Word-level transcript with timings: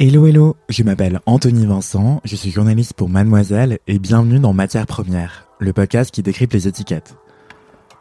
Hello 0.00 0.28
hello, 0.28 0.54
je 0.68 0.84
m'appelle 0.84 1.18
Anthony 1.26 1.66
Vincent, 1.66 2.20
je 2.22 2.36
suis 2.36 2.52
journaliste 2.52 2.92
pour 2.92 3.08
Mademoiselle 3.08 3.80
et 3.88 3.98
bienvenue 3.98 4.38
dans 4.38 4.52
Matière 4.52 4.86
Première, 4.86 5.48
le 5.58 5.72
podcast 5.72 6.12
qui 6.12 6.22
décrypte 6.22 6.52
les 6.52 6.68
étiquettes. 6.68 7.16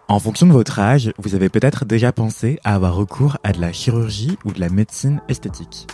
En 0.08 0.20
fonction 0.20 0.46
de 0.46 0.52
votre 0.52 0.78
âge, 0.78 1.12
vous 1.18 1.34
avez 1.34 1.50
peut-être 1.50 1.86
déjà 1.86 2.12
pensé 2.12 2.60
à 2.64 2.76
avoir 2.76 2.94
recours 2.94 3.38
à 3.44 3.52
de 3.52 3.60
la 3.60 3.74
chirurgie 3.74 4.38
ou 4.46 4.52
de 4.52 4.60
la 4.60 4.70
médecine 4.70 5.22
esthétique. 5.28 5.88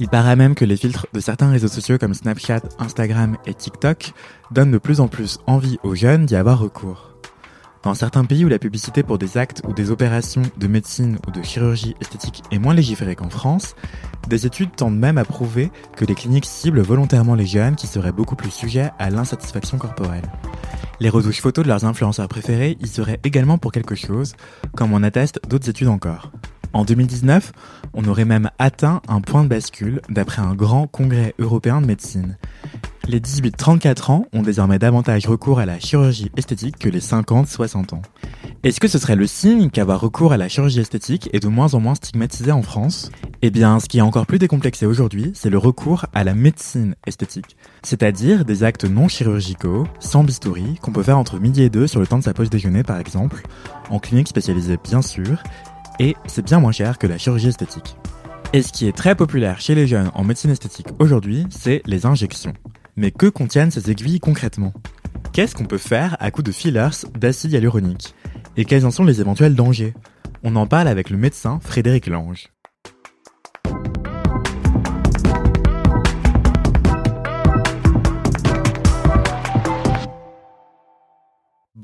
Il 0.00 0.08
paraît 0.08 0.36
même 0.36 0.54
que 0.54 0.66
les 0.66 0.76
filtres 0.76 1.06
de 1.14 1.20
certains 1.20 1.50
réseaux 1.50 1.68
sociaux 1.68 1.96
comme 1.96 2.12
Snapchat, 2.12 2.60
Instagram 2.78 3.38
et 3.46 3.54
TikTok 3.54 4.12
donnent 4.50 4.70
de 4.70 4.76
plus 4.76 5.00
en 5.00 5.08
plus 5.08 5.38
envie 5.46 5.78
aux 5.82 5.94
jeunes 5.94 6.26
d'y 6.26 6.36
avoir 6.36 6.58
recours. 6.58 7.11
Dans 7.82 7.94
certains 7.94 8.24
pays 8.24 8.44
où 8.44 8.48
la 8.48 8.60
publicité 8.60 9.02
pour 9.02 9.18
des 9.18 9.36
actes 9.36 9.62
ou 9.66 9.72
des 9.72 9.90
opérations 9.90 10.42
de 10.56 10.66
médecine 10.68 11.18
ou 11.26 11.32
de 11.32 11.42
chirurgie 11.42 11.96
esthétique 12.00 12.44
est 12.52 12.60
moins 12.60 12.74
légiférée 12.74 13.16
qu'en 13.16 13.28
France, 13.28 13.74
des 14.28 14.46
études 14.46 14.76
tendent 14.76 14.98
même 14.98 15.18
à 15.18 15.24
prouver 15.24 15.72
que 15.96 16.04
les 16.04 16.14
cliniques 16.14 16.46
ciblent 16.46 16.80
volontairement 16.80 17.34
les 17.34 17.46
jeunes 17.46 17.74
qui 17.74 17.88
seraient 17.88 18.12
beaucoup 18.12 18.36
plus 18.36 18.52
sujets 18.52 18.92
à 19.00 19.10
l'insatisfaction 19.10 19.78
corporelle. 19.78 20.30
Les 21.00 21.08
retouches 21.08 21.40
photos 21.40 21.64
de 21.64 21.68
leurs 21.68 21.84
influenceurs 21.84 22.28
préférés 22.28 22.76
y 22.80 22.86
seraient 22.86 23.18
également 23.24 23.58
pour 23.58 23.72
quelque 23.72 23.96
chose, 23.96 24.36
comme 24.76 24.94
en 24.94 25.02
attestent 25.02 25.40
d'autres 25.48 25.68
études 25.68 25.88
encore. 25.88 26.30
En 26.74 26.84
2019, 26.84 27.52
on 27.94 28.04
aurait 28.04 28.24
même 28.24 28.48
atteint 28.60 29.02
un 29.08 29.20
point 29.20 29.42
de 29.42 29.48
bascule 29.48 30.00
d'après 30.08 30.40
un 30.40 30.54
grand 30.54 30.86
congrès 30.86 31.34
européen 31.40 31.80
de 31.80 31.86
médecine. 31.86 32.38
Les 33.08 33.18
18-34 33.18 34.12
ans 34.12 34.26
ont 34.32 34.42
désormais 34.42 34.78
davantage 34.78 35.26
recours 35.26 35.58
à 35.58 35.66
la 35.66 35.80
chirurgie 35.80 36.30
esthétique 36.36 36.78
que 36.78 36.88
les 36.88 37.00
50-60 37.00 37.94
ans. 37.94 38.02
Est-ce 38.62 38.78
que 38.78 38.86
ce 38.86 38.98
serait 38.98 39.16
le 39.16 39.26
signe 39.26 39.70
qu'avoir 39.70 40.00
recours 40.00 40.32
à 40.32 40.36
la 40.36 40.48
chirurgie 40.48 40.78
esthétique 40.78 41.28
est 41.32 41.40
de 41.40 41.48
moins 41.48 41.74
en 41.74 41.80
moins 41.80 41.96
stigmatisé 41.96 42.52
en 42.52 42.62
France? 42.62 43.10
Eh 43.42 43.50
bien, 43.50 43.80
ce 43.80 43.88
qui 43.88 43.98
est 43.98 44.02
encore 44.02 44.26
plus 44.26 44.38
décomplexé 44.38 44.86
aujourd'hui, 44.86 45.32
c'est 45.34 45.50
le 45.50 45.58
recours 45.58 46.06
à 46.14 46.22
la 46.22 46.34
médecine 46.34 46.94
esthétique. 47.08 47.56
C'est-à-dire 47.82 48.44
des 48.44 48.62
actes 48.62 48.84
non 48.84 49.08
chirurgicaux, 49.08 49.88
sans 49.98 50.22
bistouri, 50.22 50.76
qu'on 50.80 50.92
peut 50.92 51.02
faire 51.02 51.18
entre 51.18 51.40
midi 51.40 51.62
et 51.62 51.70
deux 51.70 51.88
sur 51.88 51.98
le 51.98 52.06
temps 52.06 52.18
de 52.18 52.24
sa 52.24 52.34
pause 52.34 52.50
déjeuner 52.50 52.84
par 52.84 53.00
exemple, 53.00 53.42
en 53.90 53.98
clinique 53.98 54.28
spécialisée 54.28 54.78
bien 54.82 55.02
sûr, 55.02 55.42
et 55.98 56.14
c'est 56.26 56.44
bien 56.44 56.60
moins 56.60 56.72
cher 56.72 56.98
que 56.98 57.08
la 57.08 57.18
chirurgie 57.18 57.48
esthétique. 57.48 57.96
Et 58.52 58.62
ce 58.62 58.70
qui 58.70 58.86
est 58.86 58.96
très 58.96 59.16
populaire 59.16 59.60
chez 59.60 59.74
les 59.74 59.88
jeunes 59.88 60.12
en 60.14 60.22
médecine 60.22 60.50
esthétique 60.50 60.88
aujourd'hui, 61.00 61.46
c'est 61.50 61.82
les 61.86 62.06
injections. 62.06 62.52
Mais 62.96 63.10
que 63.10 63.26
contiennent 63.26 63.70
ces 63.70 63.90
aiguilles 63.90 64.20
concrètement? 64.20 64.74
Qu'est-ce 65.32 65.54
qu'on 65.54 65.64
peut 65.64 65.78
faire 65.78 66.16
à 66.20 66.30
coup 66.30 66.42
de 66.42 66.52
fillers 66.52 66.90
d'acide 67.18 67.52
hyaluronique? 67.52 68.14
Et 68.58 68.66
quels 68.66 68.84
en 68.84 68.90
sont 68.90 69.04
les 69.04 69.22
éventuels 69.22 69.54
dangers? 69.54 69.94
On 70.42 70.56
en 70.56 70.66
parle 70.66 70.88
avec 70.88 71.08
le 71.08 71.16
médecin 71.16 71.58
Frédéric 71.62 72.06
Lange. 72.06 72.51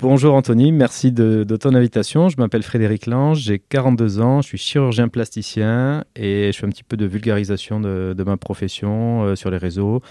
Bonjour 0.01 0.33
Anthony, 0.33 0.71
merci 0.71 1.11
de, 1.11 1.43
ton 1.57 1.75
invitation. 1.75 2.29
Je 2.29 2.37
m'appelle 2.37 2.63
Frédéric 2.63 3.05
Lange, 3.05 3.39
j'ai 3.39 3.59
42 3.59 4.21
ans, 4.21 4.41
je 4.41 4.47
suis 4.47 4.57
chirurgien 4.57 5.09
plasticien 5.09 6.05
et 6.15 6.51
je 6.53 6.57
fais 6.57 6.65
un 6.65 6.69
petit 6.69 6.85
peu 6.85 6.95
de 6.95 7.05
vulgarisation 7.05 7.81
de, 7.81 8.23
ma 8.25 8.37
profession 8.37 9.23
euh, 9.23 9.35
sur 9.35 9.51
les 9.51 9.57
réseaux 9.57 10.01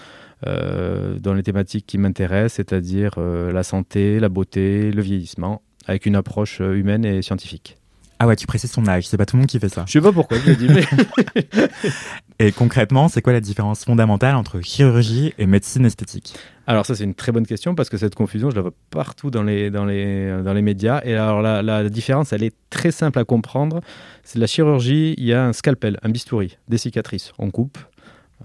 euh, 0.45 1.17
dans 1.17 1.33
les 1.33 1.41
thématiques 1.41 1.87
qui 1.87 1.97
m'intéressent, 1.97 2.57
c'est-à-dire 2.57 3.15
euh, 3.17 3.51
la 3.51 3.63
santé, 3.63 4.19
la 4.19 4.29
beauté, 4.29 4.91
le 4.91 5.01
vieillissement, 5.01 5.63
avec 5.87 6.05
une 6.05 6.15
approche 6.15 6.59
humaine 6.59 7.03
et 7.03 7.23
scientifique. 7.23 7.79
Ah 8.19 8.27
ouais, 8.27 8.35
tu 8.35 8.45
précises 8.45 8.71
son 8.71 8.87
âge, 8.87 9.07
c'est 9.07 9.17
pas 9.17 9.25
tout 9.25 9.37
le 9.37 9.39
monde 9.39 9.49
qui 9.49 9.59
fait 9.59 9.69
ça. 9.69 9.85
Je 9.87 9.93
sais 9.93 10.01
pas 10.01 10.11
pourquoi 10.11 10.37
je 10.37 10.51
l'ai 10.51 10.55
dit. 10.55 10.67
et 12.39 12.51
concrètement, 12.51 13.07
c'est 13.07 13.23
quoi 13.23 13.33
la 13.33 13.41
différence 13.41 13.85
fondamentale 13.85 14.35
entre 14.35 14.61
chirurgie 14.61 15.33
et 15.39 15.47
médecine 15.47 15.85
esthétique? 15.85 16.35
Alors 16.69 16.85
ça, 16.85 16.93
c'est 16.93 17.03
une 17.03 17.15
très 17.15 17.31
bonne 17.31 17.47
question 17.47 17.73
parce 17.73 17.89
que 17.89 17.97
cette 17.97 18.13
confusion, 18.13 18.51
je 18.51 18.55
la 18.55 18.61
vois 18.61 18.73
partout 18.91 19.31
dans 19.31 19.41
les, 19.41 19.71
dans 19.71 19.85
les, 19.85 20.43
dans 20.43 20.53
les 20.53 20.61
médias. 20.61 21.01
Et 21.03 21.15
alors 21.15 21.41
la, 21.41 21.89
différence, 21.89 22.31
elle 22.31 22.43
est 22.43 22.55
très 22.69 22.91
simple 22.91 23.17
à 23.17 23.23
comprendre. 23.23 23.81
C'est 24.23 24.37
la 24.37 24.45
chirurgie, 24.45 25.15
il 25.17 25.25
y 25.25 25.33
a 25.33 25.47
un 25.47 25.51
scalpel, 25.51 25.97
un 26.03 26.09
bistouri, 26.09 26.59
des 26.67 26.77
cicatrices. 26.77 27.33
On 27.39 27.49
coupe, 27.49 27.79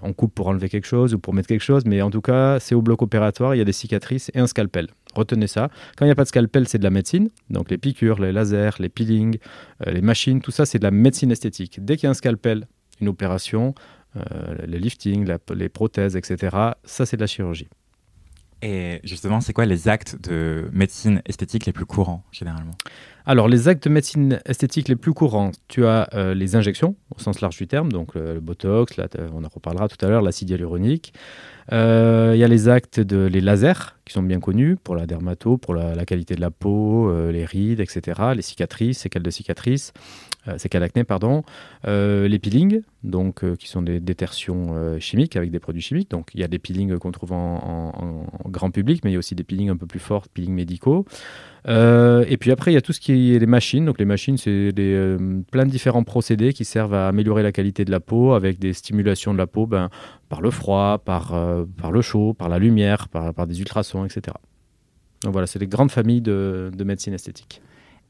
on 0.00 0.15
coupe 0.15 0.34
pour 0.34 0.49
enlever 0.49 0.71
quelque 0.71 0.87
chose 0.87 1.12
ou 1.12 1.19
pour 1.19 1.34
mettre 1.34 1.49
quelque 1.49 1.60
chose, 1.62 1.82
mais 1.84 2.00
en 2.00 2.09
tout 2.10 2.22
cas, 2.22 2.59
c'est 2.60 2.75
au 2.75 2.81
bloc 2.81 3.03
opératoire, 3.03 3.54
il 3.54 3.59
y 3.59 3.60
a 3.60 3.65
des 3.66 3.75
cicatrices 3.75 4.31
et 4.32 4.38
un 4.38 4.47
scalpel. 4.47 4.88
Retenez 5.15 5.47
ça. 5.47 5.69
Quand 5.99 6.06
il 6.06 6.09
n'y 6.09 6.12
a 6.12 6.15
pas 6.15 6.25
de 6.25 6.28
scalpel, 6.28 6.66
c'est 6.66 6.78
de 6.78 6.84
la 6.84 6.88
médecine. 6.88 7.28
Donc 7.50 7.70
les 7.70 7.76
piqûres, 7.76 8.20
les 8.20 8.32
lasers, 8.32 8.78
les 8.78 8.88
peelings, 8.88 9.37
euh, 9.87 9.91
les 9.91 10.00
machines, 10.00 10.41
tout 10.41 10.50
ça, 10.50 10.65
c'est 10.65 10.78
de 10.78 10.84
la 10.84 10.91
médecine 10.91 11.31
esthétique. 11.31 11.84
Dès 11.84 11.99
qu'il 11.99 12.04
y 12.04 12.06
a 12.06 12.10
un 12.12 12.15
scalpel, 12.15 12.69
une 13.03 13.09
opération, 13.09 13.75
euh, 14.16 14.20
le 14.66 14.78
lifting, 14.78 15.31
les 15.54 15.69
prothèses, 15.69 16.16
etc., 16.16 16.56
ça, 16.84 17.04
c'est 17.04 17.19
de 17.19 17.20
la 17.20 17.26
chirurgie. 17.26 17.69
Et 18.62 19.00
justement, 19.04 19.41
c'est 19.41 19.53
quoi 19.53 19.66
les 19.66 19.88
actes 19.88 20.16
de 20.20 20.69
médecine 20.72 21.22
esthétique 21.26 21.66
les 21.66 21.72
plus 21.72 21.87
courants, 21.87 22.25
généralement? 22.32 22.76
Alors, 23.27 23.49
les 23.49 23.69
actes 23.69 23.85
de 23.85 23.89
médecine 23.89 24.41
esthétique 24.45 24.89
les 24.89 24.97
plus 24.97 25.15
courants, 25.15 25.51
tu 25.69 25.87
as 25.87 26.11
euh, 26.12 26.35
les 26.35 26.57
injections, 26.57 26.95
au 27.17 27.19
sens 27.19 27.41
large 27.41 27.57
du 27.57 27.67
terme, 27.67 27.91
donc 27.91 28.15
le, 28.17 28.39
botox, 28.39 28.99
là, 28.99 29.09
on 29.33 29.45
en 29.45 29.49
reparlera 29.49 29.89
tout 29.89 30.05
à 30.05 30.11
l'heure, 30.11 30.21
l'acide 30.21 30.51
hyaluronique. 30.51 31.15
Euh, 31.73 32.33
il 32.35 32.39
y 32.39 32.45
a 32.45 32.49
les 32.49 32.69
actes 32.69 33.01
de 33.01 33.25
les 33.25 33.41
lasers, 33.41 33.97
qui 34.05 34.12
sont 34.12 34.23
bien 34.23 34.41
connus 34.41 34.77
pour 34.77 34.95
la 34.95 35.07
dermato, 35.07 35.57
pour 35.57 35.73
la, 35.73 36.05
qualité 36.05 36.35
de 36.35 36.43
la 36.43 36.51
peau, 36.51 37.09
euh, 37.09 37.33
les 37.33 37.47
rides, 37.47 37.81
etc., 37.81 38.21
les 38.37 38.43
cicatrices, 38.43 38.99
séquelles 38.99 39.23
de 39.23 39.31
cicatrices, 39.31 39.95
séquelles 40.59 40.83
d'acné, 40.83 41.05
pardon. 41.05 41.43
les 41.87 42.39
peelings, 42.39 42.83
donc, 43.03 43.43
qui 43.56 43.67
sont 43.67 43.81
des 43.81 43.99
détertions 44.01 44.99
chimiques 45.01 45.37
avec 45.37 45.51
des 45.51 45.59
produits 45.59 45.81
chimiques. 45.81 46.11
Donc, 46.11 46.33
il 46.35 46.41
y 46.41 46.45
a 46.45 46.49
des 46.49 46.59
peelings 46.59 46.99
qu'on 46.99 47.12
trouve 47.12 47.33
en, 47.33 48.27
en, 48.45 48.51
grand 48.51 48.71
public, 48.71 49.03
mais 49.03 49.11
il 49.11 49.15
y 49.15 49.17
a 49.17 49.19
aussi 49.19 49.35
des 49.35 49.45
peelings 49.45 49.71
un 49.71 49.79
peu 49.79 49.87
plus 49.87 50.01
forts, 50.01 50.29
peelings 50.29 50.53
médicaux. 50.53 51.06
Euh, 51.66 52.25
et 52.28 52.36
puis 52.36 52.50
après, 52.50 52.70
il 52.72 52.75
y 52.75 52.76
a 52.76 52.82
tout 52.82 52.92
ce 52.92 53.00
qui 53.00 53.34
est 53.34 53.38
les 53.38 53.47
machines. 53.47 53.84
Donc 53.84 53.98
les 53.98 54.04
machines, 54.04 54.36
c'est 54.36 54.72
euh, 54.78 55.41
plein 55.50 55.64
de 55.64 55.70
différents 55.70 56.04
procédés 56.04 56.52
qui 56.52 56.64
servent 56.64 56.94
à 56.94 57.08
améliorer 57.08 57.42
la 57.42 57.52
qualité 57.52 57.84
de 57.84 57.91
la 57.91 58.00
peau 58.00 58.32
avec 58.32 58.58
des 58.58 58.72
stimulations 58.72 59.32
de 59.32 59.38
la 59.38 59.47
peau 59.47 59.66
ben, 59.66 59.88
par 60.28 60.41
le 60.41 60.50
froid, 60.50 60.98
par, 60.98 61.34
euh, 61.34 61.64
par 61.80 61.92
le 61.92 62.02
chaud, 62.02 62.34
par 62.34 62.48
la 62.48 62.58
lumière, 62.58 63.08
par, 63.08 63.47
des 63.47 63.60
ultrasons, 63.60 64.04
etc. 64.04 64.36
Donc 65.22 65.32
voilà, 65.32 65.47
c'est 65.47 65.58
des 65.58 65.66
grandes 65.66 65.91
familles 65.91 66.20
de, 66.20 66.70
de 66.76 66.84
médecine 66.84 67.14
esthétique. 67.14 67.62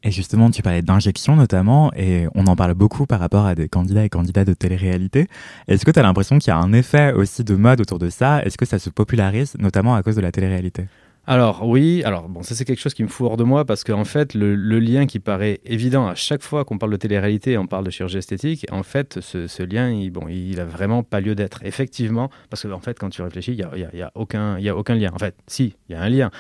Et 0.07 0.11
justement, 0.11 0.51
tu 0.51 0.61
parlais 0.61 0.83
d'injection 0.83 1.35
notamment, 1.35 1.91
et 1.97 2.27
on 2.35 2.47
en 2.47 2.57
parle 2.57 2.75
beaucoup 2.75 3.07
par 3.07 3.21
rapport 3.21 3.47
à 3.47 3.55
des 3.55 3.71
candidats 3.71 4.05
et 4.05 4.11
candidates 4.11 4.47
de 4.47 4.53
télé-réalité. 4.53 5.29
Est-ce 5.67 5.87
que 5.87 5.91
tu 5.91 5.99
as 5.99 6.03
l'impression 6.03 6.39
qu'il 6.39 6.49
y 6.49 6.51
a 6.51 6.59
un 6.59 6.75
effet 6.75 7.15
aussi 7.15 7.43
de 7.43 7.55
mode 7.55 7.81
autour 7.81 7.99
de 7.99 8.11
ça? 8.11 8.43
Est-ce 8.43 8.59
que 8.59 8.67
ça 8.67 8.79
se 8.79 8.91
popularise, 8.91 9.57
notamment 9.59 9.95
à 9.95 10.03
cause 10.03 10.17
de 10.17 10.21
la 10.21 10.31
télé-réalité? 10.31 10.89
Alors 11.27 11.67
oui, 11.67 12.03
alors 12.05 12.29
bon, 12.29 12.43
ça 12.43 12.55
c'est 12.55 12.67
quelque 12.67 12.81
chose 12.81 12.93
qui 12.93 13.03
me 13.03 13.09
fout 13.09 13.27
hors 13.27 13.37
de 13.39 13.45
moi 13.45 13.65
parce 13.65 13.83
qu'en 13.83 14.05
fait 14.05 14.35
le, 14.35 14.55
lien 14.79 15.07
qui 15.07 15.21
paraît 15.21 15.61
évident 15.65 16.07
à 16.07 16.15
chaque 16.15 16.43
fois 16.43 16.67
qu'on 16.67 16.77
parle 16.77 16.93
de 16.93 16.99
télé-réalité 16.99 17.53
et 17.53 17.59
on 17.59 17.67
parle 17.67 17.85
de 17.85 17.91
chirurgie 17.91 18.19
esthétique, 18.19 18.67
en 18.71 18.83
fait 18.83 19.21
ce, 19.21 19.63
lien, 19.63 19.91
il, 19.91 20.11
bon, 20.11 20.29
il 20.29 20.61
a 20.61 20.67
vraiment 20.67 21.03
pas 21.03 21.21
lieu 21.21 21.35
d'être. 21.35 21.65
Effectivement, 21.65 22.31
parce 22.51 22.63
qu'en 22.63 22.73
en 22.73 22.81
fait 22.81 22.99
quand 22.99 23.09
tu 23.09 23.23
réfléchis, 23.23 23.53
il 23.53 23.59
y 23.59 23.63
a, 23.63 23.71
y, 23.95 24.03
a, 24.03 24.13
aucun, 24.15 24.59
il 24.59 24.65
y 24.65 24.69
a 24.69 24.77
aucun 24.77 24.97
lien. 24.97 25.11
En 25.15 25.19
fait, 25.19 25.35
si, 25.47 25.75
il 25.89 25.93
y 25.93 25.95
a 25.95 26.03
un 26.03 26.09
lien. 26.09 26.31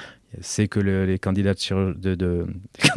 C'est 0.40 0.66
que 0.66 0.80
les 0.80 1.20
candidats 1.20 1.54
de, 1.54 2.16
de, 2.16 2.46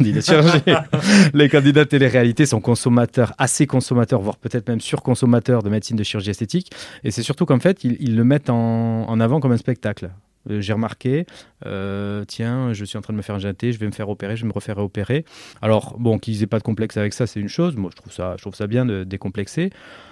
les 1.34 1.48
candidats 1.48 1.84
de 1.84 1.88
télé-réalité 1.88 2.46
sont 2.46 2.60
consommateurs, 2.60 3.32
assez 3.38 3.68
consommateurs, 3.68 4.20
voire 4.20 4.38
peut-être 4.38 4.68
même 4.68 4.80
surconsommateurs 4.80 5.62
de 5.62 5.70
médecine 5.70 5.96
de 5.96 6.02
chirurgie 6.02 6.30
esthétique. 6.30 6.72
Et 7.04 7.12
c'est 7.12 7.22
surtout 7.22 7.46
qu'en 7.46 7.60
fait, 7.60 7.84
ils, 7.84 8.16
le 8.16 8.24
mettent 8.24 8.50
en, 8.50 9.08
en 9.08 9.20
avant 9.20 9.38
comme 9.38 9.52
un 9.52 9.56
spectacle. 9.56 10.10
Euh, 10.48 10.60
j'ai 10.60 10.72
remarqué, 10.72 11.26
euh, 11.66 12.24
tiens, 12.26 12.72
je 12.72 12.84
suis 12.84 12.98
en 12.98 13.00
train 13.00 13.12
de 13.12 13.18
me 13.18 13.22
faire 13.22 13.34
injecter, 13.34 13.72
je 13.72 13.78
vais 13.78 13.86
me 13.86 13.92
faire 13.92 14.08
opérer, 14.08 14.36
je 14.36 14.42
vais 14.42 14.48
me 14.48 14.52
refaire 14.52 14.78
opérer. 14.78 15.24
Alors, 15.62 15.96
bon, 15.98 16.18
qu'ils 16.18 16.42
aient 16.42 16.46
pas 16.46 16.58
de 16.58 16.64
complexe 16.64 16.96
avec 16.96 17.12
ça, 17.12 17.26
c'est 17.26 17.40
une 17.40 17.48
chose. 17.48 17.76
Moi, 17.76 17.90
je 17.92 17.96
trouve 17.96 18.12
ça, 18.12 18.34
je 18.36 18.42
trouve 18.42 18.54
ça 18.54 18.66
bien 18.66 18.86
de 18.86 19.04
décomplexer. 19.04 19.70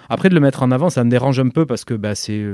Après, 0.09 0.29
de 0.29 0.35
le 0.35 0.39
mettre 0.39 0.63
en 0.63 0.71
avant, 0.71 0.89
ça 0.89 1.03
me 1.03 1.09
dérange 1.09 1.39
un 1.39 1.49
peu 1.49 1.65
parce 1.65 1.83
que 1.83 1.93
bah, 1.93 2.15
c'est 2.15 2.45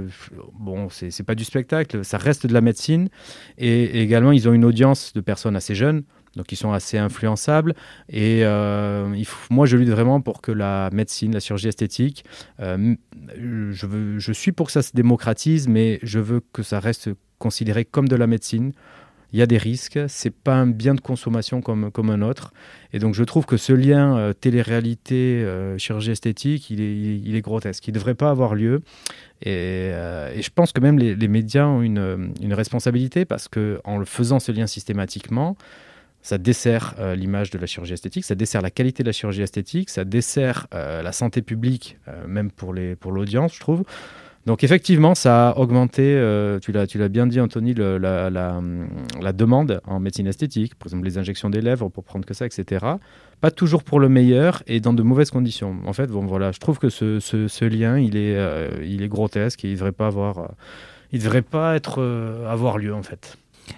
bon, 0.60 0.88
c'est 0.90 1.24
pas 1.24 1.36
du 1.36 1.44
spectacle, 1.44 2.04
ça 2.04 2.18
reste 2.18 2.48
de 2.48 2.54
la 2.54 2.62
médecine. 2.62 3.10
Et, 3.58 4.02
également, 4.02 4.32
ils 4.32 4.50
ont 4.50 4.54
une 4.54 4.66
audience 4.66 5.14
de 5.14 5.22
personnes 5.22 5.56
assez 5.56 5.76
jeunes. 5.76 6.04
Donc 6.36 6.52
ils 6.52 6.56
sont 6.56 6.72
assez 6.72 6.98
influençables. 6.98 7.76
Et 8.10 8.40
euh, 8.44 9.08
moi, 9.52 9.68
je 9.68 9.78
lutte 9.78 9.90
vraiment 9.90 10.20
pour 10.20 10.42
que 10.42 10.52
la 10.52 10.90
médecine, 10.92 11.32
la 11.32 11.40
chirurgie 11.40 11.68
esthétique, 11.68 12.26
je, 12.60 13.86
veux, 13.86 14.18
je 14.18 14.32
suis 14.32 14.52
pour 14.52 14.66
que 14.66 14.72
ça 14.72 14.82
se 14.82 14.94
démocratise, 14.96 15.68
mais 15.68 16.00
je 16.02 16.18
veux 16.18 16.42
que 16.52 16.64
ça 16.64 16.80
reste 16.80 17.12
considéré 17.44 17.84
comme 17.84 18.08
de 18.08 18.16
la 18.16 18.26
médecine. 18.26 18.72
Il 19.34 19.40
y 19.40 19.42
a 19.42 19.48
des 19.48 19.58
risques, 19.58 20.00
c'est 20.08 20.34
pas 20.34 20.54
un 20.54 20.68
bien 20.68 20.94
de 20.94 21.02
consommation 21.02 21.60
comme, 21.60 21.92
comme 21.92 22.10
un 22.10 22.22
autre. 22.22 22.54
Et 22.94 23.00
donc 23.00 23.16
je 23.16 23.24
trouve 23.24 23.46
que 23.46 23.58
ce 23.58 23.74
lien 23.74 24.16
euh, 24.16 24.32
télé-réalité, 24.32 25.44
euh, 25.44 25.78
chirurgie 25.78 26.12
esthétique, 26.12 26.70
il 26.70 26.80
est, 26.80 26.96
il 26.96 27.36
est 27.36 27.42
grotesque. 27.42 27.86
Il 27.88 27.92
ne 27.92 27.96
devrait 27.96 28.14
pas 28.14 28.30
avoir 28.30 28.56
lieu. 28.56 28.82
Et, 29.42 29.90
euh, 29.92 30.32
et, 30.34 30.42
je 30.42 30.52
pense 30.52 30.72
que 30.72 30.80
même 30.80 30.98
les, 31.00 31.28
médias 31.28 31.66
ont 31.66 31.82
une, 31.82 32.32
une, 32.42 32.54
responsabilité 32.54 33.26
parce 33.26 33.50
qu'en 33.50 33.98
le 33.98 34.06
faisant 34.06 34.40
ce 34.40 34.52
lien 34.52 34.68
systématiquement, 34.68 35.58
ça 36.22 36.38
dessert 36.38 36.96
l'image 37.18 37.50
de 37.50 37.58
la 37.58 37.66
chirurgie 37.66 37.96
esthétique, 37.96 38.24
ça 38.24 38.36
dessert 38.36 38.62
la 38.62 38.72
qualité 38.72 39.04
de 39.04 39.10
la 39.10 39.12
chirurgie 39.12 39.42
esthétique, 39.42 39.90
ça 39.90 40.06
dessert 40.06 40.68
la 40.72 41.12
santé 41.12 41.42
publique, 41.42 41.98
même 42.26 42.50
pour 42.50 42.72
l'audience, 42.72 43.52
pour 43.52 43.56
je 43.58 43.60
trouve. 43.60 43.84
Donc 44.46 44.64
effectivement, 44.64 45.16
ça 45.16 45.50
a 45.50 45.58
augmenté, 45.58 46.02
euh, 46.02 46.60
tu 46.60 46.74
l'as 46.74 47.10
bien 47.10 47.28
dit 47.28 47.40
Anthony, 47.40 47.74
la, 47.74 48.62
demande 49.34 49.82
en 49.86 50.00
médecine 50.02 50.28
esthétique, 50.28 50.76
par 50.76 50.88
exemple 50.88 51.06
les 51.06 51.18
injections 51.18 51.50
des 51.50 51.62
lèvres 51.62 51.88
pour 51.88 52.04
prendre 52.04 52.26
que 52.26 52.34
ça, 52.34 52.46
etc. 52.46 52.86
Pas 53.40 53.52
toujours 53.52 53.84
pour 53.84 54.02
le 54.02 54.10
meilleur 54.10 54.62
et 54.68 54.82
dans 54.82 54.94
de 54.94 55.02
mauvaises 55.02 55.32
conditions. 55.32 55.78
En 55.86 55.94
fait, 55.94 56.10
voilà, 56.10 56.52
je 56.52 56.60
trouve 56.60 56.78
que 56.78 56.90
ce, 56.90 57.66
lien, 57.66 57.98
il 57.98 58.18
est, 58.18 58.36
euh, 58.36 58.70
il 58.86 59.02
est 59.02 59.08
grotesque 59.08 59.64
et 59.64 59.70
il 59.70 59.76
devrait 59.76 59.94
pas 59.94 60.08
avoir, 60.08 60.40
euh, 60.40 60.48
il 61.14 61.20
devrait 61.20 61.42
pas 61.42 61.76
être, 61.76 62.04
avoir 62.50 62.78
lieu 62.78 62.94
en 62.94 63.04
fait. 63.04 63.38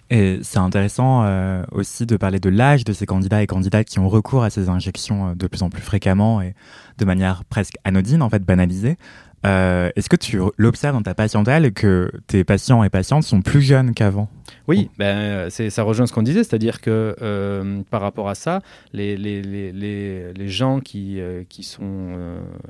Et 0.09 0.39
c'est 0.41 0.57
intéressant 0.57 1.27
aussi 1.71 2.07
de 2.07 2.17
parler 2.17 2.39
de 2.39 2.49
l'âge 2.49 2.85
de 2.85 2.91
ces 2.91 3.05
candidats 3.05 3.43
et 3.43 3.45
candidates 3.45 3.85
qui 3.85 3.99
ont 3.99 4.09
recours 4.09 4.43
à 4.43 4.49
ces 4.49 4.67
injections 4.67 5.35
de 5.35 5.45
plus 5.45 5.61
en 5.61 5.69
plus 5.69 5.83
fréquemment 5.83 6.41
et 6.41 6.55
de 6.97 7.05
manière 7.05 7.45
presque 7.45 7.75
anodine, 7.83 8.23
en 8.23 8.29
fait, 8.31 8.43
banalisée. 8.43 8.97
Euh, 9.45 9.91
est-ce 9.95 10.09
que 10.09 10.15
tu 10.15 10.39
l'observes 10.57 10.95
dans 10.95 11.03
ta 11.03 11.13
patientèle 11.13 11.71
que 11.71 12.11
tes 12.27 12.43
patients 12.43 12.83
et 12.83 12.89
patientes 12.89 13.23
sont 13.23 13.41
plus 13.41 13.61
jeunes 13.61 13.93
qu'avant 13.93 14.27
Oui, 14.67 14.89
ben, 14.97 15.49
ça 15.49 15.83
rejoint 15.83 16.07
ce 16.07 16.13
qu'on 16.13 16.23
disait, 16.23 16.43
c'est-à-dire 16.43 16.81
que 16.81 17.15
euh, 17.21 17.81
par 17.91 18.01
rapport 18.01 18.27
à 18.27 18.35
ça, 18.35 18.61
les, 18.91 19.15
les, 19.17 19.41
les, 19.43 20.33
les 20.33 20.47
gens 20.47 20.79
qui, 20.79 21.19
euh, 21.19 21.43
qui 21.47 21.63
sont 21.63 22.15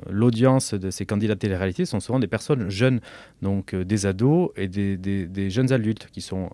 l'audience 0.10 0.74
de 0.74 0.90
ces 0.92 1.06
candidats 1.06 1.36
de 1.36 1.40
télé-réalité 1.40 1.86
sont 1.86 2.00
souvent 2.00 2.20
des 2.20 2.28
personnes 2.28 2.70
jeunes, 2.70 3.00
donc 3.42 3.74
des 3.74 4.06
ados 4.06 4.50
et 4.58 4.68
des, 4.68 4.98
des, 4.98 5.28
des, 5.28 5.50
jeunes 5.50 5.72
adultes 5.72 6.10
qui 6.12 6.22
sont 6.22 6.50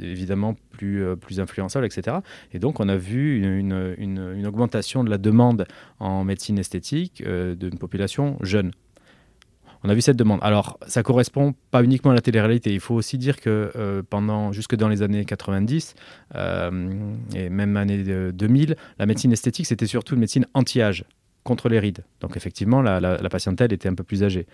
évidemment 0.00 0.54
plus, 0.70 1.04
plus 1.16 1.40
influençables, 1.40 1.86
etc. 1.86 2.18
Et 2.52 2.58
donc 2.58 2.78
on 2.78 2.88
a 2.88 2.96
vu 2.96 3.42
une, 3.42 3.94
une, 3.98 4.32
une 4.36 4.46
augmentation 4.46 5.02
de 5.02 5.10
la 5.10 5.18
demande 5.18 5.66
en 5.98 6.24
médecine 6.24 6.58
esthétique 6.58 7.22
d'une 7.26 7.78
population 7.78 8.36
jeune 8.42 8.70
on 9.82 9.88
a 9.88 9.94
vu 9.94 10.00
cette 10.00 10.16
demande. 10.16 10.40
Alors, 10.42 10.78
ça 10.86 11.02
correspond 11.02 11.54
pas 11.70 11.82
uniquement 11.82 12.10
à 12.10 12.14
la 12.14 12.20
télé-réalité. 12.20 12.72
Il 12.72 12.80
faut 12.80 12.94
aussi 12.94 13.18
dire 13.18 13.40
que 13.40 13.72
euh, 13.76 14.02
pendant, 14.08 14.52
jusque 14.52 14.76
dans 14.76 14.88
les 14.88 15.02
années 15.02 15.24
90 15.24 15.94
euh, 16.34 17.14
et 17.34 17.48
même 17.48 17.76
années 17.76 18.32
2000, 18.32 18.76
la 18.98 19.06
médecine 19.06 19.32
esthétique, 19.32 19.66
c'était 19.66 19.86
surtout 19.86 20.14
une 20.14 20.20
médecine 20.20 20.46
anti-âge, 20.54 21.04
contre 21.42 21.70
les 21.70 21.78
rides. 21.78 22.04
Donc, 22.20 22.36
effectivement, 22.36 22.82
la, 22.82 23.00
la, 23.00 23.16
la 23.16 23.28
patientèle 23.30 23.72
était 23.72 23.88
un 23.88 23.94
peu 23.94 24.04
plus 24.04 24.22
âgée. 24.22 24.46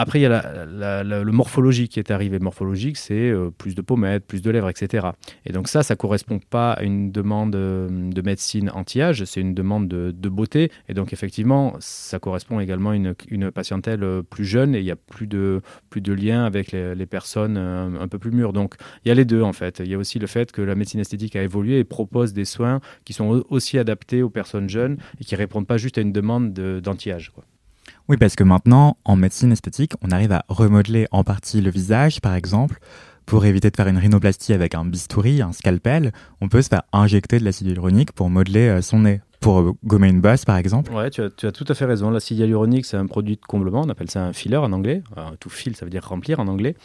Après, 0.00 0.20
il 0.20 0.22
y 0.22 0.26
a 0.26 1.02
le 1.02 1.32
morphologique 1.32 1.90
qui 1.90 1.98
est 1.98 2.12
arrivé. 2.12 2.38
Morphologique, 2.38 2.96
c'est 2.96 3.30
euh, 3.30 3.50
plus 3.50 3.74
de 3.74 3.82
pommettes, 3.82 4.24
plus 4.24 4.42
de 4.42 4.48
lèvres, 4.48 4.68
etc. 4.68 5.08
Et 5.44 5.52
donc 5.52 5.66
ça, 5.66 5.82
ça 5.82 5.96
correspond 5.96 6.38
pas 6.38 6.74
à 6.74 6.84
une 6.84 7.10
demande 7.10 7.56
euh, 7.56 7.88
de 7.90 8.22
médecine 8.22 8.70
anti-âge, 8.72 9.24
c'est 9.24 9.40
une 9.40 9.54
demande 9.54 9.88
de, 9.88 10.28
beauté. 10.28 10.70
Et 10.88 10.94
donc 10.94 11.12
effectivement, 11.12 11.74
ça 11.80 12.20
correspond 12.20 12.60
également 12.60 12.90
à 12.90 12.94
une, 12.94 13.50
patientèle 13.50 14.04
euh, 14.04 14.22
plus 14.22 14.44
jeune 14.44 14.76
et 14.76 14.78
il 14.78 14.84
y 14.84 14.92
a 14.92 14.96
plus 14.96 15.26
de, 15.26 15.62
plus 15.90 16.00
de 16.00 16.12
lien 16.12 16.44
avec 16.44 16.70
les, 16.70 17.06
personnes 17.06 17.56
un, 17.56 18.06
peu 18.06 18.20
plus 18.20 18.30
mûres. 18.30 18.52
Donc 18.52 18.76
il 19.04 19.08
y 19.08 19.10
a 19.10 19.14
les 19.14 19.24
deux 19.24 19.42
en 19.42 19.52
fait. 19.52 19.80
Il 19.84 19.90
y 19.90 19.94
a 19.94 19.98
aussi 19.98 20.20
le 20.20 20.28
fait 20.28 20.52
que 20.52 20.62
la 20.62 20.76
médecine 20.76 21.00
esthétique 21.00 21.34
a 21.34 21.42
évolué 21.42 21.80
et 21.80 21.84
propose 21.84 22.32
des 22.34 22.44
soins 22.44 22.80
qui 23.04 23.14
sont 23.14 23.44
aussi 23.50 23.78
adaptés 23.78 24.22
aux 24.22 24.30
personnes 24.30 24.68
jeunes 24.68 24.98
et 25.20 25.24
qui 25.24 25.34
répondent 25.34 25.66
pas 25.66 25.76
juste 25.76 25.98
à 25.98 26.02
une 26.02 26.12
demande 26.12 26.52
d'anti-âge. 26.52 27.32
Oui, 28.08 28.16
parce 28.16 28.36
que 28.36 28.44
maintenant, 28.44 28.96
en 29.04 29.16
médecine 29.16 29.52
esthétique, 29.52 29.92
on 30.00 30.10
arrive 30.10 30.32
à 30.32 30.42
remodeler 30.48 31.06
en 31.10 31.24
partie 31.24 31.60
le 31.60 31.70
visage, 31.70 32.22
par 32.22 32.34
exemple. 32.34 32.78
Pour 33.26 33.44
éviter 33.44 33.70
de 33.70 33.76
faire 33.76 33.86
une 33.86 33.98
rhinoplastie 33.98 34.54
avec 34.54 34.74
un 34.74 34.86
bistouri, 34.86 35.42
un 35.42 35.52
scalpel, 35.52 36.12
on 36.40 36.48
peut 36.48 36.62
se 36.62 36.70
faire 36.70 36.84
injecter 36.94 37.38
de 37.38 37.44
l'acide 37.44 37.66
hyaluronique 37.66 38.12
pour 38.12 38.30
modeler 38.30 38.68
euh, 38.68 38.80
son 38.80 39.00
nez 39.00 39.20
pour 39.40 39.60
euh, 39.60 39.72
gommer 39.84 40.08
une 40.08 40.20
bosse, 40.20 40.44
par 40.44 40.56
exemple 40.56 40.92
Ouais, 40.92 41.10
tu 41.10 41.22
as, 41.22 41.52
tout 41.52 41.64
à 41.68 41.74
fait 41.74 41.84
raison. 41.84 42.10
L'acide 42.10 42.38
hyaluronique, 42.38 42.86
c'est 42.86 42.96
un 42.96 43.06
produit 43.06 43.36
de 43.36 43.40
comblement. 43.46 43.82
On 43.84 43.88
appelle 43.88 44.10
ça 44.10 44.24
un 44.24 44.32
filler 44.32 44.56
en 44.56 44.72
anglais. 44.72 45.02
tout 45.40 45.50
fil, 45.50 45.76
ça 45.76 45.84
veut 45.84 45.90
dire 45.90 46.04
remplir 46.04 46.40
en 46.40 46.48
anglais. 46.48 46.76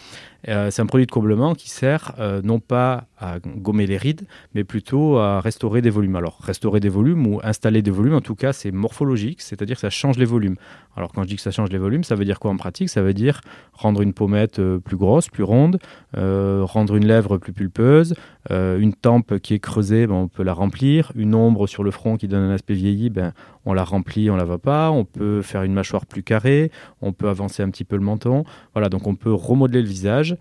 Euh, 0.49 0.69
c'est 0.71 0.81
un 0.81 0.85
produit 0.85 1.05
de 1.05 1.11
comblement 1.11 1.55
qui 1.55 1.69
sert 1.69 2.13
euh, 2.19 2.41
non 2.43 2.59
pas 2.59 3.05
à 3.23 3.39
gommer 3.39 3.87
les 3.87 3.97
rides, 3.97 4.27
mais 4.53 4.63
plutôt 4.63 5.17
à 5.17 5.39
restaurer 5.39 5.81
des 5.81 5.89
volumes. 5.89 6.15
Alors, 6.15 6.39
restaurer 6.41 6.79
des 6.79 6.89
volumes 6.89 7.25
ou 7.25 7.39
installer 7.43 7.81
des 7.81 7.91
volumes, 7.91 8.15
en 8.15 8.21
tout 8.21 8.35
cas, 8.35 8.51
c'est 8.51 8.71
morphologique, 8.71 9.41
c'est-à-dire 9.41 9.77
que 9.77 9.81
ça 9.81 9.89
change 9.89 10.17
les 10.17 10.25
volumes. 10.25 10.57
Alors, 10.95 11.11
quand 11.13 11.23
je 11.23 11.29
dis 11.29 11.35
que 11.37 11.41
ça 11.41 11.51
change 11.51 11.69
les 11.69 11.77
volumes, 11.77 12.03
ça 12.03 12.15
veut 12.15 12.25
dire 12.25 12.39
quoi 12.39 12.51
en 12.51 12.57
pratique? 12.57 12.89
Ça 12.89 13.01
veut 13.01 13.13
dire 13.13 13.41
rendre 13.71 14.01
une 14.01 14.13
pommette 14.13 14.61
plus 14.79 14.97
grosse, 14.97 15.29
plus 15.29 15.43
ronde, 15.43 15.79
rendre 16.13 16.95
une 16.95 17.07
lèvre 17.07 17.37
plus 17.37 17.53
pulpeuse, 17.53 18.13
une 18.51 18.93
tempe 18.93 19.39
qui 19.39 19.53
est 19.53 19.59
creusée, 19.59 20.05
ben, 20.05 20.15
on 20.15 20.27
peut 20.27 20.43
la 20.43 20.53
remplir, 20.53 21.11
une 21.15 21.33
ombre 21.33 21.65
sur 21.67 21.83
le 21.83 21.91
front 21.91 22.17
qui 22.17 22.27
donne 22.27 22.43
un 22.43 22.53
aspect 22.53 22.73
vieilli, 22.73 23.09
ben, 23.09 23.33
on 23.65 23.73
la 23.73 23.85
remplit, 23.85 24.29
on 24.29 24.35
la 24.35 24.43
voit 24.43 24.59
pas. 24.59 24.91
On 24.91 25.05
peut 25.05 25.41
faire 25.41 25.63
une 25.63 25.73
mâchoire 25.73 26.05
plus 26.05 26.23
carrée, 26.23 26.71
on 27.01 27.13
peut 27.13 27.29
avancer 27.29 27.63
un 27.63 27.69
petit 27.69 27.85
peu 27.85 27.95
le 27.95 28.03
menton. 28.03 28.43
Voilà, 28.73 28.89
donc 28.89 29.07
on 29.07 29.15
peut 29.15 29.33
remodeler 29.33 29.81
le 29.81 29.87
visage. 29.87 30.35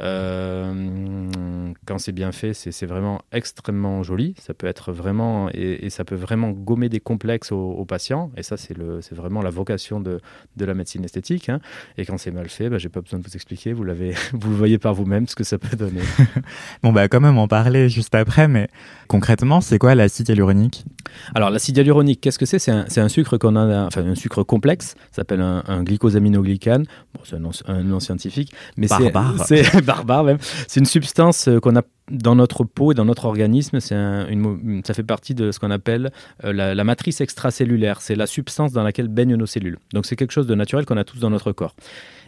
Euh, 0.00 1.30
quand 1.86 1.98
c'est 1.98 2.12
bien 2.12 2.32
fait, 2.32 2.54
c'est 2.54 2.86
vraiment 2.86 3.22
extrêmement 3.32 4.02
joli. 4.02 4.34
Ça 4.38 4.54
peut 4.54 4.66
être 4.66 4.92
vraiment 4.92 5.48
et, 5.52 5.90
ça 5.90 6.04
peut 6.04 6.14
vraiment 6.14 6.50
gommer 6.50 6.88
des 6.88 7.00
complexes 7.00 7.52
aux, 7.52 7.84
patients. 7.84 8.30
Et 8.36 8.42
ça, 8.42 8.56
c'est 8.56 8.76
vraiment 9.12 9.42
la 9.42 9.50
vocation 9.50 10.00
de, 10.00 10.20
de 10.56 10.64
la 10.64 10.74
médecine 10.74 11.04
esthétique. 11.04 11.48
Hein. 11.48 11.60
Et 11.98 12.04
quand 12.04 12.18
c'est 12.18 12.30
mal 12.30 12.48
fait, 12.48 12.68
bah, 12.68 12.78
j'ai 12.78 12.88
pas 12.88 13.00
besoin 13.00 13.18
de 13.18 13.24
vous 13.24 13.34
expliquer. 13.34 13.72
Vous 13.72 13.84
l'avez, 13.84 14.14
vous 14.32 14.50
le 14.50 14.56
voyez 14.56 14.78
par 14.78 14.94
vous-même 14.94 15.28
ce 15.28 15.36
que 15.36 15.44
ça 15.44 15.58
peut 15.58 15.76
donner. 15.76 16.02
bon, 16.82 16.92
bah 16.92 17.08
quand 17.08 17.20
même 17.20 17.38
en 17.38 17.48
parler 17.48 17.88
juste 17.88 18.14
après. 18.14 18.48
Mais 18.48 18.68
concrètement, 19.08 19.60
c'est 19.60 19.78
quoi 19.78 19.94
l'acide 19.94 20.28
hyaluronique? 20.28 20.84
Alors 21.34 21.50
l'acide 21.50 21.76
hyaluronique, 21.76 22.20
qu'est-ce 22.20 22.38
que 22.38 22.46
c'est? 22.46 22.58
C'est 22.58 23.00
un, 23.00 23.08
sucre 23.08 23.36
qu'on 23.36 23.56
a, 23.56 23.86
enfin 23.86 24.04
un 24.04 24.14
sucre 24.14 24.42
complexe. 24.42 24.94
Ça 25.10 25.16
s'appelle 25.16 25.40
un, 25.40 25.62
un 25.66 25.82
glycosaminoglycane. 25.82 26.84
Bon, 27.14 27.20
c'est 27.24 27.36
un, 27.66 27.82
nom 27.82 28.00
scientifique, 28.00 28.52
mais 28.76 28.88
c'est 28.88 29.83
barbare 29.84 30.24
même. 30.24 30.38
C'est 30.68 30.80
une 30.80 30.86
substance 30.86 31.48
euh, 31.48 31.60
qu'on 31.60 31.76
a 31.76 31.82
dans 32.10 32.34
notre 32.34 32.64
peau 32.64 32.92
et 32.92 32.94
dans 32.94 33.04
notre 33.04 33.24
organisme. 33.24 33.80
C'est 33.80 33.94
une, 33.94 34.82
ça 34.84 34.94
fait 34.94 35.02
partie 35.02 35.34
de 35.34 35.52
ce 35.52 35.58
qu'on 35.58 35.70
appelle 35.70 36.12
euh, 36.44 36.52
la, 36.52 36.84
matrice 36.84 37.20
extracellulaire. 37.20 38.00
C'est 38.00 38.14
la 38.14 38.26
substance 38.26 38.72
dans 38.72 38.82
laquelle 38.82 39.08
baignent 39.08 39.36
nos 39.36 39.46
cellules. 39.46 39.78
Donc 39.92 40.06
c'est 40.06 40.16
quelque 40.16 40.32
chose 40.32 40.46
de 40.46 40.54
naturel 40.54 40.84
qu'on 40.84 40.96
a 40.96 41.04
tous 41.04 41.18
dans 41.18 41.30
notre 41.30 41.52
corps. 41.52 41.74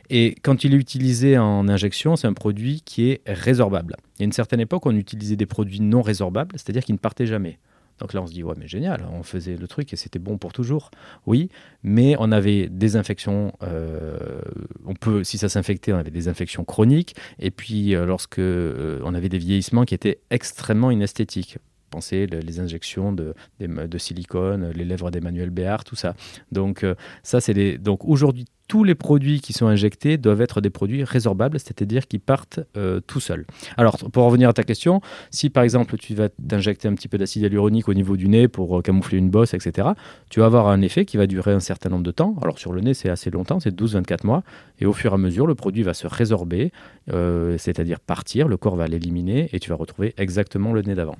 Et 0.08 0.37
quand 0.43 0.64
il 0.64 0.75
est 0.75 0.79
utilisé 0.79 1.37
en 1.37 1.69
injection, 1.69 2.17
c'est 2.17 2.29
un 2.29 2.32
produit 2.32 2.82
qui 2.85 3.11
est 3.11 3.23
résorbable. 3.26 3.97
Il 4.17 4.20
y 4.20 4.23
a 4.23 4.26
une 4.26 4.32
certaine 4.32 4.61
époque, 4.61 4.87
on 4.87 4.94
utilisait 4.94 5.37
des 5.37 5.47
produits 5.47 5.81
non 5.81 6.00
résorbables, 6.00 6.53
c'est-à-dire 6.55 6.85
qui 6.85 6.93
ne 6.93 6.99
partaient 6.99 7.26
jamais. 7.26 7.58
Donc 8.00 8.12
là, 8.12 8.22
on 8.22 8.26
se 8.26 8.32
dit, 8.32 8.43
ouais, 8.43 8.54
mais 8.56 8.69
génial, 8.69 9.06
on 9.12 9.22
faisait 9.22 9.56
le 9.56 9.66
truc 9.66 9.93
et 9.93 9.96
c'était 9.96 10.19
bon 10.19 10.38
pour 10.38 10.52
toujours. 10.52 10.90
Oui, 11.26 11.50
mais 11.82 12.14
on 12.19 12.31
avait 12.32 12.69
des 12.69 12.96
infections, 12.96 13.53
euh, 13.62 14.41
on 14.84 14.94
peut, 14.94 15.24
si 15.24 15.38
ça 15.38 15.48
s'infectait, 15.48 15.93
on 15.93 15.98
avait 15.98 16.10
des 16.10 16.29
infections 16.29 16.65
chroniques. 16.65 17.17
Et 17.38 17.50
puis, 17.50 17.94
euh, 17.94 18.06
lorsque 18.06 18.38
euh, 18.38 19.00
on 19.05 19.15
avait 19.15 19.29
des 19.29 19.38
vieillissements 19.38 19.84
qui 19.84 19.94
étaient 19.94 20.20
extrêmement 20.31 20.91
inesthétiques. 20.91 21.58
Pensez 21.91 22.26
les 22.26 22.60
injections 22.60 23.12
de, 23.12 23.32
de, 23.60 23.98
silicone, 23.98 24.70
les 24.72 24.84
lèvres 24.84 25.10
d'Emmanuel 25.10 25.50
Béard, 25.50 25.84
tout 25.84 25.94
ça. 25.94 26.15
Donc, 26.50 26.84
ça, 27.22 27.41
c'est 27.41 27.53
les. 27.53 27.79
Donc, 27.79 28.05
aujourd'hui, 28.05 28.44
tous 28.69 28.85
les 28.85 28.94
produits 28.94 29.41
qui 29.41 29.53
sont 29.53 29.67
injectés 29.67 30.19
doivent 30.19 30.41
être 30.41 30.61
des 30.61 30.70
produits 30.70 31.05
résorbables, 31.05 31.58
c'est-à-dire 31.58 32.06
qui 32.06 32.19
partent 32.19 32.61
euh, 32.77 33.01
tout 33.01 33.20
seuls. 33.20 33.46
Alors, 33.77 33.96
pour 33.96 34.25
revenir 34.25 34.49
à 34.49 34.53
ta 34.53 34.65
question, 34.65 35.01
si 35.31 35.51
par 35.51 35.63
exemple 35.63 35.96
tu 35.96 36.15
vas 36.15 36.29
t'injecter 36.29 36.89
un 36.89 36.94
petit 36.94 37.08
peu 37.08 37.19
d'acide 37.19 37.43
hyaluronique 37.43 37.89
au 37.89 37.94
niveau 37.94 38.17
du 38.17 38.29
nez 38.29 38.49
pour 38.49 38.79
euh, 38.79 38.82
camoufler 38.82 39.19
une 39.19 39.31
bosse, 39.31 39.55
etc., 39.55 39.89
tu 40.31 40.41
vas 40.41 40.46
avoir 40.46 40.69
un 40.69 40.82
effet 40.82 41.05
qui 41.05 41.17
va 41.17 41.27
durer 41.27 41.53
un 41.53 41.61
certain 41.61 41.91
nombre 41.91 42.05
de 42.05 42.11
temps. 42.11 42.37
Alors, 42.43 42.58
sur 42.58 42.73
le 42.73 42.81
nez, 42.81 42.94
c'est 42.94 43.08
assez 43.08 43.31
longtemps, 43.31 43.61
c'est 43.61 43.75
12-24 43.75 44.27
mois. 44.27 44.43
Et 44.81 44.87
au 44.87 44.93
fur 44.93 45.13
et 45.13 45.15
à 45.15 45.19
mesure, 45.19 45.46
le 45.46 45.55
produit 45.55 45.82
va 45.82 45.94
se 45.94 46.06
résorber, 46.06 46.73
euh, 47.13 47.56
c'est-à-dire 47.58 48.01
partir, 48.01 48.49
le 48.49 48.56
corps 48.56 48.77
va 48.77 48.87
l'éliminer 48.89 49.49
et 49.53 49.61
tu 49.61 49.70
vas 49.70 49.77
retrouver 49.77 50.15
exactement 50.17 50.73
le 50.73 50.82
nez 50.82 50.94
d'avant. 50.94 51.17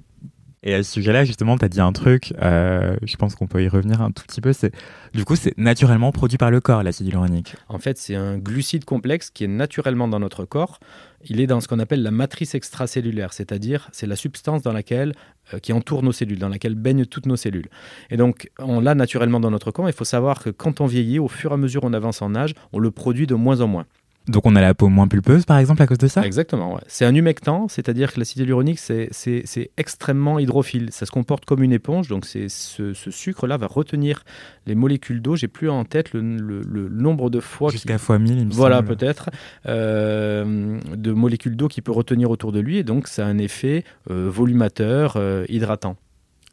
Et 0.67 0.75
à 0.75 0.83
ce 0.83 0.91
sujet-là, 0.95 1.25
justement, 1.25 1.57
tu 1.57 1.65
as 1.65 1.69
dit 1.69 1.81
un 1.81 1.93
truc, 1.93 2.35
euh, 2.43 2.97
je 3.05 3.17
pense 3.17 3.37
qu'on 3.37 3.47
peut 3.47 3.63
y 3.63 3.69
revenir 3.69 4.03
un 4.03 4.11
tout 4.11 4.25
petit 4.25 4.41
peu, 4.41 4.53
c'est 4.53 4.73
du 5.15 5.25
coup, 5.25 5.37
c'est 5.37 5.57
naturellement 5.57 6.11
produit 6.11 6.39
par 6.39 6.51
le 6.51 6.61
corps, 6.61 6.83
l'acide 6.83 7.07
hyaluronique. 7.07 7.55
En 7.69 7.79
fait, 7.79 7.99
c'est 7.99 8.17
un 8.17 8.37
glucide 8.37 8.85
complexe 8.85 9.31
qui 9.31 9.45
est 9.45 9.49
naturellement 9.49 10.09
dans 10.09 10.19
notre 10.19 10.45
corps. 10.45 10.81
Il 11.25 11.41
est 11.41 11.47
dans 11.47 11.61
ce 11.61 11.69
qu'on 11.69 11.79
appelle 11.79 12.03
la 12.03 12.11
matrice 12.11 12.57
extracellulaire, 12.57 13.33
c'est-à-dire 13.33 13.89
c'est 13.93 14.09
la 14.09 14.17
substance 14.17 14.63
dans 14.63 14.73
laquelle, 14.73 15.13
euh, 15.55 15.61
qui 15.61 15.73
entoure 15.73 16.03
nos 16.03 16.11
cellules, 16.11 16.41
dans 16.41 16.49
laquelle 16.49 16.75
baignent 16.75 17.07
toutes 17.07 17.27
nos 17.27 17.37
cellules. 17.37 17.69
Et 18.11 18.17
donc, 18.17 18.51
on 18.59 18.81
l'a 18.81 18.97
naturellement 18.97 19.39
dans 19.39 19.53
notre 19.53 19.71
corps. 19.71 19.89
Il 19.89 19.95
faut 19.95 20.05
savoir 20.05 20.43
que 20.43 20.51
quand 20.51 20.81
on 20.81 20.87
vieillit, 20.87 21.21
au 21.21 21.29
fur 21.29 21.53
et 21.53 21.55
à 21.55 21.59
mesure 21.59 21.85
on 21.85 21.93
avance 21.93 22.23
en 22.23 22.35
âge, 22.35 22.55
on 22.73 22.81
le 22.81 22.91
produit 22.91 23.29
de 23.29 23.37
moins 23.37 23.61
en 23.61 23.69
moins. 23.69 23.87
Donc 24.29 24.47
on 24.47 24.57
a 24.57 24.61
la 24.61 24.75
peau 24.75 24.89
moins 24.89 25.09
pulpeuse 25.09 25.45
par 25.45 25.59
exemple 25.59 25.83
à 25.83 25.87
cause 25.87 25.99
de 25.99 26.09
ça? 26.09 26.25
Exactement, 26.25 26.79
c'est 26.87 27.05
un 27.05 27.15
humectant, 27.15 27.69
c'est-à-dire 27.69 28.13
que 28.13 28.19
l'acide 28.19 28.39
hyaluronique 28.39 28.79
c'est 28.79 29.71
extrêmement 29.77 30.39
hydrophile, 30.39 30.89
ça 30.91 31.07
se 31.07 31.11
comporte 31.11 31.45
comme 31.45 31.63
une 31.63 31.73
éponge, 31.73 32.09
donc 32.09 32.27
ce, 32.27 32.49
ce 32.49 33.11
sucre-là 33.11 33.57
va 33.57 33.67
retenir 33.67 34.25
les 34.67 34.75
molécules 34.75 35.23
d'eau, 35.23 35.37
j'ai 35.37 35.49
plus 35.49 35.71
en 35.71 35.85
tête 35.85 36.13
le, 36.13 36.89
nombre 36.91 37.31
de 37.31 37.41
fois... 37.41 37.71
Jusqu'à 37.71 37.99
fois 37.99 38.19
1000 38.19 38.39
il 38.39 38.47
me 38.47 38.53
Voilà 38.53 38.83
peut-être, 38.83 39.31
euh, 39.67 40.79
de 40.95 41.13
molécules 41.13 41.57
d'eau 41.57 41.69
qui 41.69 41.83
peut 41.83 41.93
retenir 41.93 42.31
autour 42.31 42.53
de 42.53 42.61
lui, 42.61 42.79
et 42.79 42.85
donc 42.85 43.09
ça 43.09 43.27
a 43.27 43.29
un 43.29 43.39
effet 43.39 43.85
euh, 44.11 44.29
volumateur, 44.29 45.15
euh, 45.17 45.45
hydratant. 45.49 45.97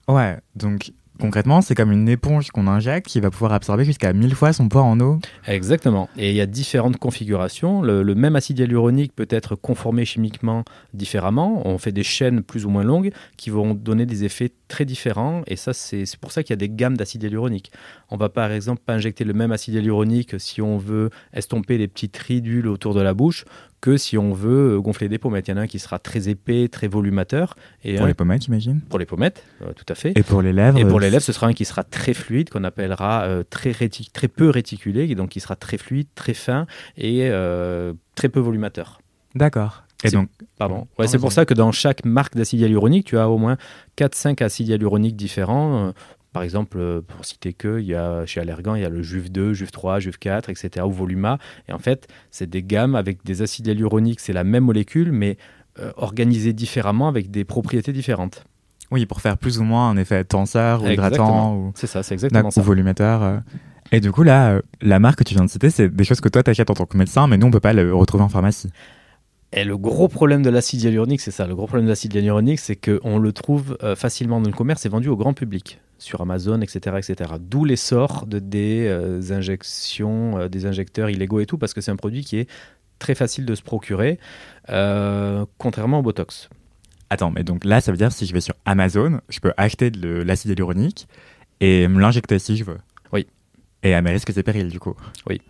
Ouais, 0.07 0.37
donc 0.55 0.91
concrètement, 1.19 1.61
c'est 1.61 1.75
comme 1.75 1.91
une 1.91 2.09
éponge 2.09 2.51
qu'on 2.51 2.67
injecte 2.67 3.07
qui 3.07 3.19
va 3.19 3.29
pouvoir 3.29 3.53
absorber 3.53 3.85
jusqu'à 3.85 4.13
1000 4.13 4.35
fois 4.35 4.53
son 4.53 4.69
poids 4.69 4.83
en 4.83 4.99
eau. 4.99 5.19
Exactement. 5.47 6.09
Et 6.17 6.31
il 6.31 6.35
y 6.35 6.41
a 6.41 6.45
différentes 6.45 6.97
configurations. 6.97 7.81
Le, 7.81 8.03
même 8.15 8.35
acide 8.35 8.59
hyaluronique 8.59 9.13
peut 9.15 9.27
être 9.29 9.55
conformé 9.55 10.05
chimiquement 10.05 10.63
différemment. 10.93 11.67
On 11.67 11.77
fait 11.77 11.91
des 11.91 12.03
chaînes 12.03 12.43
plus 12.43 12.65
ou 12.65 12.69
moins 12.69 12.83
longues 12.83 13.11
qui 13.37 13.49
vont 13.49 13.73
donner 13.73 14.05
des 14.05 14.23
effets 14.23 14.51
très 14.67 14.85
différents. 14.85 15.43
Et 15.47 15.55
ça, 15.55 15.73
c'est 15.73 16.05
pour 16.17 16.31
ça 16.31 16.43
qu'il 16.43 16.51
y 16.51 16.53
a 16.53 16.57
des 16.57 16.69
gammes 16.69 16.97
d'acide 16.97 17.23
hyaluronique. 17.23 17.71
On 18.09 18.17
va 18.17 18.29
par 18.29 18.51
exemple 18.51 18.81
pas 18.85 18.93
injecter 18.93 19.23
le 19.23 19.33
même 19.33 19.51
acide 19.51 19.75
hyaluronique 19.75 20.39
si 20.39 20.61
on 20.61 20.77
veut 20.77 21.09
estomper 21.33 21.77
les 21.77 21.87
petites 21.87 22.17
ridules 22.17 22.67
autour 22.67 22.93
de 22.93 23.01
la 23.01 23.13
bouche 23.13 23.45
que 23.83 23.97
si 23.97 24.17
on 24.17 24.31
veut 24.31 24.75
euh, 24.75 24.79
gonfler 24.79 25.09
des 25.09 25.17
pommettes. 25.17 25.49
Il 25.49 25.51
y 25.51 25.53
en 25.55 25.57
a 25.57 25.61
un 25.63 25.67
qui 25.67 25.77
sera 25.77 25.99
très 25.99 26.29
épais, 26.29 26.69
très 26.71 26.87
volumateur. 26.87 27.55
Et 27.83 27.97
pour 27.97 28.07
les 28.07 28.13
pommettes, 28.13 28.43
j'imagine 28.43 28.79
Pour 28.79 28.97
les 28.97 29.05
pommettes, 29.05 29.43
euh, 29.61 29.73
tout 29.73 29.83
à 29.89 29.93
fait. 29.93 30.13
Et 30.15 30.23
pour 30.23 30.41
les 30.41 30.53
lèvres 30.53 30.79
Et 30.79 30.85
pour 30.85 31.01
les 31.01 31.09
lèvres, 31.09 31.21
ce 31.21 31.33
sera 31.33 31.47
un 31.47 31.53
qui 31.53 31.65
sera 31.65 31.83
très 31.83 32.13
fluide, 32.13 32.49
qu'on 32.49 32.63
appellera 32.63 33.23
euh, 33.23 33.43
très, 33.43 33.73
très 33.73 34.27
peu 34.29 34.49
réticulé, 34.49 35.13
donc 35.15 35.31
qui 35.31 35.41
sera 35.41 35.57
très 35.57 35.77
fluide, 35.77 36.07
très 36.15 36.33
fin 36.33 36.65
et 36.97 37.29
très 38.15 38.29
peu 38.29 38.39
volumateur. 38.39 39.01
D'accord. 39.35 39.83
Et 40.05 40.11
donc, 40.11 40.29
pardon. 40.57 40.87
Ouais, 40.97 41.07
c'est 41.07 41.19
pour 41.19 41.33
ça 41.33 41.45
que 41.45 41.53
dans 41.53 41.73
chaque 41.73 42.05
marque 42.05 42.35
d'acide 42.37 42.61
hyaluronique, 42.61 43.05
tu 43.05 43.17
as 43.17 43.29
au 43.29 43.37
moins 43.37 43.57
4-5 43.97 44.41
acides 44.43 44.69
hyaluroniques 44.69 45.17
différents. 45.17 45.91
Par 46.33 46.41
exemple, 46.41 46.77
euh, 46.79 47.01
pour 47.01 47.23
citer 47.23 47.53
que, 47.53 47.79
il 47.79 47.85
y 47.85 47.93
a, 47.93 48.25
chez 48.25 48.41
Allergan, 48.41 48.73
il 48.75 48.81
y 48.81 48.85
a 48.85 48.89
le 48.89 49.03
JUV 49.03 49.29
2, 49.29 49.53
JUV 49.53 49.71
3, 49.71 49.99
JUV 49.99 50.17
4, 50.19 50.49
etc., 50.49 50.85
ou 50.85 50.91
Voluma. 50.91 51.37
Et 51.69 51.73
en 51.73 51.79
fait, 51.79 52.07
c'est 52.31 52.49
des 52.49 52.63
gammes 52.63 52.95
avec 52.95 53.23
des 53.23 53.43
acides 53.43 53.67
hyaluroniques, 53.67 54.19
c'est 54.19 54.33
la 54.33 54.43
même 54.43 54.63
molécule, 54.63 55.11
mais 55.11 55.37
euh, 55.79 55.91
organisée 55.95 56.51
différemment 56.51 57.07
avec 57.07 57.29
des 57.29 57.45
propriétés 57.45 57.93
différentes. 57.93 58.45
Oui, 58.91 59.05
pour 59.05 59.21
faire 59.21 59.37
plus 59.37 59.59
ou 59.59 59.63
moins 59.63 59.89
un 59.89 59.97
effet 59.97 60.23
tenseur 60.23 60.83
ou 60.83 60.87
hydratant. 60.87 61.55
Ou... 61.55 61.71
C'est 61.75 61.87
ça, 61.87 62.03
c'est 62.03 62.15
exactement 62.15 62.51
ça. 62.51 62.61
Ou 62.61 62.63
volumateur. 62.63 63.23
Euh. 63.23 63.37
Et 63.91 63.99
du 63.99 64.11
coup, 64.11 64.23
là, 64.23 64.59
la 64.81 64.99
marque 64.99 65.19
que 65.19 65.23
tu 65.23 65.35
viens 65.35 65.45
de 65.45 65.49
citer, 65.49 65.69
c'est 65.69 65.89
des 65.89 66.03
choses 66.03 66.19
que 66.19 66.29
toi, 66.29 66.41
tu 66.41 66.49
achètes 66.49 66.69
en 66.69 66.73
tant 66.73 66.85
que 66.85 66.97
médecin, 66.97 67.27
mais 67.27 67.37
nous, 67.37 67.47
on 67.47 67.51
peut 67.51 67.59
pas 67.59 67.73
le 67.73 67.93
retrouver 67.93 68.23
en 68.23 68.29
pharmacie. 68.29 68.71
Et 69.55 69.63
le 69.63 69.77
gros 69.77 70.07
problème 70.07 70.41
de 70.41 70.49
l'acide 70.49 70.81
hyaluronique, 70.81 71.21
c'est 71.21 71.31
ça. 71.31 71.45
Le 71.45 71.55
gros 71.55 71.67
problème 71.67 71.85
de 71.85 71.91
l'acide 71.91 72.13
hyaluronique, 72.13 72.59
c'est 72.59 72.75
qu'on 72.75 73.19
le 73.19 73.31
trouve 73.33 73.77
facilement 73.95 74.41
dans 74.41 74.49
le 74.49 74.55
commerce 74.55 74.85
et 74.85 74.89
vendu 74.89 75.09
au 75.09 75.15
grand 75.15 75.33
public 75.33 75.79
sur 76.03 76.21
Amazon, 76.21 76.61
etc. 76.61 76.97
etc. 76.97 77.33
D'où 77.39 77.65
l'essor 77.65 78.25
de 78.27 78.39
des 78.39 78.87
euh, 78.87 79.21
injections, 79.31 80.37
euh, 80.37 80.47
des 80.49 80.65
injecteurs 80.65 81.09
illégaux 81.09 81.39
et 81.39 81.45
tout, 81.45 81.57
parce 81.57 81.73
que 81.73 81.81
c'est 81.81 81.91
un 81.91 81.95
produit 81.95 82.23
qui 82.23 82.37
est 82.37 82.49
très 82.99 83.15
facile 83.15 83.45
de 83.45 83.55
se 83.55 83.61
procurer, 83.61 84.19
euh, 84.69 85.45
contrairement 85.57 85.99
au 85.99 86.01
Botox. 86.01 86.49
Attends, 87.09 87.31
mais 87.31 87.43
donc 87.43 87.63
là, 87.65 87.81
ça 87.81 87.91
veut 87.91 87.97
dire 87.97 88.11
si 88.11 88.25
je 88.25 88.33
vais 88.33 88.41
sur 88.41 88.55
Amazon, 88.65 89.21
je 89.29 89.39
peux 89.39 89.53
acheter 89.57 89.91
de 89.91 90.09
l'acide 90.09 90.51
hyaluronique 90.51 91.07
et 91.59 91.87
me 91.87 91.99
l'injecter 91.99 92.39
si 92.39 92.57
je 92.57 92.63
veux. 92.63 92.79
Oui. 93.11 93.27
Et 93.83 93.93
à 93.93 94.01
mes 94.01 94.11
risques 94.11 94.35
et 94.35 94.43
périls, 94.43 94.69
du 94.69 94.79
coup? 94.79 94.95
Oui. 95.27 95.41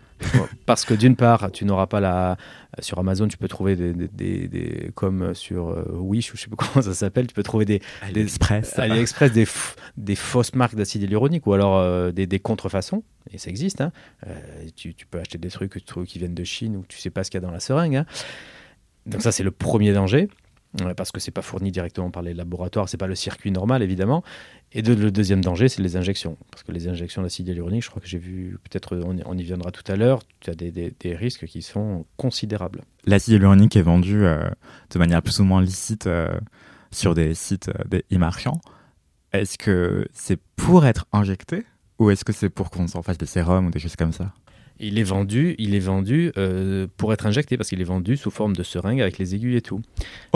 Parce 0.66 0.84
que 0.84 0.94
d'une 0.94 1.16
part, 1.16 1.50
tu 1.52 1.64
n'auras 1.64 1.86
pas 1.86 2.00
la. 2.00 2.36
Sur 2.80 2.98
Amazon, 2.98 3.28
tu 3.28 3.36
peux 3.36 3.48
trouver 3.48 3.76
des. 3.76 3.92
des, 3.92 4.48
des, 4.48 4.90
comme 4.94 5.34
sur 5.34 5.68
euh, 5.68 5.84
Wish, 5.92 6.32
ou 6.32 6.36
je 6.36 6.42
sais 6.42 6.48
pas 6.48 6.56
comment 6.58 6.82
ça 6.82 6.94
s'appelle, 6.94 7.26
tu 7.26 7.34
peux 7.34 7.42
trouver 7.42 7.64
des. 7.64 7.80
AliExpress. 8.02 8.74
Des, 8.74 8.82
AliExpress, 8.82 9.32
des, 9.32 9.46
des 9.96 10.16
fausses 10.16 10.54
marques 10.54 10.74
d'acide 10.74 11.02
hyaluronique 11.02 11.46
ou 11.46 11.52
alors 11.52 11.78
euh, 11.78 12.10
des, 12.10 12.26
des, 12.26 12.40
contrefaçons. 12.40 13.02
Et 13.30 13.38
ça 13.38 13.50
existe. 13.50 13.80
Hein. 13.80 13.92
Euh, 14.26 14.34
tu, 14.76 14.94
tu, 14.94 15.06
peux 15.06 15.18
acheter 15.18 15.38
des 15.38 15.50
trucs 15.50 15.84
qui 16.06 16.18
viennent 16.18 16.34
de 16.34 16.44
Chine 16.44 16.76
ou 16.76 16.84
tu 16.88 16.98
sais 16.98 17.10
pas 17.10 17.24
ce 17.24 17.30
qu'il 17.30 17.40
y 17.40 17.44
a 17.44 17.46
dans 17.46 17.52
la 17.52 17.60
seringue. 17.60 17.96
Hein. 17.96 18.06
Donc, 19.06 19.22
ça, 19.22 19.32
c'est 19.32 19.42
le 19.42 19.50
premier 19.50 19.92
danger 19.92 20.28
parce 20.96 21.12
que 21.12 21.20
c'est 21.20 21.30
pas 21.30 21.42
fourni 21.42 21.70
directement 21.70 22.10
par 22.10 22.22
les 22.22 22.34
laboratoires, 22.34 22.88
c'est 22.88 22.96
pas 22.96 23.06
le 23.06 23.14
circuit 23.14 23.50
normal 23.50 23.82
évidemment. 23.82 24.22
Et 24.72 24.82
le 24.82 25.10
deuxième 25.12 25.42
danger, 25.42 25.68
c'est 25.68 25.82
les 25.82 25.96
injections, 25.96 26.36
parce 26.50 26.64
que 26.64 26.72
les 26.72 26.88
injections 26.88 27.22
d'acide 27.22 27.46
hyaluronique, 27.46 27.84
je 27.84 27.90
crois 27.90 28.02
que 28.02 28.08
j'ai 28.08 28.18
vu, 28.18 28.58
peut-être 28.64 28.96
on, 28.96 29.38
y 29.38 29.42
viendra 29.42 29.70
tout 29.70 29.84
à 29.90 29.94
l'heure, 29.94 30.22
tu 30.40 30.50
as 30.50 30.54
des, 30.54 30.92
risques 31.14 31.46
qui 31.46 31.62
sont 31.62 32.04
considérables. 32.16 32.82
L'acide 33.04 33.34
hyaluronique 33.34 33.76
est 33.76 33.82
vendu 33.82 34.24
euh, 34.24 34.48
de 34.90 34.98
manière 34.98 35.22
plus 35.22 35.38
ou 35.38 35.44
moins 35.44 35.62
licite 35.62 36.08
euh, 36.08 36.28
sur 36.90 37.14
des 37.14 37.34
sites 37.34 37.68
euh, 37.68 37.84
des 37.88 38.04
e-marchands. 38.12 38.60
Est-ce 39.32 39.58
que 39.58 40.06
c'est 40.12 40.40
pour 40.56 40.86
être 40.86 41.06
injecté 41.12 41.64
ou 42.00 42.10
est-ce 42.10 42.24
que 42.24 42.32
c'est 42.32 42.50
pour 42.50 42.70
qu'on 42.70 42.88
s'en 42.88 43.02
fasse 43.02 43.18
des 43.18 43.26
sérums 43.26 43.66
ou 43.66 43.70
des 43.70 43.78
choses 43.78 43.96
comme 43.96 44.12
ça? 44.12 44.32
Il 44.80 44.98
est 44.98 45.04
vendu, 45.04 45.54
il 45.58 45.74
est 45.74 45.80
vendu 45.80 46.32
euh, 46.36 46.86
pour 46.96 47.12
être 47.12 47.26
injecté 47.26 47.56
parce 47.56 47.68
qu'il 47.68 47.80
est 47.80 47.84
vendu 47.84 48.16
sous 48.16 48.30
forme 48.30 48.56
de 48.56 48.62
seringue 48.62 49.00
avec 49.00 49.18
les 49.18 49.34
aiguilles 49.34 49.56
et 49.56 49.62
tout. 49.62 49.80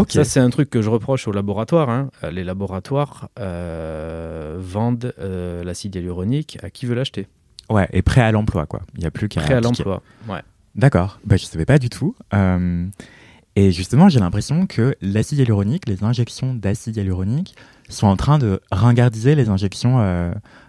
Ça, 0.09 0.25
c'est 0.25 0.41
un 0.41 0.51
truc 0.51 0.71
que 0.71 0.81
je 0.81 0.89
reproche 0.89 1.27
aux 1.27 1.33
laboratoires. 1.33 1.91
Hein. 1.91 2.11
Euh, 2.23 2.31
les 2.31 2.45
laboratoires 2.45 3.29
euh, 3.41 4.57
vendent 4.61 5.13
l'acide 5.65 5.97
hyaluronique 5.97 6.59
à 6.63 6.71
qui 6.71 6.87
veut 6.87 6.95
l'acheter. 6.95 7.27
Ouais, 7.69 7.89
et 7.93 8.03
prêt 8.03 8.23
à 8.23 8.33
l'emploi, 8.33 8.67
quoi. 8.67 8.81
Il 8.95 9.01
n'y 9.01 9.07
a 9.07 9.11
plus 9.11 9.29
qu'à. 9.29 9.43
Prêt 9.43 9.55
à 9.55 9.61
l'emploi, 9.61 10.03
ouais. 10.29 10.41
D'accord. 10.75 11.21
Bah, 11.25 11.37
je 11.37 11.45
ne 11.45 11.49
savais 11.49 11.67
pas 11.67 11.79
du 11.79 11.91
tout. 11.91 12.15
et 12.33 13.73
justement, 13.73 14.09
j'ai 14.09 14.21
l'impression 14.21 14.67
que 14.67 14.95
l'acide 15.03 15.39
hyaluronique, 15.39 15.89
les 15.89 16.05
injections 16.05 16.55
d'acide 16.55 16.97
hyaluronique, 16.97 17.57
sont 17.89 18.07
en 18.07 18.17
train 18.17 18.39
de 18.39 18.61
ringardiser 18.71 19.35
les 19.35 19.49
injections 19.49 19.99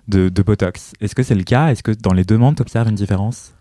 de, 0.07 0.29
de 0.29 0.41
Botox. 0.41 0.93
Est-ce 0.99 1.13
que 1.13 1.23
c'est 1.23 1.35
le 1.35 1.43
cas? 1.43 1.67
Est-ce 1.67 1.83
que 1.83 1.91
dans 1.91 2.13
les 2.13 2.25
demandes, 2.25 2.55
tu 2.55 2.63
observes 2.63 2.89
une 2.89 2.95
différence? 2.95 3.53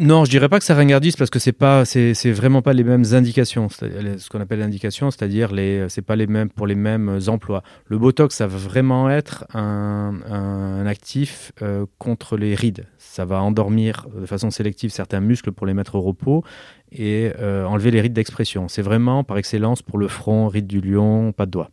Non, 0.00 0.24
je 0.24 0.30
dirais 0.30 0.48
pas 0.48 0.58
que 0.58 0.64
ça 0.64 0.74
ringardise 0.74 1.14
parce 1.14 1.28
que 1.28 1.38
c'est 1.38 1.52
pas, 1.52 1.84
c'est, 1.84 2.32
vraiment 2.32 2.62
pas 2.62 2.72
les 2.72 2.84
mêmes 2.84 3.04
indications. 3.12 3.68
Ce 3.68 4.28
qu'on 4.30 4.40
appelle 4.40 4.60
l'indication, 4.60 5.10
c'est-à-dire 5.10 5.52
les, 5.52 5.90
c'est 5.90 6.00
pas 6.00 6.16
les 6.16 6.26
mêmes 6.26 6.48
pour 6.48 6.66
les 6.66 6.74
mêmes 6.74 7.20
emplois. 7.26 7.62
Le 7.84 7.98
Botox, 7.98 8.34
ça 8.34 8.46
va 8.46 8.56
vraiment 8.56 9.10
être 9.10 9.44
un, 9.52 10.86
actif 10.86 11.52
euh, 11.60 11.84
contre 11.98 12.38
les 12.38 12.54
rides. 12.54 12.86
Ça 12.96 13.26
va 13.26 13.42
endormir 13.42 14.06
de 14.18 14.24
façon 14.24 14.50
sélective 14.50 14.90
certains 14.90 15.20
muscles 15.20 15.52
pour 15.52 15.66
les 15.66 15.74
mettre 15.74 15.96
au 15.96 16.00
repos 16.00 16.42
et 16.90 17.30
euh, 17.38 17.66
enlever 17.66 17.90
les 17.90 18.00
rides 18.00 18.14
d'expression. 18.14 18.68
C'est 18.68 18.82
vraiment 18.82 19.22
par 19.22 19.36
excellence 19.36 19.82
pour 19.82 19.98
le 19.98 20.08
front, 20.08 20.48
rides 20.48 20.66
du 20.66 20.80
lion, 20.80 21.32
pas 21.32 21.44
de 21.44 21.50
doigts. 21.50 21.70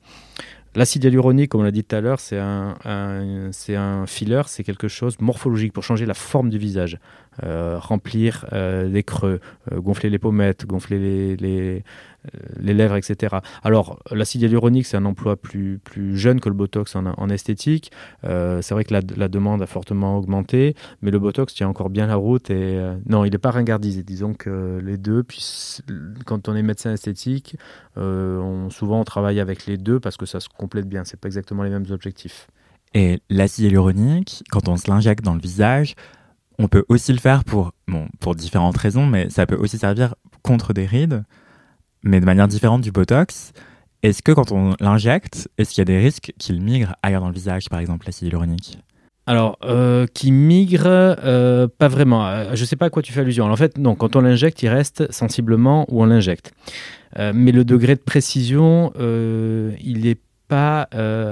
L'acide 0.75 1.05
hyaluronique, 1.05 1.49
comme 1.49 1.61
on 1.61 1.63
l'a 1.63 1.71
dit 1.71 1.83
tout 1.83 1.95
à 1.95 2.01
l'heure, 2.01 2.19
c'est 2.19 2.37
un, 2.37 2.75
c'est 3.51 3.75
un 3.75 4.05
filler, 4.05 4.43
c'est 4.45 4.63
quelque 4.63 4.87
chose 4.87 5.19
morphologique 5.19 5.73
pour 5.73 5.83
changer 5.83 6.05
la 6.05 6.13
forme 6.13 6.49
du 6.51 6.59
visage. 6.59 6.99
Euh, 7.43 7.77
remplir 7.77 8.45
euh, 8.51 8.87
les 8.87 9.03
creux, 9.03 9.39
euh, 9.71 9.79
gonfler 9.79 10.09
les 10.09 10.17
pommettes, 10.17 10.65
gonfler 10.65 11.35
les, 11.37 11.83
les, 12.59 12.73
lèvres, 12.73 12.95
etc. 12.95 13.37
Alors, 13.63 13.99
l'acide 14.11 14.41
hyaluronique, 14.41 14.87
c'est 14.87 14.97
un 14.97 15.05
emploi 15.05 15.37
plus, 15.37 15.79
plus 15.83 16.17
jeune 16.17 16.39
que 16.39 16.49
le 16.49 16.55
Botox 16.55 16.95
en, 16.95 17.29
esthétique. 17.29 17.91
c'est 18.23 18.71
vrai 18.71 18.83
que 18.83 18.93
la, 18.93 19.01
la, 19.15 19.27
demande 19.27 19.61
a 19.61 19.67
fortement 19.67 20.17
augmenté, 20.17 20.75
mais 21.01 21.11
le 21.11 21.19
Botox 21.19 21.53
tient 21.53 21.69
encore 21.69 21.89
bien 21.89 22.07
la 22.07 22.15
route. 22.15 22.49
Et 22.49 22.81
non, 23.05 23.23
il 23.23 23.31
n'est 23.31 23.37
pas 23.37 23.51
ringardisé. 23.51 24.03
Disons 24.03 24.33
que 24.33 24.81
les 24.83 24.97
deux, 24.97 25.23
puis 25.23 25.77
quand 26.25 26.49
on 26.49 26.55
est 26.55 26.63
médecin 26.63 26.91
esthétique, 26.91 27.55
souvent 27.95 28.99
on 28.99 29.05
travaille 29.05 29.39
avec 29.39 29.65
les 29.65 29.77
deux 29.77 29.99
parce 29.99 30.17
que 30.17 30.25
ça 30.25 30.39
se 30.39 30.49
complète 30.49 30.89
bien. 30.89 31.03
C'est 31.05 31.19
pas 31.19 31.27
exactement 31.27 31.63
les 31.63 31.69
mêmes 31.69 31.87
objectifs. 31.91 32.47
Et 32.93 33.21
l'acide 33.29 33.65
hyaluronique, 33.65 34.43
quand 34.49 34.67
on 34.67 34.77
se 34.77 34.89
l'injecte 34.89 35.23
dans 35.23 35.35
le 35.35 35.41
visage, 35.41 35.95
on 36.59 36.67
peut 36.67 36.85
aussi 36.89 37.13
le 37.13 37.19
faire 37.19 37.43
pour, 37.43 37.73
différentes 38.35 38.77
raisons, 38.77 39.05
mais 39.05 39.29
ça 39.29 39.45
peut 39.45 39.55
aussi 39.55 39.77
servir 39.77 40.15
contre 40.41 40.73
des 40.73 40.85
rides, 40.85 41.23
mais 42.03 42.19
de 42.19 42.25
manière 42.25 42.47
différente 42.47 42.81
du 42.81 42.91
Botox. 42.91 43.53
Est-ce 44.03 44.21
que 44.21 44.31
quand 44.31 44.51
on 44.51 44.75
l'injecte, 44.79 45.49
est-ce 45.57 45.71
qu'il 45.71 45.79
y 45.79 45.81
a 45.81 45.85
des 45.85 45.99
risques 45.99 46.33
qu'il 46.37 46.61
migre 46.61 46.95
ailleurs 47.01 47.21
dans 47.21 47.29
le 47.29 47.33
visage, 47.33 47.69
par 47.69 47.79
exemple 47.79 48.05
l'acide 48.05 48.27
hyaluronique? 48.27 48.79
Alors, 49.27 49.57
euh, 49.65 50.07
qui 50.13 50.31
migre, 50.31 50.85
euh, 50.87 51.67
pas 51.67 51.89
vraiment. 51.89 52.25
Euh, 52.25 52.51
je 52.53 52.61
ne 52.61 52.65
sais 52.65 52.77
pas 52.77 52.85
à 52.85 52.89
quoi 52.89 53.01
tu 53.01 53.11
fais 53.11 53.19
allusion. 53.19 53.45
en 53.45 53.55
fait, 53.57 53.77
non, 53.77 53.95
quand 53.95 54.15
on 54.15 54.21
l'injecte, 54.21 54.63
il 54.63 54.69
reste 54.69 55.11
sensiblement 55.11 55.85
où 55.89 56.01
on 56.01 56.05
l'injecte. 56.05 56.53
mais 57.17 57.51
le 57.51 57.65
degré 57.65 57.95
de 57.95 58.01
précision, 58.01 58.93
il 58.97 60.01
n'est 60.03 60.17
pas 60.47 60.87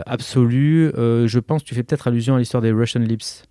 absolu. 0.05 0.91
je 0.95 1.39
pense 1.39 1.63
que 1.63 1.67
tu 1.69 1.75
fais 1.75 1.83
peut-être 1.83 2.07
allusion 2.07 2.35
à 2.35 2.39
l'histoire 2.39 2.61
des 2.61 2.71
Russian 2.71 3.01
Lips. 3.01 3.43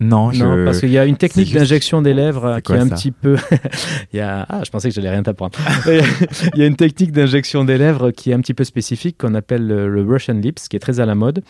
Non, 0.00 0.30
non 0.32 0.64
parce 0.64 0.80
qu'il 0.80 0.90
y 0.90 0.98
a 0.98 1.04
une 1.04 1.16
technique 1.16 1.52
d'injection 1.52 2.02
des 2.02 2.14
lèvres 2.14 2.60
qui 2.60 2.72
est 2.72 2.78
un 2.78 2.88
petit 2.88 3.10
peu. 3.10 3.36
il 4.12 4.18
y 4.18 4.20
a... 4.20 4.46
Ah, 4.48 4.62
je 4.64 4.70
pensais 4.70 4.88
que 4.88 4.94
j'allais 4.94 5.10
rien 5.10 5.24
t'apprendre. 5.24 5.58
il 5.86 6.60
y 6.60 6.62
a 6.62 6.66
une 6.66 6.76
technique 6.76 7.10
d'injection 7.10 7.64
des 7.64 7.78
lèvres 7.78 8.12
qui 8.12 8.30
est 8.30 8.34
un 8.34 8.40
petit 8.40 8.54
peu 8.54 8.64
spécifique 8.64 9.18
qu'on 9.18 9.34
appelle 9.34 9.66
le 9.66 10.02
Russian 10.02 10.34
Lips, 10.34 10.68
qui 10.68 10.76
est 10.76 10.80
très 10.80 11.00
à 11.00 11.06
la 11.06 11.14
mode. 11.14 11.42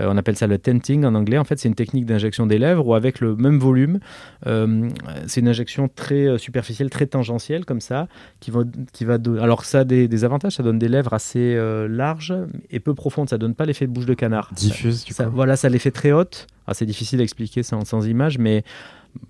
Euh, 0.00 0.06
on 0.08 0.16
appelle 0.16 0.36
ça 0.36 0.46
le 0.46 0.58
tenting 0.58 1.04
en 1.04 1.14
anglais. 1.14 1.38
En 1.38 1.44
fait, 1.44 1.58
c'est 1.58 1.68
une 1.68 1.74
technique 1.74 2.06
d'injection 2.06 2.46
des 2.46 2.58
lèvres 2.58 2.86
où 2.86 2.94
avec 2.94 3.20
le 3.20 3.36
même 3.36 3.58
volume, 3.58 4.00
euh, 4.46 4.88
c'est 5.26 5.40
une 5.40 5.48
injection 5.48 5.88
très 5.88 6.26
euh, 6.26 6.38
superficielle, 6.38 6.90
très 6.90 7.06
tangentielle 7.06 7.64
comme 7.64 7.80
ça, 7.80 8.08
qui 8.40 8.50
va, 8.50 8.62
qui 8.92 9.04
va 9.04 9.18
alors 9.40 9.64
ça 9.64 9.80
a 9.80 9.84
des, 9.84 10.24
avantages, 10.24 10.56
ça 10.56 10.62
donne 10.62 10.78
des 10.78 10.88
lèvres 10.88 11.12
assez 11.12 11.56
larges 11.88 12.34
et 12.70 12.80
peu 12.80 12.94
profondes. 12.94 13.28
Ça 13.28 13.38
donne 13.38 13.54
pas 13.54 13.66
l'effet 13.66 13.86
de 13.86 13.92
bouche 13.92 14.06
de 14.06 14.14
canard. 14.14 14.50
Diffuse, 14.54 15.04
ça, 15.10 15.28
Voilà, 15.28 15.56
ça 15.56 15.68
l'effet 15.68 15.90
très 15.90 16.12
haute. 16.12 16.46
C'est 16.72 16.86
difficile 16.86 17.20
à 17.20 17.22
expliquer 17.24 17.62
sans, 17.62 17.84
sans 17.84 18.06
image, 18.06 18.38
mais 18.38 18.64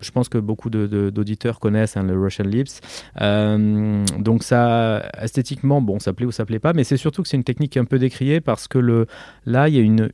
Je 0.01 0.11
pense 0.11 0.29
que 0.29 0.39
beaucoup 0.39 0.71
d'auditeurs 0.71 1.59
connaissent 1.59 1.97
hein, 1.97 2.05
le 2.05 2.17
Russian 2.21 2.45
Lips. 2.45 2.81
Euh, 3.21 4.05
donc 4.19 4.45
ça, 4.45 5.11
esthétiquement, 5.21 5.81
bon, 5.81 5.99
ça 5.99 6.13
plaît 6.13 6.27
ou 6.27 6.31
ça 6.31 6.45
plaît 6.45 6.61
pas, 6.61 6.73
mais 6.73 6.85
c'est 6.85 6.97
surtout 6.97 7.23
que 7.23 7.29
c'est 7.29 7.37
une 7.37 7.45
technique 7.45 7.77
un 7.77 7.85
peu 7.85 7.99
décriée 7.99 8.41
parce 8.41 8.69
que 8.69 9.07
là, 9.45 9.69
il 9.69 9.75
y 9.75 9.81
a 9.81 10.05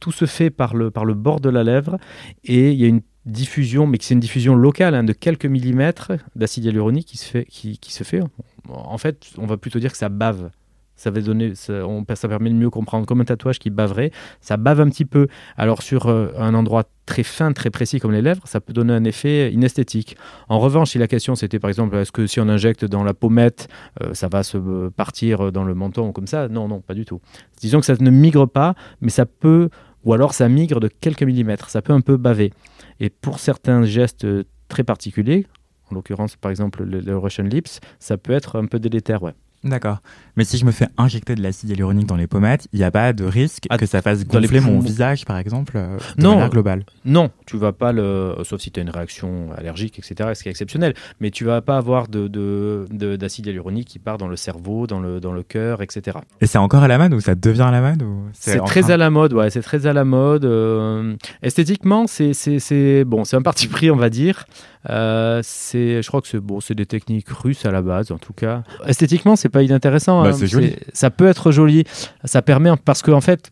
tout 0.00 0.12
se 0.12 0.26
fait 0.26 0.50
par 0.50 0.74
le, 0.74 0.90
bord 1.14 1.40
de 1.40 1.48
la 1.48 1.64
lèvre 1.64 1.98
et 2.44 2.72
il 2.72 2.78
y 2.78 2.84
a 2.84 2.88
une 2.88 3.00
diffusion, 3.24 3.86
mais 3.86 3.98
c'est 4.00 4.14
une 4.14 4.20
diffusion 4.20 4.54
locale 4.54 4.94
hein, 4.94 5.04
de 5.04 5.12
quelques 5.12 5.46
millimètres 5.46 6.12
d'acide 6.34 6.64
hyaluronique 6.64 7.06
qui 7.06 7.16
se 7.16 8.04
fait. 8.04 8.20
En 8.68 8.98
fait, 8.98 9.30
on 9.38 9.46
va 9.46 9.56
plutôt 9.56 9.78
dire 9.78 9.92
que 9.92 9.98
ça 9.98 10.08
bave. 10.08 10.50
Ça, 10.96 11.10
va 11.10 11.20
donner, 11.20 11.54
ça, 11.54 12.28
permet 12.28 12.50
de 12.50 12.54
mieux 12.54 12.70
comprendre. 12.70 13.06
Comme 13.06 13.20
un 13.20 13.24
tatouage 13.24 13.58
qui 13.58 13.70
baverait, 13.70 14.10
ça 14.40 14.56
bave 14.56 14.80
un 14.80 14.88
petit 14.88 15.04
peu. 15.04 15.28
Alors 15.56 15.82
sur 15.82 16.06
euh, 16.06 16.28
un 16.38 16.54
endroit 16.54 16.84
très 17.04 17.22
fin, 17.22 17.52
très 17.52 17.70
précis 17.70 18.00
comme 18.00 18.12
les 18.12 18.22
lèvres, 18.22 18.42
ça 18.46 18.60
peut 18.60 18.72
donner 18.72 18.92
un 18.92 19.04
effet 19.04 19.52
inesthétique. 19.52 20.16
En 20.48 20.58
revanche, 20.58 20.90
si 20.90 20.98
la 20.98 21.06
question 21.06 21.34
c'était 21.34 21.58
par 21.58 21.68
exemple, 21.68 21.96
est-ce 21.96 22.12
que 22.12 22.26
si 22.26 22.40
on 22.40 22.48
injecte 22.48 22.84
dans 22.84 23.04
la 23.04 23.14
pommette, 23.14 23.68
euh, 24.02 24.14
ça 24.14 24.28
va 24.28 24.42
se 24.42 24.88
partir 24.88 25.52
dans 25.52 25.64
le 25.64 25.74
menton 25.74 26.12
comme 26.12 26.26
ça? 26.26 26.48
Non, 26.48 26.66
non, 26.68 26.80
pas 26.80 26.94
du 26.94 27.04
tout. 27.04 27.20
Disons 27.60 27.80
que 27.80 27.86
ça 27.86 27.94
ne 27.98 28.10
migre 28.10 28.48
pas, 28.48 28.74
mais 29.00 29.10
ça 29.10 29.26
peut, 29.26 29.68
ou 30.04 30.14
alors 30.14 30.34
ça 30.34 30.48
migre 30.48 30.80
de 30.80 30.88
quelques 30.88 31.22
millimètres. 31.22 31.70
Ça 31.70 31.82
peut 31.82 31.92
un 31.92 32.00
peu 32.00 32.16
baver. 32.16 32.52
Et 33.00 33.10
pour 33.10 33.38
certains 33.38 33.84
gestes 33.84 34.26
très 34.68 34.82
particuliers, 34.82 35.46
en 35.90 35.94
l'occurrence 35.94 36.36
par 36.36 36.50
exemple 36.50 36.84
le, 36.84 37.00
le, 37.00 37.16
Russian 37.16 37.44
Lips, 37.44 37.80
ça 37.98 38.16
peut 38.16 38.32
être 38.32 38.56
un 38.56 38.66
peu 38.66 38.78
délétère, 38.78 39.22
ouais. 39.22 39.34
D'accord. 39.68 39.98
Mais 40.36 40.44
si 40.44 40.58
je 40.58 40.64
me 40.64 40.70
fais 40.70 40.86
injecter 40.98 41.34
de 41.34 41.42
l'acide 41.42 41.70
hyaluronique 41.70 42.06
dans 42.06 42.16
les 42.16 42.26
pommettes, 42.26 42.68
il 42.72 42.78
n'y 42.78 42.84
a 42.84 42.90
pas 42.90 43.12
de 43.12 43.24
risque 43.24 43.64
ah, 43.70 43.78
que 43.78 43.86
ça 43.86 44.02
fasse 44.02 44.26
gonfler 44.26 44.60
mon 44.60 44.80
visage, 44.80 45.24
par 45.24 45.38
exemple, 45.38 45.72
euh, 45.76 45.96
de 46.16 46.22
non, 46.22 46.32
manière 46.32 46.50
globale 46.50 46.84
Non, 47.04 47.30
tu 47.46 47.56
vas 47.56 47.72
pas 47.72 47.92
le. 47.92 48.34
Sauf 48.44 48.60
si 48.60 48.70
tu 48.70 48.80
as 48.80 48.82
une 48.82 48.90
réaction 48.90 49.48
allergique, 49.56 49.98
etc., 49.98 50.30
ce 50.34 50.42
qui 50.42 50.48
est 50.48 50.50
exceptionnel. 50.50 50.94
Mais 51.20 51.30
tu 51.30 51.44
vas 51.44 51.62
pas 51.62 51.78
avoir 51.78 52.08
d'acide 52.08 52.30
de, 52.30 53.16
de, 53.16 53.46
hyaluronique 53.46 53.88
qui 53.88 53.98
part 53.98 54.18
dans 54.18 54.28
le 54.28 54.36
cerveau, 54.36 54.86
dans 54.86 55.00
le, 55.00 55.20
dans 55.20 55.32
le 55.32 55.42
cœur, 55.42 55.82
etc. 55.82 56.18
Et 56.40 56.46
c'est 56.46 56.58
encore 56.58 56.82
à 56.82 56.88
la 56.88 56.98
mode 56.98 57.14
ou 57.14 57.20
ça 57.20 57.34
devient 57.34 57.62
à 57.62 57.70
la 57.70 57.80
mode 57.80 58.04
C'est 58.32 58.58
très 58.64 58.90
à 58.90 58.96
la 58.96 59.10
mode, 59.10 59.32
ouais, 59.32 59.50
c'est 59.50 59.62
très 59.62 59.86
à 59.86 59.92
la 59.92 60.04
mode. 60.04 60.44
Euh, 60.44 61.14
esthétiquement, 61.42 62.06
c'est 62.06 63.04
bon, 63.04 63.22
un 63.32 63.42
parti 63.42 63.68
pris, 63.68 63.90
on 63.90 63.96
va 63.96 64.10
dire. 64.10 64.46
Euh, 64.90 65.40
c'est, 65.42 66.02
je 66.02 66.08
crois 66.08 66.20
que 66.20 66.28
c'est 66.28 66.40
bon, 66.40 66.60
c'est 66.60 66.74
des 66.74 66.86
techniques 66.86 67.28
russes 67.28 67.64
à 67.64 67.70
la 67.70 67.82
base, 67.82 68.10
en 68.12 68.18
tout 68.18 68.32
cas. 68.32 68.62
Esthétiquement, 68.86 69.36
c'est 69.36 69.48
pas 69.48 69.62
inintéressant. 69.62 70.22
Bah, 70.22 70.30
hein. 70.30 70.46
joli. 70.46 70.74
Ça 70.92 71.10
peut 71.10 71.26
être 71.26 71.50
joli. 71.50 71.84
Ça 72.24 72.42
permet 72.42 72.70
parce 72.84 73.02
qu'en 73.02 73.14
en 73.14 73.20
fait, 73.20 73.50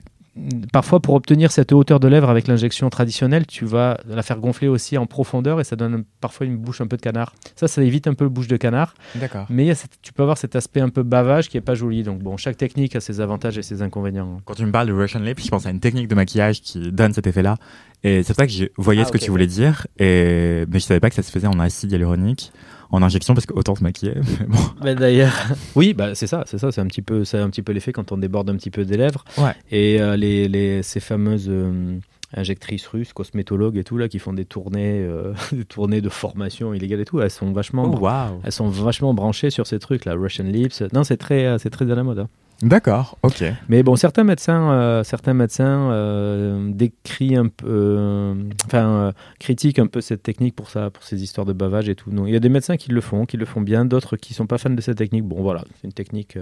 parfois 0.73 1.01
pour 1.01 1.15
obtenir 1.15 1.53
cette 1.53 1.73
hauteur 1.73 2.01
de 2.01 2.09
lèvre 2.09 2.29
avec 2.29 2.49
l'injection 2.49 2.91
traditionnelle, 2.91 3.47
tu 3.47 3.65
vas 3.65 3.99
la 4.09 4.23
faire 4.23 4.39
gonfler 4.39 4.69
aussi 4.69 4.99
en 4.99 5.07
profondeur 5.07 5.61
et 5.61 5.65
ça 5.65 5.77
donne 5.77 6.05
parfois 6.21 6.47
une 6.47 6.57
bouche 6.57 6.81
un 6.81 6.87
peu 6.87 6.97
de 6.97 7.03
canard. 7.03 7.35
Ça, 7.57 7.69
ça 7.69 7.83
évite 7.83 8.07
un 8.07 8.15
peu 8.15 8.25
le 8.25 8.31
bouche 8.31 8.49
de 8.49 8.57
canard. 8.57 8.95
D'accord. 9.15 9.47
Mais 9.49 9.73
tu 10.03 10.13
peux 10.13 10.23
avoir 10.23 10.39
cet 10.39 10.57
aspect 10.57 10.81
un 10.81 10.89
peu 10.89 11.03
bavage 11.03 11.49
qui 11.49 11.57
est 11.57 11.63
pas 11.63 11.75
joli. 11.75 12.03
Donc 12.03 12.21
bon, 12.21 12.37
chaque 12.37 12.57
technique 12.57 12.97
a 12.97 13.01
ses 13.01 13.21
avantages 13.21 13.59
et 13.59 13.63
ses 13.63 13.83
inconvénients. 13.83 14.41
Quand 14.45 14.55
tu 14.55 14.67
me 14.67 14.73
parles 14.73 14.89
de 14.89 14.93
Russian 14.93 15.21
Lip, 15.21 15.41
je 15.41 15.49
pense 15.49 15.67
à 15.67 15.71
une 15.71 15.81
technique 15.81 16.09
de 16.09 16.15
maquillage 16.15 16.61
qui 16.61 16.91
donne 16.91 17.13
cet 17.13 17.27
effet-là. 17.27 17.57
Et 18.05 18.23
c'est 18.23 18.35
pour 18.35 18.37
ça 18.37 18.47
que 18.47 18.53
je 18.53 18.67
voyais 18.77 19.03
ah, 19.03 19.07
ce 19.07 19.13
que 19.13 19.19
tu 19.19 19.31
voulais 19.31 19.47
dire, 19.47 19.87
et... 19.99 20.65
mais 20.69 20.79
je 20.79 20.85
savais 20.85 21.01
pas 21.01 21.09
que 21.09 21.17
ça 21.17 21.23
se 21.23 21.33
faisait 21.33 21.47
en 21.47 21.59
acide 21.59 21.91
hyaluronique 21.91 22.53
en 22.95 23.03
injection 23.03 23.35
parce 23.35 23.47
qu'autant 23.47 23.75
se 23.75 23.83
maquiller. 23.83 24.15
Mais 24.83 24.95
d'ailleurs, 24.95 25.35
oui, 25.75 25.95
bah 25.95 26.15
c'est 26.15 26.27
ça, 26.27 26.45
c'est 26.47 26.59
ça, 26.59 26.71
c'est 26.71 26.81
un 26.81 26.87
petit 26.87 27.03
peu, 27.03 27.25
c'est 27.25 27.39
un 27.39 27.51
petit 27.51 27.63
peu 27.63 27.73
l'effet 27.73 27.93
quand 27.93 28.13
on 28.13 28.17
déborde 28.17 28.49
un 28.51 28.57
petit 28.57 28.71
peu 28.71 28.85
des 28.85 28.97
lèvres. 28.97 29.25
Ouais. 29.39 29.55
Et 29.71 30.01
euh, 30.01 30.17
les, 30.17 30.49
les, 30.49 30.83
ces 30.83 31.01
fameuses 31.01 31.49
euh, 31.49 31.99
injectrices 32.37 32.87
russes, 32.87 33.13
cosmétologues 33.13 33.77
et 33.77 33.85
tout 33.85 33.99
là, 33.99 34.09
qui 34.09 34.19
font 34.19 34.33
des 34.33 34.45
tournées, 34.45 35.01
euh, 35.01 35.33
des 35.53 35.65
tournées 35.65 36.01
de 36.01 36.09
formation 36.09 36.73
illégale 36.75 37.01
et 37.01 37.05
tout, 37.05 37.21
elles 37.21 37.31
sont 37.31 37.53
vachement, 37.53 37.91
oh, 37.93 37.99
wow. 37.99 38.41
elles 38.45 38.53
sont 38.53 38.69
vachement 38.69 39.15
branchées 39.15 39.51
sur 39.51 39.67
ces 39.67 39.79
trucs 39.79 40.05
là, 40.05 40.15
Russian 40.15 40.45
Lips. 40.45 40.83
Non, 40.93 41.05
c'est 41.05 41.17
très, 41.17 41.59
c'est 41.59 41.71
très 41.71 41.91
à 41.91 41.95
la 41.95 42.05
mode. 42.05 42.21
Hein. 42.21 42.29
D'accord, 42.63 43.19
ok. 43.23 43.45
Mais 43.69 43.83
bon, 43.83 43.97
certains 43.97 44.25
médecins, 44.25 44.71
euh, 44.73 45.05
certains 45.05 45.35
médecins 45.35 45.91
euh, 45.91 46.71
décrivent 46.73 47.39
un 47.39 47.49
peu, 47.49 47.67
euh, 47.69 48.35
enfin, 48.67 49.13
critiquent 49.39 49.79
un 49.79 49.87
peu 49.87 50.01
cette 50.01 50.23
technique 50.23 50.55
pour 50.55 50.71
ça, 50.71 50.91
pour 50.91 51.03
ces 51.03 51.23
histoires 51.23 51.47
de 51.47 51.53
bavage 51.53 51.89
et 51.89 51.95
tout. 51.95 52.11
Non, 52.11 52.27
il 52.27 52.33
y 52.33 52.37
a 52.37 52.41
des 52.41 52.49
médecins 52.49 52.77
qui 52.77 52.91
le 52.91 53.01
font, 53.01 53.27
qui 53.27 53.37
le 53.37 53.45
font 53.45 53.61
bien, 53.61 53.85
d'autres 53.85 54.17
qui 54.17 54.35
sont 54.35 54.47
pas 54.47 54.59
fans 54.59 54.71
de 54.71 54.81
cette 54.81 54.99
technique. 54.99 55.25
Bon, 55.25 55.43
voilà, 55.43 55.65
c'est 55.75 55.87
une 55.87 55.93
technique. 55.93 56.39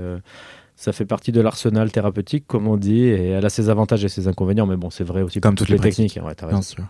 ça 0.76 0.92
fait 0.92 1.06
partie 1.06 1.32
de 1.32 1.40
l'arsenal 1.40 1.90
thérapeutique, 1.90 2.44
comme 2.46 2.68
on 2.68 2.76
dit, 2.76 3.04
et 3.04 3.30
elle 3.30 3.46
a 3.46 3.50
ses 3.50 3.70
avantages 3.70 4.04
et 4.04 4.08
ses 4.08 4.28
inconvénients. 4.28 4.66
Mais 4.66 4.76
bon, 4.76 4.90
c'est 4.90 5.04
vrai 5.04 5.22
aussi 5.22 5.40
comme 5.40 5.54
toutes 5.54 5.70
les, 5.70 5.78
techniques. 5.78 6.18
Ouais, 6.22 6.34
bien 6.48 6.62
sûr. 6.62 6.84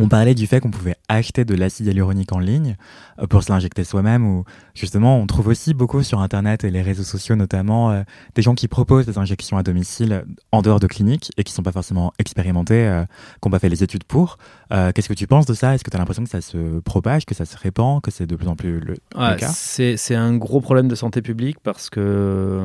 On 0.00 0.08
parlait 0.08 0.36
du 0.36 0.46
fait 0.46 0.60
qu'on 0.60 0.70
pouvait 0.70 0.94
acheter 1.08 1.44
de 1.44 1.56
l'acide 1.56 1.86
hyaluronique 1.86 2.32
en 2.32 2.38
ligne 2.38 2.76
euh, 3.18 3.26
pour 3.26 3.42
se 3.42 3.50
l'injecter 3.50 3.82
soi-même 3.82 4.24
ou 4.24 4.44
justement 4.74 5.18
on 5.18 5.26
trouve 5.26 5.48
aussi 5.48 5.74
beaucoup 5.74 6.04
sur 6.04 6.20
internet 6.20 6.62
et 6.62 6.70
les 6.70 6.82
réseaux 6.82 7.02
sociaux 7.02 7.34
notamment 7.34 7.90
euh, 7.90 8.02
des 8.36 8.42
gens 8.42 8.54
qui 8.54 8.68
proposent 8.68 9.06
des 9.06 9.18
injections 9.18 9.58
à 9.58 9.64
domicile 9.64 10.24
en 10.52 10.62
dehors 10.62 10.78
de 10.78 10.86
cliniques 10.86 11.32
et 11.36 11.42
qui 11.42 11.52
sont 11.52 11.64
pas 11.64 11.72
forcément 11.72 12.12
expérimentés, 12.20 12.86
euh, 12.86 13.02
qui 13.42 13.48
n'ont 13.48 13.50
pas 13.50 13.58
fait 13.58 13.68
les 13.68 13.82
études 13.82 14.04
pour. 14.04 14.38
Qu'est-ce 14.70 15.08
que 15.08 15.14
tu 15.14 15.26
penses 15.26 15.46
de 15.46 15.54
ça? 15.54 15.74
Est-ce 15.74 15.82
que 15.82 15.90
tu 15.90 15.96
as 15.96 15.98
l'impression 15.98 16.22
que 16.22 16.30
ça 16.30 16.42
se 16.42 16.78
propage, 16.80 17.24
que 17.24 17.34
ça 17.34 17.46
se 17.46 17.56
répand, 17.56 18.02
que 18.02 18.10
c'est 18.10 18.26
de 18.26 18.36
plus 18.36 18.48
en 18.48 18.54
plus 18.54 18.80
le, 18.80 18.96
ouais, 19.16 19.36
cas? 19.36 19.48
C'est 19.48 20.14
un 20.14 20.36
gros 20.36 20.60
problème 20.60 20.88
de 20.88 20.94
santé 20.94 21.22
publique 21.22 21.56
parce 21.62 21.88
que 21.88 22.60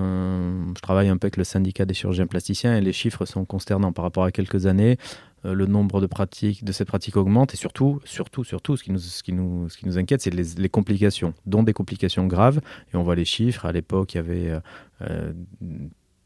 je 0.76 0.82
travaille 0.82 1.08
un 1.08 1.18
peu 1.18 1.28
avec 1.28 1.38
le 1.38 1.46
syndicat 1.46 1.86
des 1.86 1.94
chirurgiens 1.94 2.28
plasticiens 2.28 2.76
et 2.76 2.82
les 2.82 2.94
chiffres 2.94 3.26
sont 3.26 3.46
consternants 3.46 3.94
par 3.94 4.04
rapport 4.04 4.26
à 4.26 4.32
quelques 4.32 4.66
années. 4.66 4.98
Euh, 5.46 5.54
le 5.54 5.66
nombre 5.66 6.00
de 6.02 6.06
pratiques, 6.06 6.64
de 6.64 6.72
ces 6.72 6.86
pratiques 6.86 7.18
augmente 7.18 7.54
et 7.54 7.58
surtout, 7.58 8.00
surtout, 8.06 8.44
surtout, 8.44 8.78
ce 8.78 8.84
qui 8.84 8.92
nous, 8.92 9.00
ce 9.00 9.24
qui 9.24 9.34
nous, 9.34 9.70
ce 9.70 9.78
qui 9.78 9.86
nous 9.86 9.98
inquiète, 9.98 10.22
c'est 10.22 10.34
les, 10.34 10.70
complications, 10.70 11.34
dont 11.46 11.64
des 11.64 11.74
complications 11.74 12.28
graves. 12.28 12.62
Et 12.94 12.98
on 12.98 13.04
voit 13.04 13.16
les 13.16 13.26
chiffres. 13.26 13.66
À 13.66 13.72
l'époque, 13.72 14.14
il 14.14 14.18
y 14.18 14.20
avait 14.20 14.50
euh, 14.50 14.60
euh 15.02 15.34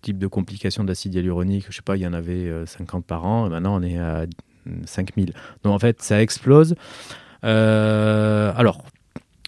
type 0.01 0.19
de 0.19 0.27
complications 0.27 0.83
d'acide 0.83 1.15
hyaluronique, 1.15 1.65
je 1.69 1.75
sais 1.75 1.81
pas, 1.81 1.97
il 1.97 2.03
y 2.03 2.07
en 2.07 2.13
avait 2.13 2.49
50 2.67 3.03
par 3.03 3.25
an. 3.25 3.47
Et 3.47 3.49
maintenant, 3.49 3.75
on 3.75 3.81
est 3.81 3.97
à 3.97 4.27
5000. 4.85 5.33
Donc 5.63 5.73
en 5.73 5.79
fait, 5.79 6.01
ça 6.01 6.21
explose. 6.21 6.75
Euh, 7.43 8.51
alors, 8.55 8.83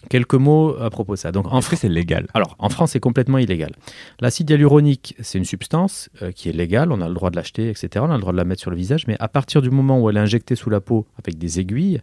Quelques 0.08 0.34
mots 0.34 0.76
à 0.80 0.88
propos 0.90 1.14
de 1.14 1.18
ça. 1.18 1.30
Donc, 1.32 1.46
en 1.46 1.60
France, 1.60 1.80
c'est 1.80 1.88
légal 1.88 2.26
Alors, 2.34 2.56
en 2.58 2.68
France, 2.68 2.92
c'est 2.92 3.00
complètement 3.00 3.38
illégal. 3.38 3.72
L'acide 4.20 4.48
hyaluronique, 4.48 5.14
c'est 5.20 5.38
une 5.38 5.44
substance 5.44 6.08
euh, 6.22 6.32
qui 6.32 6.48
est 6.48 6.52
légale, 6.52 6.90
on 6.90 7.00
a 7.00 7.08
le 7.08 7.14
droit 7.14 7.30
de 7.30 7.36
l'acheter, 7.36 7.68
etc. 7.68 7.88
On 7.96 8.10
a 8.10 8.14
le 8.14 8.20
droit 8.20 8.32
de 8.32 8.38
la 8.38 8.44
mettre 8.44 8.60
sur 8.60 8.70
le 8.70 8.76
visage, 8.76 9.06
mais 9.06 9.16
à 9.20 9.28
partir 9.28 9.60
du 9.62 9.70
moment 9.70 10.00
où 10.00 10.08
elle 10.08 10.16
est 10.16 10.20
injectée 10.20 10.56
sous 10.56 10.70
la 10.70 10.80
peau 10.80 11.06
avec 11.18 11.38
des 11.38 11.60
aiguilles, 11.60 12.00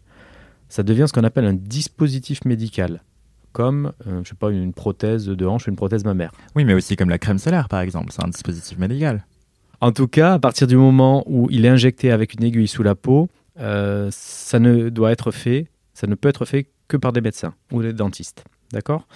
ça 0.70 0.84
devient 0.84 1.06
ce 1.08 1.14
qu'on 1.14 1.24
appelle 1.24 1.46
un 1.46 1.54
dispositif 1.54 2.46
médical 2.46 3.02
comme, 3.54 3.92
euh, 4.06 4.22
je 4.24 4.30
sais 4.30 4.36
pas, 4.36 4.52
une 4.52 4.72
prothèse 4.72 5.26
de 5.26 5.46
hanche 5.48 5.66
ou 5.66 5.72
une 5.72 5.76
prothèse 5.76 6.06
mammaire. 6.06 6.32
Oui, 6.56 6.64
mais 6.64 6.76
aussi 6.76 6.96
comme 6.96 7.10
la 7.10 7.18
crème 7.18 7.40
solaire, 7.40 7.70
par 7.70 7.80
exemple, 7.80 8.12
c'est 8.12 8.24
un 8.24 8.28
dispositif 8.28 8.78
médical. 8.78 9.26
En 9.82 9.92
tout 9.92 10.08
cas, 10.08 10.34
à 10.34 10.40
partir 10.40 10.68
du 10.68 10.76
moment 10.76 11.24
où 11.26 11.48
il 11.50 11.66
est 11.66 11.70
injecté 11.70 12.12
avec 12.12 12.36
une 12.36 12.44
aiguille 12.44 12.68
sous 12.68 12.84
la 12.84 12.94
peau, 12.94 13.30
euh, 13.60 14.10
ça 14.12 14.60
ne 14.60 14.90
doit 14.90 15.12
être 15.12 15.32
fait, 15.32 15.72
ça 15.96 16.06
ne 16.06 16.14
peut 16.14 16.30
être 16.30 16.46
fait 16.46 16.68
que 16.88 16.97
par 16.97 17.13
des 17.13 17.21
médecins 17.21 17.54
ou 17.71 17.82
des 17.82 17.93
dentistes. 17.93 18.43
D'accord? 18.71 19.08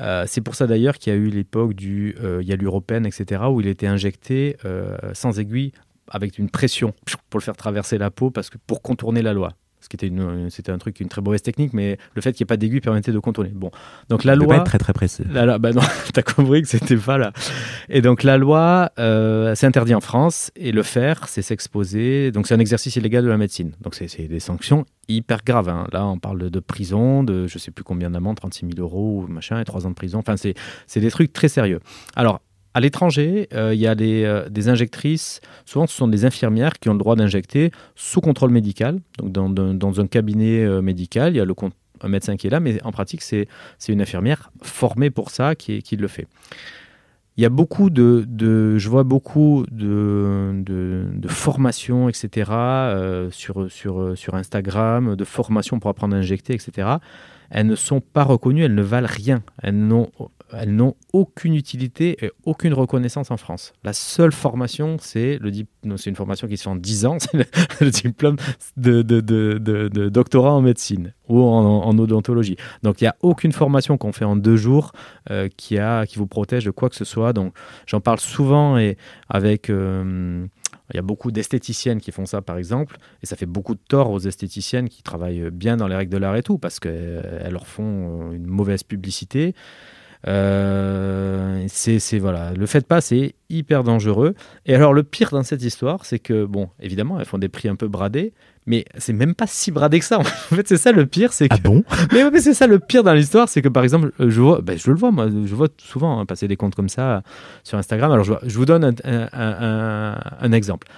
Euh, 0.00 0.24
c'est 0.26 0.40
pour 0.40 0.54
ça 0.54 0.66
d'ailleurs 0.66 0.98
qu'il 0.98 1.12
y 1.12 1.16
a 1.16 1.18
eu 1.18 1.28
l'époque 1.28 1.74
du 1.74 2.16
euh, 2.22 2.42
Yaluropène, 2.42 3.06
etc., 3.06 3.42
où 3.50 3.60
il 3.60 3.66
était 3.66 3.86
injecté 3.86 4.56
euh, 4.64 4.96
sans 5.12 5.38
aiguille 5.38 5.72
avec 6.08 6.38
une 6.38 6.50
pression 6.50 6.94
pour 7.28 7.38
le 7.38 7.44
faire 7.44 7.56
traverser 7.56 7.98
la 7.98 8.10
peau 8.10 8.30
parce 8.30 8.50
que 8.50 8.58
pour 8.66 8.82
contourner 8.82 9.22
la 9.22 9.32
loi 9.32 9.52
ce 9.80 9.88
qui 9.88 9.96
était 9.96 10.08
une, 10.08 10.50
c'était 10.50 10.72
un 10.72 10.78
truc, 10.78 11.00
une 11.00 11.08
très 11.08 11.22
mauvaise 11.22 11.42
technique, 11.42 11.72
mais 11.72 11.98
le 12.14 12.22
fait 12.22 12.32
qu'il 12.32 12.44
n'y 12.44 12.46
ait 12.46 12.52
pas 12.52 12.56
d'aiguille 12.56 12.80
permettait 12.80 13.12
de 13.12 13.18
contourner. 13.18 13.50
Bon, 13.54 13.70
donc 14.08 14.24
la 14.24 14.34
loi. 14.34 14.48
Pas 14.48 14.56
être 14.56 14.64
très 14.64 14.78
très 14.78 14.92
précis. 14.92 15.24
La, 15.30 15.58
bah 15.58 15.72
non, 15.72 15.82
t'as 16.12 16.22
compris 16.22 16.62
que 16.62 16.68
c'était 16.68 16.96
pas 16.96 17.18
là. 17.18 17.32
Et 17.88 18.02
donc 18.02 18.22
la 18.22 18.38
loi, 18.38 18.90
euh, 18.98 19.54
c'est 19.54 19.66
interdit 19.66 19.94
en 19.94 20.00
France, 20.00 20.50
et 20.56 20.72
le 20.72 20.82
faire, 20.82 21.28
c'est 21.28 21.42
s'exposer. 21.42 22.30
Donc 22.32 22.46
c'est 22.46 22.54
un 22.54 22.60
exercice 22.60 22.96
illégal 22.96 23.24
de 23.24 23.28
la 23.28 23.38
médecine. 23.38 23.72
Donc 23.80 23.94
c'est 23.94 24.28
des 24.28 24.40
sanctions 24.40 24.84
hyper 25.08 25.42
graves. 25.44 25.68
Hein. 25.68 25.86
Là, 25.92 26.06
on 26.06 26.18
parle 26.18 26.50
de, 26.50 26.60
prison, 26.60 27.24
de 27.24 27.46
je 27.46 27.58
sais 27.58 27.70
plus 27.70 27.84
combien 27.84 28.10
d'amende, 28.10 28.36
36 28.36 28.66
000 28.74 28.80
euros, 28.80 29.26
machin, 29.28 29.60
et 29.60 29.64
3 29.64 29.86
ans 29.86 29.90
de 29.90 29.94
prison. 29.94 30.18
Enfin, 30.18 30.36
c'est 30.36 31.00
des 31.00 31.10
trucs 31.10 31.32
très 31.32 31.48
sérieux. 31.48 31.80
Alors, 32.14 32.40
à 32.72 32.80
l'étranger, 32.80 33.48
euh, 33.52 33.74
il 33.74 33.80
y 33.80 33.86
a 33.86 33.94
euh, 33.98 34.48
des, 34.48 34.68
injectrices, 34.68 35.40
souvent 35.64 35.86
ce 35.86 35.96
sont 35.96 36.08
des 36.08 36.24
infirmières 36.24 36.78
qui 36.78 36.88
ont 36.88 36.92
le 36.92 36.98
droit 36.98 37.16
d'injecter 37.16 37.72
sous 37.96 38.20
contrôle 38.20 38.50
médical. 38.50 39.00
Donc 39.18 39.54
dans, 39.54 40.00
un 40.00 40.06
cabinet 40.06 40.64
euh, 40.64 40.80
médical, 40.80 41.34
il 41.34 41.38
y 41.38 41.40
a 41.40 41.44
le, 41.44 41.54
un 42.00 42.08
médecin 42.08 42.36
qui 42.36 42.46
est 42.46 42.50
là, 42.50 42.60
mais 42.60 42.80
en 42.84 42.92
pratique, 42.92 43.22
c'est 43.22 43.48
une 43.88 44.00
infirmière 44.00 44.52
formée 44.62 45.10
pour 45.10 45.30
ça 45.30 45.54
qui, 45.54 45.82
qui 45.82 45.96
le 45.96 46.06
fait. 46.08 46.28
Il 47.36 47.42
y 47.42 47.46
a 47.46 47.48
beaucoup 47.48 47.90
de, 47.90 48.26
je 48.76 48.88
vois 48.88 49.04
beaucoup 49.04 49.64
de, 49.70 50.52
de, 50.62 51.28
formations, 51.28 52.08
etc., 52.08 52.50
sur, 53.30 53.70
sur, 53.70 54.18
sur 54.18 54.34
Instagram, 54.34 55.16
de 55.16 55.24
formations 55.24 55.80
pour 55.80 55.90
apprendre 55.90 56.14
à 56.14 56.18
injecter, 56.18 56.52
etc. 56.52 56.88
Elles 57.48 57.66
ne 57.66 57.76
sont 57.76 58.00
pas 58.00 58.24
reconnues, 58.24 58.64
elles 58.64 58.74
ne 58.74 58.82
valent 58.82 59.08
rien. 59.08 59.42
Elles 59.62 59.78
n'ont 59.78 60.10
elles 60.52 60.74
n'ont 60.74 60.94
aucune 61.12 61.54
utilité 61.54 62.24
et 62.24 62.30
aucune 62.44 62.74
reconnaissance 62.74 63.30
en 63.30 63.36
France. 63.36 63.72
La 63.84 63.92
seule 63.92 64.32
formation, 64.32 64.96
c'est 65.00 65.38
le 65.38 65.50
une 65.82 66.16
formation 66.16 66.46
qui 66.46 66.56
se 66.56 66.64
fait 66.64 66.68
en 66.68 66.76
10 66.76 67.06
ans, 67.06 67.18
c'est 67.20 67.36
le, 67.80 67.90
diplôme 67.90 68.36
de, 68.76 70.08
doctorat 70.08 70.52
en 70.52 70.60
médecine 70.60 71.14
ou 71.28 71.40
en, 71.42 71.96
odontologie. 71.98 72.56
Donc 72.82 73.00
il 73.00 73.04
n'y 73.04 73.08
a 73.08 73.16
aucune 73.22 73.52
formation 73.52 73.96
qu'on 73.96 74.12
fait 74.12 74.24
en 74.24 74.36
deux 74.36 74.56
jours 74.56 74.92
euh, 75.30 75.48
qui, 75.56 75.78
vous 76.16 76.26
protège 76.26 76.64
de 76.64 76.70
quoi 76.70 76.88
que 76.88 76.96
ce 76.96 77.04
soit. 77.04 77.32
Donc 77.32 77.54
j'en 77.86 78.00
parle 78.00 78.20
souvent 78.20 78.78
et 78.78 78.96
avec... 79.28 79.70
Euh, 79.70 80.46
il 80.92 80.96
y 80.96 80.98
a 80.98 81.02
beaucoup 81.02 81.30
d'esthéticiennes 81.30 82.00
qui 82.00 82.10
font 82.10 82.26
ça, 82.26 82.42
par 82.42 82.58
exemple, 82.58 82.96
et 83.22 83.26
ça 83.26 83.36
fait 83.36 83.46
beaucoup 83.46 83.74
de 83.74 83.80
tort 83.88 84.10
aux 84.10 84.18
esthéticiennes 84.18 84.88
qui 84.88 85.04
travaillent 85.04 85.50
bien 85.52 85.76
dans 85.76 85.86
les 85.86 85.94
règles 85.94 86.12
de 86.12 86.18
l'art 86.18 86.34
et 86.34 86.42
tout, 86.42 86.58
parce 86.58 86.80
qu'elles 86.80 87.48
leur 87.48 87.68
font 87.68 88.32
une 88.32 88.46
mauvaise 88.46 88.82
publicité. 88.82 89.54
Euh, 90.26 91.64
c'est 91.68 92.18
voilà, 92.18 92.52
le 92.52 92.66
fait 92.66 92.86
pas, 92.86 93.00
c'est 93.00 93.34
hyper 93.48 93.84
dangereux. 93.84 94.34
Et 94.66 94.74
alors 94.74 94.92
le 94.92 95.02
pire 95.02 95.30
dans 95.30 95.42
cette 95.42 95.62
histoire, 95.62 96.04
c'est 96.04 96.18
que 96.18 96.44
bon, 96.44 96.68
évidemment, 96.80 97.18
elles 97.18 97.26
font 97.26 97.38
des 97.38 97.48
prix 97.48 97.68
un 97.68 97.76
peu 97.76 97.88
bradés, 97.88 98.32
mais 98.66 98.84
c'est 98.98 99.12
même 99.12 99.34
pas 99.34 99.46
si 99.46 99.70
bradé 99.70 99.98
que 99.98 100.04
ça. 100.04 100.18
En 100.52 100.56
fait, 100.56 100.68
c'est 100.68 100.76
ça 100.76 100.92
le 100.92 101.06
pire, 101.06 101.32
c'est 101.32 101.46
ah 101.50 101.56
que. 101.56 101.60
Ah 101.64 101.68
bon? 101.68 101.84
Mais, 102.12 102.40
c'est 102.40 102.54
ça 102.54 102.66
le 102.66 102.78
pire 102.78 103.02
dans 103.02 103.14
l'histoire, 103.14 103.48
c'est 103.48 103.62
que 103.62 103.68
par 103.68 103.82
exemple, 103.82 104.12
je 104.18 104.40
vois, 104.40 104.60
ben, 104.60 104.78
je 104.78 104.90
le 104.90 104.96
vois 104.96 105.10
moi, 105.10 105.28
je 105.28 105.54
vois 105.54 105.68
souvent 105.78 106.20
hein, 106.20 106.26
passer 106.26 106.48
des 106.48 106.56
comptes 106.56 106.74
comme 106.74 106.88
ça 106.88 107.22
sur 107.64 107.78
Instagram. 107.78 108.12
Alors 108.12 108.24
je, 108.24 108.34
je 108.42 108.56
vous 108.56 108.66
donne 108.66 108.84
un, 108.84 108.94
un, 109.04 110.18
un, 110.40 110.52
exemple 110.52 110.88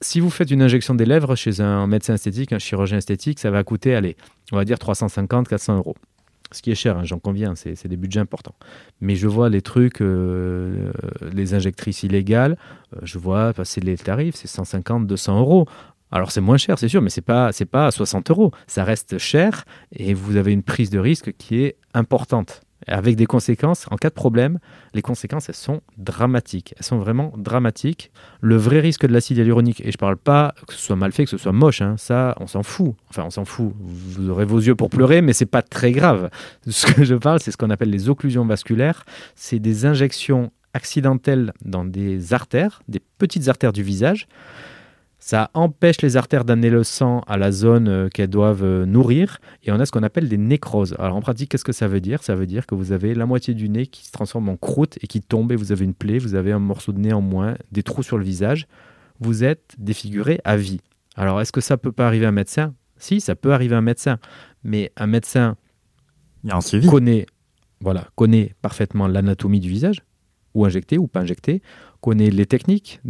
si 0.00 0.20
vous 0.20 0.30
faites 0.30 0.52
une 0.52 0.62
injection 0.62 0.94
des 0.94 1.04
lèvres 1.04 1.34
chez 1.34 1.60
un 1.60 1.88
médecin 1.88 2.14
esthétique, 2.14 2.52
un 2.52 2.60
chirurgien 2.60 2.98
esthétique, 2.98 3.40
ça 3.40 3.50
va 3.50 3.64
coûter, 3.64 3.96
allez, 3.96 4.16
on 4.52 4.56
va 4.56 4.64
dire 4.64 4.78
350, 4.78 5.48
400 5.48 5.76
euros 5.78 5.96
ce 6.50 6.62
qui 6.62 6.70
est 6.70 6.74
cher, 6.74 6.96
hein, 6.96 7.04
j'en 7.04 7.18
conviens, 7.18 7.54
c'est 7.54 7.86
des 7.86 7.96
budgets 7.96 8.20
importants. 8.20 8.54
Mais 9.00 9.16
je 9.16 9.26
vois 9.26 9.48
les 9.48 9.62
trucs, 9.62 10.00
euh, 10.00 10.90
les 11.32 11.54
injectrices 11.54 12.02
illégales, 12.02 12.56
euh, 12.94 13.00
je 13.02 13.18
vois 13.18 13.52
passer 13.52 13.80
les 13.80 13.96
tarifs, 13.96 14.36
c'est 14.36 14.48
150, 14.48 15.06
200 15.06 15.38
euros. 15.38 15.66
Alors 16.10 16.32
c'est 16.32 16.40
moins 16.40 16.56
cher, 16.56 16.78
c'est 16.78 16.88
sûr, 16.88 17.02
mais 17.02 17.10
c'est 17.10 17.20
pas 17.20 17.50
pas 17.70 17.90
60 17.90 18.30
euros. 18.30 18.50
Ça 18.66 18.82
reste 18.84 19.18
cher 19.18 19.64
et 19.92 20.14
vous 20.14 20.36
avez 20.36 20.52
une 20.52 20.62
prise 20.62 20.88
de 20.88 20.98
risque 20.98 21.34
qui 21.36 21.62
est 21.62 21.76
importante 21.92 22.62
avec 22.88 23.16
des 23.16 23.26
conséquences. 23.26 23.86
En 23.90 23.96
cas 23.96 24.08
de 24.08 24.14
problème, 24.14 24.58
les 24.94 25.02
conséquences, 25.02 25.48
elles 25.48 25.54
sont 25.54 25.80
dramatiques. 25.96 26.74
Elles 26.76 26.84
sont 26.84 26.98
vraiment 26.98 27.32
dramatiques. 27.36 28.10
Le 28.40 28.56
vrai 28.56 28.80
risque 28.80 29.06
de 29.06 29.12
l'acide 29.12 29.38
hyaluronique, 29.38 29.80
et 29.80 29.90
je 29.90 29.96
ne 29.96 29.98
parle 29.98 30.16
pas 30.16 30.54
que 30.66 30.74
ce 30.74 30.80
soit 30.80 30.96
mal 30.96 31.12
fait, 31.12 31.24
que 31.24 31.30
ce 31.30 31.38
soit 31.38 31.52
moche, 31.52 31.82
hein, 31.82 31.94
ça, 31.98 32.34
on 32.40 32.46
s'en 32.46 32.62
fout. 32.62 32.94
Enfin, 33.10 33.24
on 33.24 33.30
s'en 33.30 33.44
fout. 33.44 33.72
Vous 33.78 34.28
aurez 34.30 34.44
vos 34.44 34.58
yeux 34.58 34.74
pour 34.74 34.90
pleurer, 34.90 35.22
mais 35.22 35.32
c'est 35.32 35.46
pas 35.46 35.62
très 35.62 35.92
grave. 35.92 36.30
Ce 36.68 36.86
que 36.86 37.04
je 37.04 37.14
parle, 37.14 37.40
c'est 37.40 37.50
ce 37.50 37.56
qu'on 37.56 37.70
appelle 37.70 37.90
les 37.90 38.08
occlusions 38.08 38.44
vasculaires. 38.44 39.04
C'est 39.34 39.58
des 39.58 39.86
injections 39.86 40.50
accidentelles 40.74 41.52
dans 41.64 41.84
des 41.84 42.32
artères, 42.32 42.82
des 42.88 43.00
petites 43.18 43.48
artères 43.48 43.72
du 43.72 43.82
visage. 43.82 44.28
Ça 45.28 45.50
empêche 45.52 46.00
les 46.00 46.16
artères 46.16 46.46
d'amener 46.46 46.70
le 46.70 46.82
sang 46.82 47.20
à 47.26 47.36
la 47.36 47.52
zone 47.52 47.86
euh, 47.88 48.08
qu'elles 48.08 48.30
doivent 48.30 48.64
euh, 48.64 48.86
nourrir 48.86 49.40
et 49.62 49.70
on 49.70 49.78
a 49.78 49.84
ce 49.84 49.92
qu'on 49.92 50.02
appelle 50.02 50.26
des 50.26 50.38
nécroses. 50.38 50.96
Alors 50.98 51.16
en 51.16 51.20
pratique, 51.20 51.50
qu'est-ce 51.50 51.66
que 51.66 51.72
ça 51.72 51.86
veut 51.86 52.00
dire? 52.00 52.22
Ça 52.22 52.34
veut 52.34 52.46
dire 52.46 52.66
que 52.66 52.74
vous 52.74 52.92
avez 52.92 53.14
la 53.14 53.26
moitié 53.26 53.52
du 53.52 53.68
nez 53.68 53.86
qui 53.86 54.06
se 54.06 54.10
transforme 54.10 54.48
en 54.48 54.56
croûte 54.56 54.96
et 55.02 55.06
qui 55.06 55.20
tombe 55.20 55.52
et 55.52 55.56
vous 55.56 55.70
avez 55.70 55.84
une 55.84 55.92
plaie, 55.92 56.16
vous 56.16 56.34
avez 56.34 56.50
un 56.50 56.58
morceau 56.58 56.92
de 56.92 57.00
nez 57.00 57.12
en 57.12 57.20
moins, 57.20 57.58
des 57.72 57.82
trous 57.82 58.02
sur 58.02 58.16
le 58.16 58.24
visage. 58.24 58.68
Vous 59.20 59.44
êtes 59.44 59.74
défiguré 59.76 60.40
à 60.44 60.56
vie. 60.56 60.80
Alors 61.14 61.42
est-ce 61.42 61.52
que 61.52 61.60
ça 61.60 61.76
peut 61.76 61.92
pas 61.92 62.06
arriver 62.06 62.24
à 62.24 62.30
un 62.30 62.32
médecin? 62.32 62.72
Si, 62.96 63.20
ça 63.20 63.36
peut 63.36 63.52
arriver 63.52 63.74
à 63.74 63.78
un 63.78 63.82
médecin. 63.82 64.16
Mais 64.64 64.92
un 64.96 65.08
médecin 65.08 65.58
Il 66.42 66.48
y 66.48 66.52
a 66.52 66.56
un 66.56 66.62
suivi. 66.62 66.88
connaît, 66.88 67.26
voilà, 67.82 68.08
connaît 68.14 68.54
parfaitement 68.62 69.06
l'anatomie 69.06 69.60
du 69.60 69.68
visage, 69.68 70.00
ou 70.54 70.64
injecté 70.64 70.96
ou 70.96 71.06
pas 71.06 71.20
injecté, 71.20 71.60
connaît 72.00 72.30
les 72.30 72.46
techniques 72.46 73.02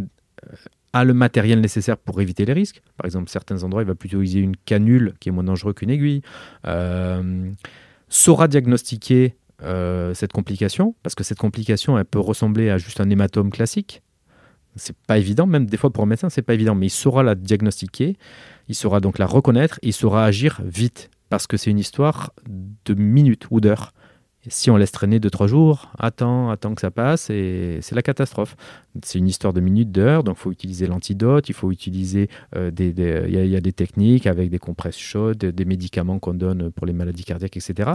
a 0.99 1.05
le 1.05 1.15
matériel 1.15 1.61
nécessaire 1.61 1.97
pour 1.97 2.21
éviter 2.21 2.45
les 2.45 2.53
risques. 2.53 2.83
Par 2.97 3.07
exemple, 3.07 3.31
certains 3.31 3.63
endroits, 3.63 3.83
il 3.83 3.89
va 3.89 3.95
plutôt 3.95 4.21
utiliser 4.21 4.41
une 4.41 4.57
canule 4.57 5.15
qui 5.21 5.29
est 5.29 5.33
moins 5.33 5.45
dangereux 5.45 5.73
qu'une 5.73 5.91
aiguille. 5.91 6.23
Euh, 6.67 7.51
saura 8.09 8.49
diagnostiquer 8.49 9.37
euh, 9.63 10.15
cette 10.15 10.33
complication, 10.33 10.95
parce 11.03 11.15
que 11.15 11.25
cette 11.25 11.39
complication, 11.39 11.99
elle 11.99 12.05
peut 12.05 12.21
ressembler 12.21 12.71
à 12.71 12.79
juste 12.79 13.01
un 13.01 13.11
hématome 13.11 13.51
classique. 13.51 14.03
C'est 14.77 14.97
pas 15.07 15.19
évident, 15.19 15.47
même 15.47 15.67
des 15.67 15.77
fois 15.77 15.91
pour 15.91 16.05
un 16.05 16.07
médecin, 16.07 16.29
c'est 16.29 16.43
pas 16.43 16.55
évident, 16.55 16.75
mais 16.75 16.87
il 16.87 16.91
saura 16.91 17.23
la 17.23 17.35
diagnostiquer, 17.35 18.17
il 18.69 18.75
saura 18.75 19.01
donc 19.01 19.19
la 19.19 19.27
reconnaître, 19.27 19.81
il 19.83 19.93
saura 19.93 20.25
agir 20.25 20.61
vite, 20.65 21.11
parce 21.29 21.47
que 21.47 21.57
c'est 21.57 21.71
une 21.71 21.79
histoire 21.79 22.33
de 22.85 22.95
minutes 22.95 23.47
ou 23.51 23.61
d'heures 23.61 23.93
si 24.46 24.70
on 24.70 24.77
laisse 24.77 24.92
traîner 24.92 25.18
2-3 25.18 25.48
jours, 25.48 25.90
attends, 25.98 26.51
attends 26.51 26.74
que 26.74 26.81
ça 26.81 26.90
passe, 26.90 27.29
et 27.31 27.79
c'est 27.83 27.94
la 27.94 28.03
catastrophe. 28.03 28.57
C'est 29.03 29.18
une 29.18 29.27
histoire 29.27 29.53
de 29.53 29.61
minutes, 29.61 29.90
d'heures, 29.90 30.22
donc 30.22 30.37
il 30.38 30.40
faut 30.40 30.53
utiliser 30.53 30.87
l'antidote, 30.87 31.48
il 31.48 31.55
faut 31.55 31.70
utiliser 31.72 32.29
euh, 32.57 32.70
des... 32.70 32.94
Il 33.29 33.51
y, 33.51 33.57
a 33.57 33.61
des 33.61 33.72
techniques 33.72 34.27
avec 34.27 34.51
des 34.51 34.59
compresses 34.59 34.98
chaudes, 34.98 35.38
des 35.38 35.64
médicaments 35.64 36.18
qu'on 36.18 36.35
donne 36.35 36.70
pour 36.70 36.87
les 36.87 36.92
maladies 36.92 37.24
cardiaques, 37.24 37.57
etc. 37.57 37.90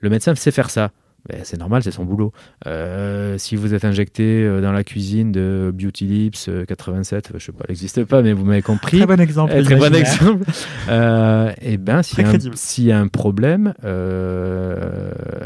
Le 0.00 0.10
médecin 0.10 0.34
sait 0.34 0.50
faire 0.50 0.70
ça. 0.70 0.90
Ben, 1.28 1.42
c'est 1.44 1.56
normal, 1.56 1.84
c'est 1.84 1.92
son 1.92 2.04
boulot. 2.04 2.32
Euh, 2.66 3.38
si 3.38 3.54
vous 3.54 3.74
êtes 3.74 3.84
injecté 3.84 4.42
euh, 4.42 4.60
dans 4.60 4.72
la 4.72 4.82
cuisine 4.82 5.30
de 5.30 5.72
Beauty 5.72 6.06
Lips 6.06 6.50
87, 6.66 7.30
euh, 7.30 7.38
je 7.38 7.44
sais 7.44 7.52
pas, 7.52 7.60
elle 7.68 7.70
n'existe 7.70 8.04
pas, 8.04 8.22
mais 8.22 8.32
vous 8.32 8.44
m'avez 8.44 8.62
compris. 8.62 8.98
Très 8.98 9.06
bon 9.06 9.20
exemple. 9.20 9.62
très 9.62 9.76
bon 9.76 9.94
exemple. 9.94 10.42
et 10.90 11.74
eh 11.74 11.76
ben, 11.76 12.02
s'il 12.02 12.84
y, 12.84 12.92
a 12.92 12.98
un 12.98 13.06
problème, 13.06 13.72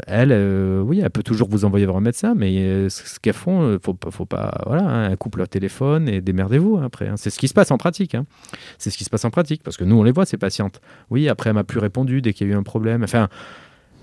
elle, 0.07 0.33
oui, 0.83 1.01
elle 1.03 1.11
peut 1.11 1.21
toujours 1.21 1.47
vous 1.47 1.63
envoyer 1.63 1.85
voir 1.85 1.97
un 1.97 2.01
médecin, 2.01 2.33
mais 2.35 2.89
ce 2.89 3.19
qu'elles 3.19 3.33
font, 3.33 3.77
faut, 3.83 3.95
faut 4.09 4.25
pas, 4.25 4.63
voilà, 4.65 4.83
hein, 4.83 5.09
elles 5.11 5.17
coupent 5.17 5.35
leur 5.35 5.49
téléphone 5.49 6.09
et 6.09 6.21
démerdez-vous 6.21 6.77
hein, 6.77 6.85
après. 6.85 7.07
Hein. 7.07 7.17
C'est 7.17 7.29
ce 7.29 7.37
qui 7.37 7.47
se 7.47 7.53
passe 7.53 7.69
en 7.69 7.77
pratique. 7.77 8.17
C'est 8.79 8.89
ce 8.89 8.97
qui 8.97 9.03
se 9.03 9.11
passe 9.11 9.25
en 9.25 9.29
pratique, 9.29 9.61
parce 9.61 9.77
que 9.77 9.83
nous, 9.83 9.99
on 9.99 10.03
les 10.03 10.11
voit 10.11 10.25
ces 10.25 10.37
patientes. 10.37 10.81
Oui, 11.11 11.29
après, 11.29 11.51
elle 11.51 11.55
m'a 11.55 11.63
plus 11.63 11.79
répondu 11.79 12.23
dès 12.23 12.33
qu'il 12.33 12.47
y 12.47 12.49
a 12.49 12.53
eu 12.53 12.57
un 12.57 12.63
problème. 12.63 13.03
Enfin 13.03 13.29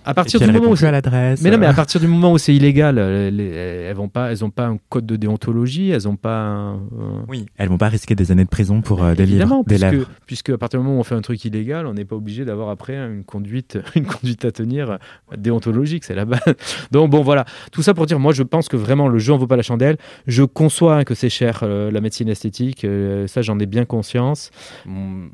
à 0.05 0.14
partir 0.14 0.40
du 0.40 0.51
moment 0.51 0.71
où 0.71 0.77
c'est 0.77 0.90
l'adresse. 0.90 1.43
Mais 1.43 1.51
non, 1.51 1.59
mais 1.59 1.67
à 1.67 1.73
partir 1.73 2.01
du 2.01 2.07
moment 2.07 2.33
où 2.33 2.38
c'est 2.38 2.55
illégal, 2.55 2.99
elles 2.99 3.95
vont 3.95 4.09
pas, 4.09 4.31
elles 4.31 4.45
ont 4.45 4.51
pas 4.51 4.67
un 4.67 4.79
code 4.88 5.07
de 5.07 5.17
déontologie, 5.17 5.90
elles 5.90 6.09
ont 6.09 6.17
pas. 6.17 6.38
Un, 6.38 6.81
Oui, 7.29 7.47
elles 7.57 7.69
vont 7.69 7.79
pas 7.79 7.88
risquer 7.88 8.14
des 8.14 8.31
années 8.31 8.45
de 8.45 8.49
prison 8.49 8.81
pour 8.81 9.03
euh, 9.03 9.14
des 9.14 9.27
livres, 9.27 9.62
puisque, 9.67 9.90
des 9.90 10.05
puisque 10.27 10.51
à 10.51 10.59
partir 10.59 10.81
du 10.81 10.85
moment 10.85 10.99
où 10.99 11.01
on 11.01 11.05
fait 11.05 11.14
un 11.14 11.23
truc 11.23 11.45
illégal, 11.45 11.87
on 11.87 11.95
n'est 11.95 12.05
pas 12.05 12.17
obligé 12.17 12.45
d'avoir 12.45 12.69
après 12.69 12.97
une 12.97 13.25
conduite, 13.25 13.79
une 13.95 14.07
conduite 14.07 14.45
à 14.45 14.53
tenir 14.53 14.90
euh, 14.90 14.97
déontologique, 15.37 16.05
c'est 16.05 16.14
la 16.14 16.25
base. 16.25 16.40
Donc 16.90 17.11
bon, 17.11 17.23
voilà, 17.23 17.45
tout 17.73 17.83
ça 17.83 17.95
pour 17.95 18.07
dire, 18.07 18.19
moi 18.19 18.33
je 18.33 18.43
pense 18.43 18.69
que 18.69 18.77
vraiment 18.77 19.09
le 19.09 19.19
jeu 19.19 19.33
en 19.33 19.38
vaut 19.38 19.47
pas 19.47 19.57
la 19.57 19.62
chandelle. 19.62 19.97
Je 20.27 20.43
conçois 20.43 21.05
que 21.05 21.14
c'est 21.14 21.31
cher 21.31 21.61
euh, 21.62 21.90
la 21.90 22.01
médecine 22.01 22.29
esthétique, 22.29 22.87
ça 23.27 23.43
j'en 23.43 23.59
ai 23.59 23.67
bien 23.67 23.85
conscience. 23.85 24.51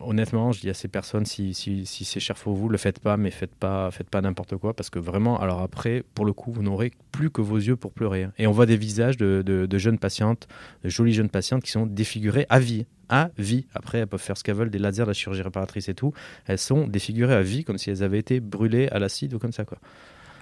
honnêtement, 0.00 0.52
je 0.52 0.60
dis 0.60 0.70
à 0.70 0.74
ces 0.74 0.88
personnes, 0.88 1.24
si, 1.24 1.54
si, 1.54 1.86
si 1.86 2.04
c'est 2.04 2.20
cher 2.20 2.36
pour 2.36 2.54
vous, 2.54 2.68
le 2.68 2.78
faites 2.78 2.98
pas, 2.98 3.16
mais 3.16 3.30
faites 3.30 3.54
pas, 3.54 3.90
faites 3.90 4.08
pas 4.08 4.20
n'importe 4.20 4.56
quoi, 4.56 4.59
parce 4.76 4.90
que 4.90 4.98
vraiment, 4.98 5.40
alors 5.40 5.60
après, 5.60 6.04
pour 6.14 6.24
le 6.24 6.32
coup, 6.32 6.52
vous 6.52 6.62
n'aurez 6.62 6.92
plus 7.12 7.30
que 7.30 7.40
vos 7.40 7.56
yeux 7.56 7.76
pour 7.76 7.92
pleurer. 7.92 8.24
Hein. 8.24 8.32
Et 8.38 8.46
on 8.46 8.52
voit 8.52 8.66
des 8.66 8.76
visages 8.76 9.16
de, 9.16 9.78
jeunes 9.78 9.98
patientes, 9.98 10.48
de 10.84 10.88
jolies 10.88 11.12
jeunes 11.12 11.30
patientes 11.30 11.62
qui 11.62 11.70
sont 11.70 11.86
défigurées 11.86 12.46
à 12.48 12.58
vie 12.58 12.86
à 13.12 13.30
vie. 13.38 13.66
Après, 13.74 13.98
elles 13.98 14.06
peuvent 14.06 14.20
faire 14.20 14.38
ce 14.38 14.44
qu'elles 14.44 14.54
veulent, 14.54 14.70
des 14.70 14.78
lasers, 14.78 15.02
de 15.02 15.08
la 15.08 15.14
chirurgie 15.14 15.42
réparatrice 15.42 15.88
et 15.88 15.94
tout. 15.94 16.12
Elles 16.46 16.58
sont 16.58 16.86
défigurées 16.86 17.34
à 17.34 17.42
vie, 17.42 17.64
comme 17.64 17.76
si 17.76 17.90
elles 17.90 18.04
avaient 18.04 18.20
été 18.20 18.38
brûlées 18.38 18.88
à 18.90 19.00
l'acide 19.00 19.34
ou 19.34 19.40
comme 19.40 19.50
ça, 19.50 19.64
quoi. 19.64 19.78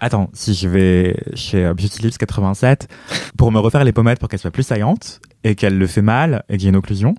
Attends, 0.00 0.30
si 0.32 0.54
je 0.54 0.68
vais 0.68 1.16
chez 1.34 1.64
euh, 1.64 1.74
Beauty 1.74 2.02
Lips 2.02 2.18
87 2.18 2.88
pour 3.36 3.50
me 3.50 3.58
refaire 3.58 3.82
les 3.82 3.92
pommettes 3.92 4.20
pour 4.20 4.28
qu'elles 4.28 4.38
soient 4.38 4.52
plus 4.52 4.62
saillantes 4.62 5.20
et 5.42 5.54
qu'elles 5.56 5.76
le 5.76 5.86
fait 5.86 6.02
mal 6.02 6.44
et 6.48 6.56
qu'il 6.56 6.64
y 6.64 6.66
ait 6.66 6.70
une 6.70 6.76
occlusion, 6.76 7.16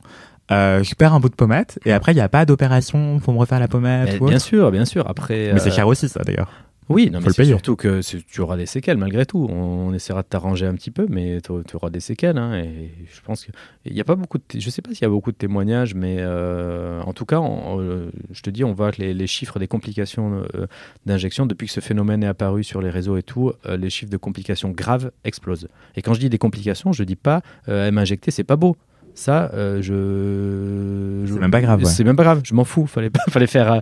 euh, 0.51 0.81
je 0.81 0.95
perds 0.95 1.13
un 1.13 1.19
bout 1.19 1.29
de 1.29 1.35
pommette 1.35 1.79
et 1.85 1.91
après 1.91 2.13
il 2.13 2.15
n'y 2.15 2.21
a 2.21 2.29
pas 2.29 2.45
d'opération 2.45 3.19
pour 3.19 3.33
me 3.33 3.39
refaire 3.39 3.59
la 3.59 3.67
pommette. 3.67 4.21
bien 4.21 4.39
sûr, 4.39 4.71
bien 4.71 4.85
sûr. 4.85 5.07
Après, 5.09 5.51
mais 5.53 5.59
c'est 5.59 5.69
euh, 5.69 5.75
cher 5.75 5.87
aussi 5.87 6.07
ça 6.07 6.21
d'ailleurs. 6.23 6.49
Oui, 6.89 7.11
non, 7.11 7.19
mais 7.21 7.31
c'est 7.31 7.45
surtout 7.45 7.75
que 7.75 8.01
tu 8.01 8.41
auras 8.41 8.57
des 8.57 8.65
séquelles 8.65 8.97
malgré 8.97 9.23
tout. 9.27 9.47
On, 9.47 9.93
essaiera 9.93 10.23
de 10.23 10.27
t'arranger 10.27 10.65
un 10.65 10.73
petit 10.73 10.89
peu, 10.89 11.05
mais 11.07 11.39
tu 11.41 11.75
auras 11.75 11.91
des 11.91 11.99
séquelles. 11.99 12.37
Hein, 12.37 12.55
et 12.55 12.91
je 13.13 13.21
pense 13.21 13.45
qu'il 13.45 13.93
n'y 13.93 14.01
a 14.01 14.03
pas 14.03 14.15
beaucoup 14.15 14.39
de. 14.39 14.43
Je 14.57 14.69
sais 14.71 14.81
pas 14.81 14.89
s'il 14.91 15.03
y 15.03 15.05
a 15.05 15.09
beaucoup 15.09 15.31
de 15.31 15.37
témoignages, 15.37 15.93
mais 15.93 16.17
euh, 16.19 17.01
en 17.01 17.13
tout 17.13 17.25
cas, 17.25 17.41
euh, 17.41 18.09
je 18.31 18.41
te 18.41 18.49
dis, 18.49 18.63
on 18.63 18.73
voit 18.73 18.91
que 18.91 19.03
les, 19.03 19.27
chiffres 19.27 19.59
des 19.59 19.67
complications 19.67 20.43
euh, 20.55 20.65
d'injection, 21.05 21.45
depuis 21.45 21.67
que 21.67 21.73
ce 21.73 21.79
phénomène 21.79 22.23
est 22.23 22.27
apparu 22.27 22.63
sur 22.63 22.81
les 22.81 22.89
réseaux 22.89 23.17
et 23.17 23.23
tout, 23.23 23.53
les 23.67 23.89
chiffres 23.91 24.11
de 24.11 24.17
complications 24.17 24.71
graves 24.71 25.11
explosent. 25.23 25.67
Et 25.95 26.01
quand 26.01 26.15
je 26.15 26.19
dis 26.19 26.29
des 26.29 26.39
complications, 26.39 26.91
je 26.91 27.03
dis 27.03 27.15
pas 27.15 27.41
elle 27.67 27.91
m'a 27.91 28.01
injecté, 28.01 28.31
c'est 28.31 28.43
pas 28.43 28.55
beau. 28.55 28.75
Ça, 29.19 29.51
euh, 29.53 29.81
je, 29.81 31.29
C'est 31.29 31.41
même 31.41 31.51
pas 31.51 31.59
grave. 31.59 31.83
C'est 31.83 32.05
même 32.05 32.15
pas 32.15 32.23
grave. 32.23 32.39
Je 32.45 32.53
m'en 32.53 32.63
fous. 32.63 32.87
Fallait 32.87 33.09
pas, 33.09 33.19
fallait 33.29 33.47
faire 33.47 33.73
euh, 33.73 33.79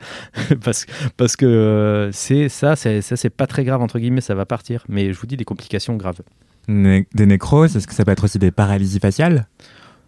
parce 0.63 0.87
parce 1.15 1.35
que 1.35 1.45
euh, 1.45 2.11
c'est 2.11 2.49
ça, 2.49 2.75
c'est 2.75 3.03
ça, 3.03 3.15
c'est 3.15 3.29
pas 3.29 3.45
très 3.45 3.63
grave 3.63 3.79
entre 3.83 3.99
guillemets. 3.99 4.21
Ça 4.21 4.33
va 4.33 4.47
partir. 4.47 4.83
Mais 4.89 5.13
je 5.13 5.19
vous 5.19 5.27
dis 5.27 5.37
des 5.37 5.45
complications 5.45 5.95
graves. 5.95 6.21
des 6.67 7.05
nécroses, 7.27 7.75
est-ce 7.75 7.85
que 7.85 7.93
ça 7.93 8.03
peut 8.03 8.09
être 8.09 8.23
aussi 8.23 8.39
des 8.39 8.49
paralysies 8.49 8.99
faciales? 8.99 9.45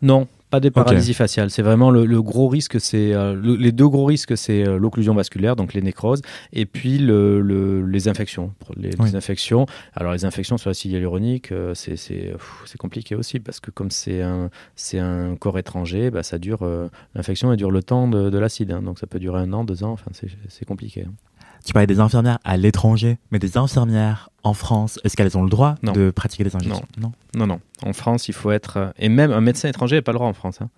Non, 0.01 0.27
pas 0.49 0.59
des 0.59 0.71
paralysies 0.71 1.13
faciales. 1.13 1.49
C'est 1.49 1.61
vraiment 1.61 1.91
le, 1.91 2.21
gros 2.21 2.47
risque, 2.47 2.79
c'est 2.79 3.13
euh, 3.13 3.39
les 3.57 3.71
deux 3.71 3.87
gros 3.87 4.05
risques, 4.05 4.37
c'est 4.37 4.67
euh, 4.67 4.77
l'occlusion 4.77 5.13
vasculaire, 5.13 5.55
donc 5.55 5.73
les 5.73 5.81
nécroses, 5.81 6.21
et 6.53 6.65
puis 6.65 6.97
le, 6.97 7.85
les 7.85 8.07
infections. 8.07 8.53
Les, 8.75 9.15
infections. 9.15 9.65
Alors 9.95 10.13
les 10.13 10.25
infections 10.25 10.57
sur 10.57 10.69
l'acide 10.69 10.91
hyaluronique, 10.91 11.51
euh, 11.51 11.73
c'est 11.75 12.77
compliqué 12.77 13.15
aussi 13.15 13.39
parce 13.39 13.59
que 13.59 13.71
comme 13.71 13.91
c'est 13.91 14.21
un 14.21 14.49
c'est 14.75 14.99
un 14.99 15.35
corps 15.35 15.59
étranger, 15.59 16.11
bah, 16.11 16.23
ça 16.23 16.37
dure 16.37 16.67
l'infection, 17.15 17.51
elle 17.51 17.57
dure 17.57 17.71
le 17.71 17.83
temps 17.83 18.07
de, 18.07 18.37
l'acide, 18.37 18.71
hein. 18.71 18.81
donc 18.81 18.99
ça 18.99 19.07
peut 19.07 19.19
durer 19.19 19.39
un 19.39 19.53
an, 19.53 19.63
deux 19.63 19.83
ans. 19.83 19.91
Enfin, 19.91 20.11
c'est 20.13 20.65
compliqué. 20.65 21.05
Hein. 21.07 21.13
Tu 21.69 21.73
parlais 21.73 21.85
des 21.85 21.99
infirmières 21.99 22.39
à 22.43 22.57
l'étranger, 22.57 23.19
mais 23.29 23.37
des 23.37 23.55
infirmières 23.55 24.31
en 24.41 24.55
France, 24.55 24.99
est-ce 25.03 25.15
qu'elles 25.15 25.37
ont 25.37 25.43
le 25.43 25.51
droit 25.51 25.75
de 25.83 26.09
pratiquer 26.09 26.43
des 26.43 26.55
injections 26.55 26.83
non. 26.97 27.11
non. 27.35 27.45
non, 27.45 27.59
En 27.83 27.93
France, 27.93 28.27
il 28.27 28.33
faut 28.33 28.49
être. 28.49 28.77
Euh, 28.77 28.89
et 28.97 29.07
même 29.07 29.31
un 29.31 29.39
médecin 29.39 29.69
étranger 29.69 29.97
n'a 29.97 30.01
pas 30.01 30.11
le 30.11 30.17
droit 30.17 30.27
en 30.27 30.33
France. 30.33 30.61
Hein. 30.61 30.71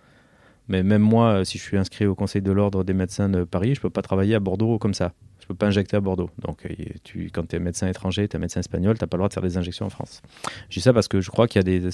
Mais 0.68 0.84
même 0.84 1.02
moi, 1.02 1.28
euh, 1.28 1.44
si 1.46 1.58
je 1.60 1.64
suis 1.64 1.78
inscrit 1.78 2.06
au 2.06 2.14
Conseil 2.14 2.42
de 2.42 2.52
l'Ordre 2.52 2.84
des 2.84 2.92
médecins 2.92 3.30
de 3.30 3.46
Paris, 3.46 3.74
je 3.74 3.80
ne 3.80 3.84
peux 3.84 3.90
pas 3.90 4.02
travailler 4.02 4.36
à 4.36 4.42
Bordeaux 4.42 4.80
comme 4.80 4.94
ça. 4.94 5.14
Je 5.40 5.46
ne 5.46 5.48
peux 5.48 5.56
pas 5.56 5.68
injecter 5.68 5.96
à 5.96 6.02
Bordeaux. 6.02 6.30
Donc, 6.46 6.66
euh, 6.66 6.74
tu, 7.06 7.32
quand 7.34 7.48
tu 7.48 7.56
es 7.56 7.60
médecin 7.60 7.88
étranger, 7.88 8.28
tu 8.28 8.36
es 8.36 8.40
médecin 8.42 8.60
espagnol, 8.60 8.98
tu 8.98 9.02
n'as 9.02 9.08
pas 9.08 9.16
le 9.16 9.22
droit 9.22 9.30
de 9.30 9.34
faire 9.34 9.44
des 9.44 9.56
injections 9.56 9.86
en 9.86 9.90
France. 9.90 10.22
Je 10.68 10.74
dis 10.74 10.82
ça 10.82 10.92
parce 10.92 11.08
que 11.08 11.22
je 11.22 11.32
crois 11.32 11.48
qu'il 11.48 11.60
y 11.60 11.74
a 11.74 11.80
des 11.80 11.88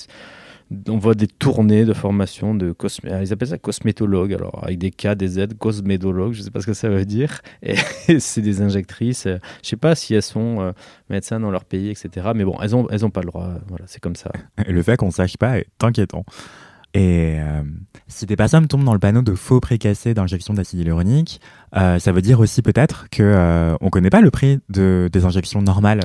on 0.88 0.98
voit 0.98 1.16
des 1.16 1.28
tournées 1.28 1.86
de 1.86 1.94
formation 1.94 2.54
de 2.54 2.72
cosmé 2.72 3.12
ils 3.22 3.32
appellent 3.32 3.48
ça 3.48 3.58
cosmétologue 3.58 4.34
alors 4.34 4.60
avec 4.64 4.78
des 4.78 4.92
K 4.92 5.16
des 5.16 5.28
Z 5.28 5.54
cosmétologue 5.58 6.34
je 6.34 6.42
sais 6.42 6.52
pas 6.52 6.62
ce 6.62 6.68
que 6.68 6.74
ça 6.74 6.90
veut 6.90 7.06
dire. 7.06 7.42
Et 7.64 7.76
c'est 8.20 8.42
des 8.42 8.62
injectrices 8.62 9.28
je 9.28 9.68
sais 9.68 9.78
pas 9.78 9.96
si 9.96 10.14
elles 10.14 10.22
sont 10.22 10.62
euh, 10.62 10.72
médecins 11.10 11.40
dans 11.40 11.52
leur 11.52 11.66
pays 11.66 11.90
etc 11.90 12.32
mais 12.36 12.44
bon 12.44 12.58
elles 12.62 12.76
ont 12.76 12.88
elles 12.90 13.06
ont 13.06 13.10
pas 13.10 13.22
le 13.22 13.28
droit 13.28 13.50
voilà 13.68 13.86
c'est 13.88 14.02
comme 14.02 14.16
ça. 14.16 14.32
Et 14.66 14.72
le 14.72 14.84
fait 14.84 14.98
qu'on 14.98 15.12
sache 15.12 15.38
pas 15.38 15.60
est 15.60 15.68
inquiétant. 15.82 16.26
Et 16.94 17.36
euh, 17.40 17.62
si 18.08 18.26
des 18.26 18.36
personnes 18.36 18.68
tombent 18.68 18.86
dans 18.86 18.94
le 18.94 19.00
panneau 19.00 19.22
de 19.22 19.36
faux 19.36 19.60
précassés 19.60 20.14
d'injection 20.14 20.54
d'acide 20.54 20.80
hyaluronique, 20.80 21.42
euh, 21.76 22.00
ça 22.00 22.12
veut 22.12 22.22
dire 22.22 22.40
aussi 22.40 22.62
peut-être 22.62 23.08
qu'on 23.16 23.24
ne 23.24 23.78
on 23.82 23.90
connaît 23.90 24.10
pas 24.10 24.22
le 24.22 24.32
prix 24.32 24.60
de, 24.70 25.10
des 25.12 25.26
injections 25.26 25.62
normales 25.62 26.00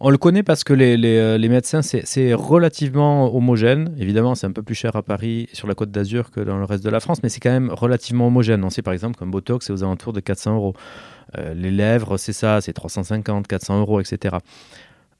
on 0.00 0.10
le 0.10 0.18
connaît 0.18 0.42
parce 0.42 0.62
que 0.62 0.72
les, 0.72 0.98
euh, 1.18 1.38
médecins, 1.48 1.80
c'est 1.82 2.34
relativement 2.34 3.34
homogène. 3.34 3.94
Évidemment, 3.98 4.34
c'est 4.34 4.46
un 4.46 4.52
peu 4.52 4.62
plus 4.62 4.74
cher 4.74 4.94
à 4.96 5.02
Paris, 5.02 5.48
sur 5.52 5.66
la 5.66 5.74
côte 5.74 5.90
d'Azur, 5.90 6.30
que 6.30 6.40
dans 6.40 6.58
le 6.58 6.64
reste 6.64 6.84
de 6.84 6.90
la 6.90 7.00
France, 7.00 7.22
mais 7.22 7.28
c'est 7.28 7.40
quand 7.40 7.50
même 7.50 7.70
relativement 7.70 8.26
homogène. 8.26 8.62
On 8.64 8.70
sait 8.70 8.82
par 8.82 8.92
exemple 8.92 9.18
qu'un 9.18 9.26
Botox, 9.26 9.66
c'est 9.66 9.72
aux 9.72 9.82
alentours 9.82 10.12
de 10.12 10.20
400 10.20 10.56
euros. 10.56 10.74
Euh, 11.38 11.54
les 11.54 11.70
lèvres, 11.70 12.18
c'est 12.18 12.32
ça, 12.32 12.60
c'est 12.60 12.72
350, 12.72 13.46
400 13.46 13.80
euros, 13.80 14.00
etc. 14.00 14.36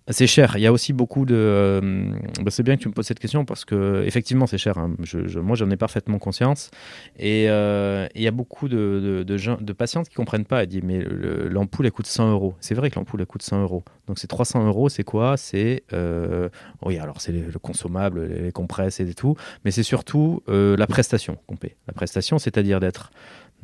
C'est 0.08 0.28
cher. 0.28 0.56
Il 0.56 0.60
y 0.60 0.66
a 0.66 0.72
aussi 0.72 0.92
beaucoup 0.92 1.24
de. 1.26 1.34
Euh, 1.34 2.10
bah, 2.40 2.52
c'est 2.52 2.62
bien 2.62 2.76
que 2.76 2.82
tu 2.82 2.88
me 2.88 2.92
poses 2.92 3.06
cette 3.06 3.18
question 3.18 3.44
parce 3.44 3.64
que 3.64 4.04
effectivement 4.06 4.46
c'est 4.46 4.58
cher. 4.58 4.78
Hein. 4.78 4.94
Moi 5.42 5.56
j'en 5.56 5.68
ai 5.68 5.76
parfaitement 5.76 6.20
conscience. 6.20 6.70
Et 7.18 7.46
euh, 7.48 8.06
il 8.14 8.22
y 8.22 8.28
a 8.28 8.30
beaucoup 8.30 8.68
de, 8.68 9.24
de 9.26 9.72
patientes 9.72 10.08
qui 10.08 10.14
comprennent 10.14 10.44
pas. 10.44 10.62
Elles 10.62 10.68
disent 10.68 10.82
mais 10.84 11.02
l'ampoule 11.02 11.86
elle 11.86 11.92
coûte 11.92 12.06
100 12.06 12.30
euros. 12.30 12.54
C'est 12.60 12.74
vrai 12.74 12.88
que 12.90 12.94
l'ampoule 12.96 13.20
elle 13.20 13.26
coûte 13.26 13.42
100 13.42 13.62
euros. 13.62 13.82
Donc 14.06 14.20
c'est 14.20 14.28
300 14.28 14.64
euros. 14.68 14.88
C'est 14.88 15.02
quoi? 15.02 15.36
C'est 15.36 15.82
euh, 15.92 16.50
oui 16.84 16.98
alors 16.98 17.20
c'est 17.20 17.32
le 17.32 17.58
consommable, 17.58 18.26
les, 18.26 18.52
compresses 18.52 19.00
et 19.00 19.12
tout. 19.12 19.34
Mais 19.64 19.72
c'est 19.72 19.82
surtout 19.82 20.42
la 20.46 20.86
prestation 20.86 21.36
qu'on 21.48 21.56
paie. 21.56 21.74
La 21.88 21.94
prestation, 21.94 22.38
c'est-à-dire 22.38 22.78
d'être 22.78 23.10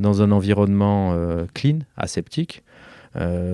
dans 0.01 0.23
un 0.23 0.33
environnement 0.33 1.17
clean, 1.55 1.81
aseptique. 1.97 2.65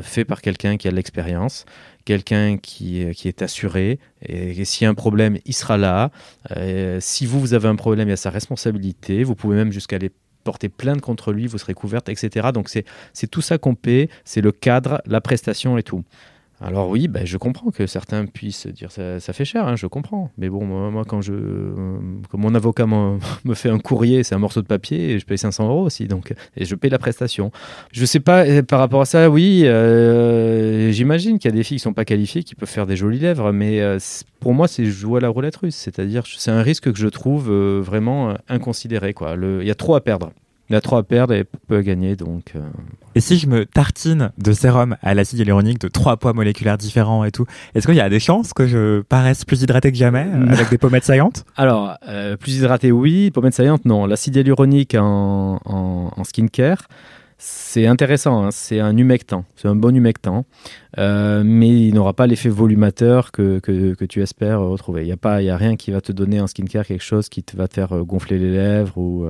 Fait 0.03 0.25
par 0.25 0.41
quelqu'un 0.41 0.77
qui 0.77 0.89
a 0.89 0.91
de 0.91 0.97
l'expérience, 0.97 1.67
quelqu'un 2.05 2.57
qui, 2.57 3.05
qui, 3.15 3.29
est 3.29 3.43
assuré, 3.43 3.99
et, 4.23 4.65
s'il 4.65 4.85
y 4.85 4.87
a 4.87 4.91
un 4.91 4.95
problème, 4.95 5.39
il 5.45 5.55
sera 5.55 5.77
là. 5.77 6.11
Euh, 6.57 6.99
si 7.01 7.27
vous, 7.27 7.39
vous 7.41 7.55
avez 7.55 7.69
un 7.69 7.77
problème, 7.77 8.09
il 8.09 8.13
y 8.13 8.15
a 8.15 8.17
sa 8.17 8.31
responsabilité. 8.31 9.25
Vous 9.25 9.35
pouvez 9.35 9.57
même 9.57 9.73
jusqu'à 9.73 9.97
aller 9.97 10.11
porter 10.45 10.71
plainte 10.71 11.03
contre 11.03 11.33
lui, 11.33 11.47
vous 11.47 11.59
serez 11.59 11.75
couverte, 11.75 12.09
etc. 12.09 12.49
Donc 12.55 12.71
c'est 12.71 13.31
tout 13.31 13.43
ça 13.43 13.59
qu'on 13.59 13.75
paie, 13.75 14.09
c'est 14.25 14.41
le 14.41 14.53
cadre, 14.53 15.03
la 15.05 15.21
prestation 15.21 15.77
et 15.77 15.83
tout. 15.83 16.05
Alors 16.61 16.89
oui, 16.89 17.07
ben, 17.07 17.25
je 17.25 17.37
comprends 17.37 17.71
que 17.71 17.87
certains 17.87 18.27
puissent 18.27 18.67
dire 18.67 18.91
ça, 18.91 19.21
ça 19.21 19.33
fait 19.33 19.45
cher, 19.45 19.69
hein, 19.69 19.77
je 19.77 19.87
comprends. 19.87 20.31
Mais 20.39 20.49
bon, 20.49 20.65
moi, 20.91 21.05
quand 21.07 21.21
je, 21.21 21.33
mon 22.33 22.55
avocat 22.55 22.87
me 23.45 23.55
fait 23.55 23.71
un 23.71 23.79
courrier, 23.79 24.25
c'est 24.25 24.35
un 24.35 24.39
morceau 24.39 24.61
de 24.61 24.67
papier, 24.67 25.13
et 25.13 25.19
je 25.21 25.27
paye 25.27 25.39
500 25.39 25.69
euros 25.69 25.85
aussi, 25.85 26.09
donc 26.09 26.35
et 26.57 26.65
je 26.65 26.75
paye 26.75 26.91
la 26.91 26.99
prestation. 26.99 27.53
Je 27.93 28.05
sais 28.05 28.21
pas 28.21 28.45
par 28.63 28.81
rapport 28.81 29.03
à 29.03 29.05
ça, 29.05 29.31
oui, 29.31 29.63
euh, 29.67 30.91
j'imagine 30.91 31.39
qu'il 31.39 31.51
y 31.51 31.55
a 31.55 31.57
des 31.57 31.63
filles 31.63 31.79
qui 31.79 31.83
sont 31.83 31.93
pas 31.93 32.05
qualifiées, 32.05 32.43
qui 32.43 32.57
peuvent 32.57 32.69
faire 32.69 32.87
des 32.87 32.97
jolies 32.97 33.21
lèvres, 33.21 33.53
mais 33.53 33.81
euh, 33.81 33.99
pour 34.41 34.53
moi, 34.53 34.67
c'est 34.67 34.85
jouer 34.85 35.19
à 35.19 35.21
la 35.21 35.29
roulette 35.29 35.57
russe, 35.57 35.77
c'est-à-dire 35.77 36.25
c'est 36.27 36.51
un 36.51 36.63
risque 36.63 36.93
que 36.93 36.99
je 36.99 37.09
trouve 37.09 37.51
euh, 37.51 37.81
vraiment 37.81 38.35
inconsidéré. 38.49 39.15
Il 39.61 39.67
y 39.67 39.71
a 39.71 39.75
trop 39.75 39.95
à 39.95 40.01
perdre. 40.01 40.33
Il 40.71 40.77
a 40.77 40.83
trop 40.83 40.97
à 40.97 41.03
perdre 41.03 41.33
et 41.33 41.45
peu 41.45 41.77
à 41.77 41.83
gagner, 41.83 42.15
donc. 42.15 42.53
Euh. 42.55 42.61
Et 43.15 43.21
si 43.21 43.39
je 43.39 43.47
me 43.47 43.65
tartine 43.65 44.33
de 44.37 44.53
sérum 44.53 44.97
à 45.03 45.15
l'acide 45.15 45.39
hyaluronique 45.39 45.81
de 45.81 45.89
trois 45.89 46.19
poids 46.19 46.35
moléculaires 46.35 46.77
différents 46.77 47.25
et 47.25 47.31
tout, 47.31 47.47
est-ce 47.75 47.87
qu'il 47.87 47.97
y 47.97 48.01
a 48.01 48.09
des 48.11 48.21
chances 48.21 48.53
que 48.53 48.67
je 48.67 49.01
paraisse 49.01 49.47
plus 49.47 49.63
hydraté 49.63 49.91
que 49.91 49.97
jamais 49.97 50.27
euh, 50.29 50.47
avec 50.49 50.69
des 50.69 50.77
pommettes 50.77 51.05
saillantes? 51.05 51.47
Alors, 51.57 51.97
euh, 52.07 52.37
plus 52.37 52.59
hydraté, 52.59 52.93
oui. 52.93 53.31
Pommettes 53.31 53.55
saillantes, 53.55 53.87
non. 53.87 54.05
L'acide 54.05 54.37
hyaluronique 54.37 54.95
en, 54.95 55.59
en, 55.65 56.25
skincare, 56.25 56.87
c'est 57.39 57.87
intéressant. 57.87 58.45
Hein. 58.45 58.51
C'est 58.51 58.81
un 58.81 58.95
humectant. 58.95 59.47
C'est 59.57 59.69
un 59.69 59.77
bon 59.77 59.97
humectant. 59.97 60.45
mais 60.99 61.89
il 61.89 61.95
n'aura 61.95 62.13
pas 62.13 62.27
l'effet 62.27 62.51
volumateur 62.51 63.33
que, 63.33 63.59
que, 63.61 63.95
que, 63.95 64.05
tu 64.05 64.21
espères 64.21 64.61
retrouver. 64.61 65.01
Il 65.01 65.07
n'y 65.07 65.13
a, 65.13 65.17
pas, 65.17 65.37
a 65.37 65.57
rien 65.57 65.77
qui 65.77 65.93
va 65.93 66.03
te 66.03 66.13
donner 66.13 66.43
en 66.43 66.47
skincare 66.47 66.85
quelque 66.85 67.05
chose 67.05 67.31
qui 67.31 67.43
te 67.43 67.57
va 67.57 67.69
te 67.69 67.75
faire 67.75 68.05
gonfler 68.05 68.39
les 68.39 68.51
lèvres 68.51 68.99
ou. 68.99 69.27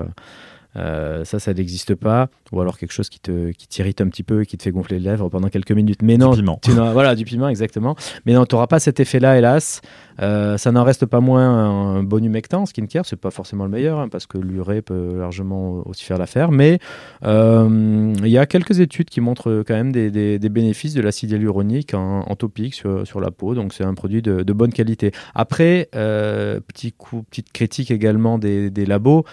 Euh, 0.77 1.25
ça, 1.25 1.39
ça 1.39 1.55
n'existe 1.55 1.95
pas. 1.95 2.29
Ou 2.53 2.61
alors 2.61 2.79
quelque 2.79 2.93
chose 2.93 3.09
qui 3.09 3.21
te 3.21 3.51
qui 3.53 3.67
t'irrite 3.69 4.01
un 4.01 4.09
petit 4.09 4.23
peu 4.23 4.43
et 4.43 4.47
qui 4.47 4.57
te 4.57 4.63
fait 4.63 4.71
gonfler 4.71 4.99
les 4.99 5.11
lèvres 5.11 5.29
pendant 5.29 5.49
quelques 5.49 5.73
minutes. 5.73 6.03
Mais 6.03 6.17
non, 6.17 6.31
du 6.31 6.41
piment. 6.41 6.61
Tu 6.63 6.71
voilà, 6.71 7.15
du 7.15 7.25
piment, 7.25 7.49
exactement. 7.49 7.97
Mais 8.27 8.33
non, 8.33 8.45
tu 8.45 8.55
n'auras 8.55 8.67
pas 8.67 8.79
cet 8.79 9.01
effet-là, 9.01 9.39
hélas. 9.39 9.81
Euh, 10.21 10.57
ça 10.57 10.73
n'en 10.73 10.85
reste 10.85 11.07
pas 11.07 11.21
moins 11.21 11.49
un 11.49 12.03
bon 12.03 12.25
humectant, 12.25 12.67
skincare. 12.67 13.07
C'est 13.07 13.17
pas 13.17 13.31
forcément 13.31 13.65
le 13.65 13.71
meilleur, 13.71 13.99
hein, 13.99 14.09
parce 14.09 14.27
que 14.27 14.39
l'urée 14.39 14.83
peut 14.83 15.19
largement 15.19 15.83
aussi 15.87 16.05
faire 16.05 16.19
l'affaire. 16.19 16.51
Mais 16.51 16.79
euh, 17.25 18.13
il 18.19 18.31
y 18.31 18.39
a 18.39 18.47
quelques 18.47 18.81
études 18.81 19.11
qui 19.11 19.21
montrent 19.21 19.63
quand 19.67 19.75
même 19.75 19.93
des, 19.93 20.39
bénéfices 20.49 20.95
de 20.95 21.01
l'acide 21.01 21.31
hyaluronique 21.31 21.95
en, 21.95 22.35
topique 22.37 22.75
sur, 22.75 23.21
la 23.21 23.31
peau. 23.31 23.55
Donc 23.55 23.73
c'est 23.73 23.85
un 23.85 23.95
produit 23.95 24.23
de, 24.23 24.53
bonne 24.53 24.73
qualité. 24.73 25.13
Après, 25.35 25.89
petit 25.93 26.93
coup, 26.93 27.23
petite 27.23 27.53
critique 27.53 27.91
également 27.91 28.39
des, 28.39 28.71
des 28.71 28.87
labos. 28.87 29.25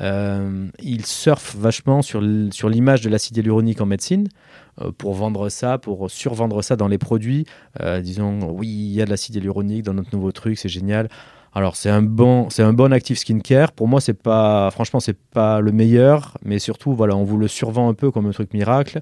Euh, 0.00 0.66
ils 0.82 1.06
surfent 1.06 1.54
vachement 1.56 2.02
sur 2.02 2.20
l'image 2.20 3.02
de 3.02 3.08
l'acide 3.08 3.36
hyaluronique 3.36 3.80
en 3.80 3.86
médecine 3.86 4.26
euh, 4.26 4.53
pour 4.98 5.14
vendre 5.14 5.48
ça, 5.48 5.78
pour 5.78 6.10
survendre 6.10 6.62
ça 6.62 6.76
dans 6.76 6.88
les 6.88 6.98
produits. 6.98 7.46
Euh, 7.80 8.00
disons, 8.00 8.50
oui, 8.50 8.68
il 8.68 8.92
y 8.92 9.02
a 9.02 9.04
de 9.04 9.10
l'acide 9.10 9.36
hyaluronique 9.36 9.82
dans 9.82 9.94
notre 9.94 10.14
nouveau 10.14 10.32
truc, 10.32 10.58
c'est 10.58 10.68
génial. 10.68 11.08
Alors 11.52 11.76
c'est 11.76 11.90
un 11.90 12.02
bon, 12.02 12.50
c'est 12.50 12.64
un 12.64 12.72
bon 12.72 12.92
actif 12.92 13.18
skincare. 13.18 13.72
Pour 13.72 13.86
moi, 13.86 14.00
c'est 14.00 14.20
pas, 14.20 14.70
franchement, 14.72 14.98
c'est 14.98 15.16
pas 15.16 15.60
le 15.60 15.70
meilleur, 15.70 16.36
mais 16.44 16.58
surtout, 16.58 16.94
voilà, 16.94 17.16
on 17.16 17.24
vous 17.24 17.38
le 17.38 17.46
survend 17.46 17.88
un 17.88 17.94
peu 17.94 18.10
comme 18.10 18.26
un 18.26 18.32
truc 18.32 18.52
miracle. 18.52 19.00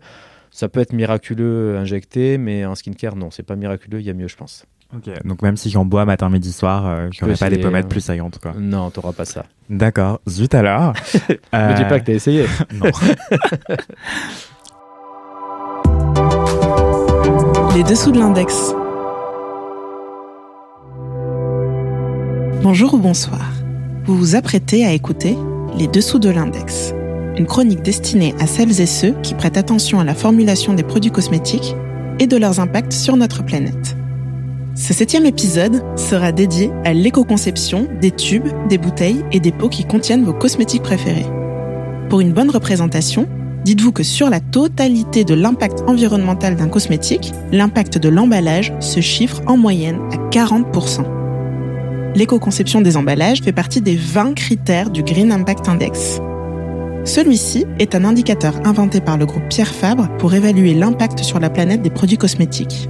Ça 0.51 0.69
peut 0.69 0.81
être 0.81 0.93
miraculeux 0.93 1.79
injecté, 1.79 2.37
mais 2.37 2.67
en 2.67 2.75
skincare, 2.75 3.17
non, 3.17 3.31
c'est 3.31 3.43
pas 3.43 3.57
miraculeux. 3.57 4.01
Il 4.01 4.07
y 4.07 4.11
a 4.11 4.15
mieux, 4.15 4.29
je 4.29 4.37
pense. 4.37 4.67
Ok, 4.95 5.09
donc 5.25 5.41
même 5.41 5.57
si 5.57 5.71
j'en 5.71 5.87
bois 5.87 6.05
matin, 6.05 6.29
midi, 6.29 6.53
soir, 6.53 6.87
euh, 6.87 7.09
je 7.11 7.25
n'aurai 7.25 7.39
pas 7.39 7.49
les 7.49 7.57
pommettes 7.57 7.89
plus 7.89 8.03
saillantes. 8.03 8.39
Quoi. 8.39 8.53
Non, 8.59 8.91
t'auras 8.91 9.13
pas 9.13 9.25
ça. 9.25 9.47
D'accord, 9.71 10.21
zut 10.29 10.55
alors. 10.55 10.93
euh... 11.55 11.73
Ne 11.73 11.77
dis 11.77 11.85
pas 11.85 11.99
que 11.99 12.05
t'as 12.05 12.13
essayé. 12.13 12.45
non. 12.75 12.91
les 17.75 17.83
dessous 17.85 18.13
de 18.13 18.19
l'index. 18.19 18.75
Bonjour 22.63 22.93
ou 22.93 22.99
bonsoir. 22.99 23.51
Vous 24.05 24.15
vous 24.15 24.35
apprêtez 24.35 24.85
à 24.85 24.93
écouter 24.93 25.39
Les 25.79 25.87
dessous 25.87 26.19
de 26.19 26.29
l'index, 26.29 26.93
une 27.39 27.47
chronique 27.47 27.81
destinée 27.81 28.35
à 28.39 28.47
celles 28.47 28.79
et 28.83 28.87
ceux 28.87 29.15
qui 29.23 29.33
prêtent 29.33 29.57
attention 29.57 30.01
à 30.01 30.05
la 30.05 30.15
formulation 30.15 30.75
des 30.75 30.83
produits 30.83 31.11
cosmétiques 31.11 31.75
et 32.19 32.27
de 32.27 32.37
leurs 32.37 32.61
impacts 32.61 32.93
sur 32.93 33.17
notre 33.17 33.43
planète. 33.43 33.97
Ce 34.75 34.93
septième 34.93 35.25
épisode 35.25 35.83
sera 35.99 36.31
dédié 36.31 36.71
à 36.85 36.93
l'éco-conception 36.93 37.89
des 38.03 38.11
tubes, 38.11 38.49
des 38.69 38.79
bouteilles 38.79 39.25
et 39.33 39.41
des 39.41 39.53
pots 39.53 39.71
qui 39.71 39.87
contiennent 39.87 40.25
vos 40.25 40.35
cosmétiques 40.35 40.83
préférés. 40.83 41.27
Pour 42.11 42.21
une 42.21 42.35
bonne 42.35 42.51
représentation, 42.51 43.27
dites-vous 43.65 43.93
que 43.93 44.03
sur 44.03 44.31
la 44.31 44.41
totalité 44.41 45.25
de 45.25 45.35
l'impact 45.35 45.83
environnemental 45.87 46.57
d'un 46.57 46.69
cosmétique, 46.69 47.33
l'impact 47.53 47.99
de 47.99 48.09
l'emballage 48.09 48.73
se 48.81 49.01
chiffre 49.01 49.41
en 49.47 49.57
moyenne 49.57 50.01
à 50.13 50.17
40%. 50.31 51.05
L'éco-conception 52.15 52.83
des 52.83 52.97
emballages 52.97 53.41
fait 53.43 53.53
partie 53.53 53.81
des 53.81 53.97
20 53.97 54.35
critères 54.35 54.91
du 54.91 55.03
Green 55.03 55.33
Impact 55.33 55.69
Index. 55.69 56.21
Celui-ci 57.05 57.65
est 57.79 57.95
un 57.95 58.05
indicateur 58.05 58.55
inventé 58.65 59.01
par 59.01 59.17
le 59.17 59.27
groupe 59.27 59.49
Pierre 59.49 59.75
Fabre 59.75 60.09
pour 60.19 60.35
évaluer 60.35 60.75
l'impact 60.75 61.21
sur 61.21 61.41
la 61.41 61.51
planète 61.51 61.83
des 61.83 61.91
produits 61.91 62.19
cosmétiques. 62.19 62.89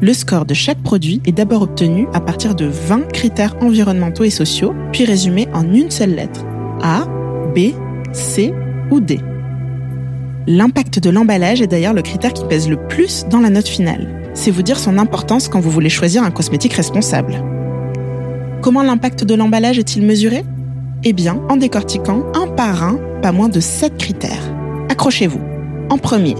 Le 0.00 0.12
score 0.14 0.46
de 0.46 0.54
chaque 0.54 0.82
produit 0.82 1.20
est 1.26 1.32
d'abord 1.32 1.62
obtenu 1.62 2.08
à 2.12 2.20
partir 2.20 2.56
de 2.56 2.64
20 2.64 3.12
critères 3.12 3.54
environnementaux 3.60 4.24
et 4.24 4.30
sociaux, 4.30 4.74
puis 4.90 5.04
résumé 5.04 5.46
en 5.52 5.72
une 5.72 5.92
seule 5.92 6.16
lettre, 6.16 6.44
A, 6.82 7.06
B, 7.54 7.72
C 8.12 8.52
ou 8.90 8.98
D. 8.98 9.20
L'impact 10.48 10.98
de 10.98 11.08
l'emballage 11.08 11.62
est 11.62 11.68
d'ailleurs 11.68 11.94
le 11.94 12.02
critère 12.02 12.32
qui 12.32 12.44
pèse 12.44 12.68
le 12.68 12.76
plus 12.88 13.26
dans 13.30 13.38
la 13.38 13.48
note 13.48 13.68
finale. 13.68 14.08
C'est 14.34 14.50
vous 14.50 14.62
dire 14.62 14.78
son 14.78 14.98
importance 14.98 15.48
quand 15.48 15.60
vous 15.60 15.70
voulez 15.70 15.88
choisir 15.88 16.24
un 16.24 16.32
cosmétique 16.32 16.72
responsable. 16.72 17.44
Comment 18.60 18.82
l'impact 18.82 19.22
de 19.22 19.34
l'emballage 19.34 19.78
est-il 19.78 20.04
mesuré? 20.04 20.44
Eh 21.04 21.12
bien, 21.12 21.40
en 21.48 21.56
décortiquant 21.56 22.24
un 22.34 22.48
par 22.48 22.82
un, 22.82 22.98
pas 23.22 23.30
moins 23.30 23.48
de 23.48 23.60
7 23.60 23.96
critères. 23.96 24.52
Accrochez-vous. 24.88 25.40
En 25.90 25.98
premier, 25.98 26.34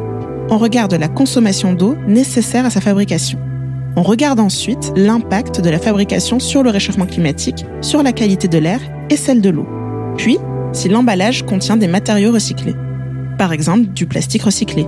on 0.51 0.59
regarde 0.59 0.95
la 0.95 1.09
consommation 1.09 1.73
d'eau 1.73 1.95
nécessaire 2.09 2.67
à 2.67 2.71
sa 2.71 2.81
fabrication. 2.81 3.39
On 3.95 4.03
regarde 4.03 4.41
ensuite 4.41 4.93
l'impact 4.97 5.61
de 5.61 5.71
la 5.71 5.79
fabrication 5.79 6.41
sur 6.41 6.65
le 6.65 6.71
réchauffement 6.71 7.07
climatique, 7.07 7.67
sur 7.83 8.03
la 8.03 8.13
qualité 8.13 8.49
de 8.49 8.59
l'air 8.59 8.81
et 9.11 9.17
celle 9.17 9.41
de 9.41 9.51
l'eau. 9.51 9.67
Puis, 10.17 10.39
si 10.73 10.89
l'emballage 10.89 11.45
contient 11.45 11.77
des 11.77 11.89
matériaux 11.89 12.33
recyclés. 12.33 12.75
Par 13.39 13.53
exemple, 13.53 13.89
du 13.89 14.07
plastique 14.07 14.43
recyclé. 14.43 14.87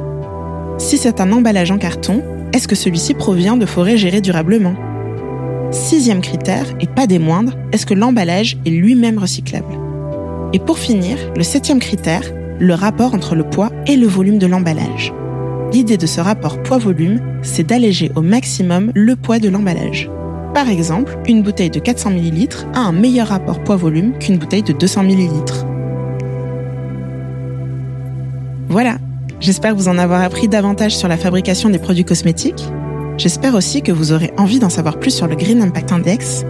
Si 0.79 0.99
c'est 0.99 1.21
un 1.21 1.33
emballage 1.33 1.71
en 1.71 1.79
carton, 1.79 2.23
est-ce 2.53 2.69
que 2.69 2.75
celui-ci 2.75 3.15
provient 3.15 3.57
de 3.57 3.67
forêts 3.67 3.97
gérées 3.97 4.21
durablement? 4.21 4.75
Sixième 5.71 6.21
critère, 6.21 6.67
et 6.81 6.87
pas 6.87 7.07
des 7.07 7.19
moindres, 7.19 7.55
est-ce 7.73 7.87
que 7.87 7.95
l'emballage 7.95 8.59
est 8.65 8.71
lui-même 8.71 9.19
recyclable? 9.19 9.79
Et 10.53 10.61
pour 10.61 10.79
finir, 10.79 11.17
le 11.37 11.43
septième 11.43 11.81
critère, 11.81 12.23
le 12.61 12.75
rapport 12.75 13.15
entre 13.15 13.35
le 13.35 13.43
poids 13.43 13.71
et 13.87 13.97
le 13.97 14.07
volume 14.07 14.39
de 14.39 14.47
l'emballage. 14.47 15.13
L'idée 15.73 15.97
de 15.97 16.07
ce 16.07 16.21
rapport 16.21 16.63
poids-volume, 16.63 17.21
c'est 17.43 17.67
d'alléger 17.67 18.13
au 18.15 18.21
maximum 18.21 18.93
le 18.95 19.17
poids 19.17 19.41
de 19.41 19.49
l'emballage. 19.49 20.09
Par 20.55 20.69
exemple, 20.69 21.19
une 21.27 21.43
bouteille 21.43 21.71
de 21.71 21.81
400 21.81 22.11
ml 22.11 22.49
a 22.75 22.81
un 22.81 22.93
meilleur 22.93 23.29
rapport 23.29 23.59
poids-volume 23.65 24.17
qu'une 24.19 24.39
bouteille 24.39 24.63
de 24.63 24.73
200 24.73 25.03
ml. 25.03 25.74
Voilà, 28.75 28.99
j'espère 29.39 29.77
vous 29.77 29.87
en 29.87 29.99
avoir 29.99 30.21
appris 30.21 30.49
davantage 30.49 30.97
sur 30.97 31.07
la 31.07 31.17
fabrication 31.17 31.71
des 31.71 31.79
produits 31.79 32.05
cosmétiques. 32.05 32.65
J'espère 33.19 33.55
aussi 33.55 33.83
que 33.83 33.93
vous 33.93 34.11
aurez 34.11 34.33
envie 34.37 34.59
d'en 34.59 34.69
savoir 34.69 34.99
plus 34.99 35.13
sur 35.13 35.29
le 35.29 35.37
Green 35.37 35.63
Impact 35.63 35.93
Index. 35.93 36.45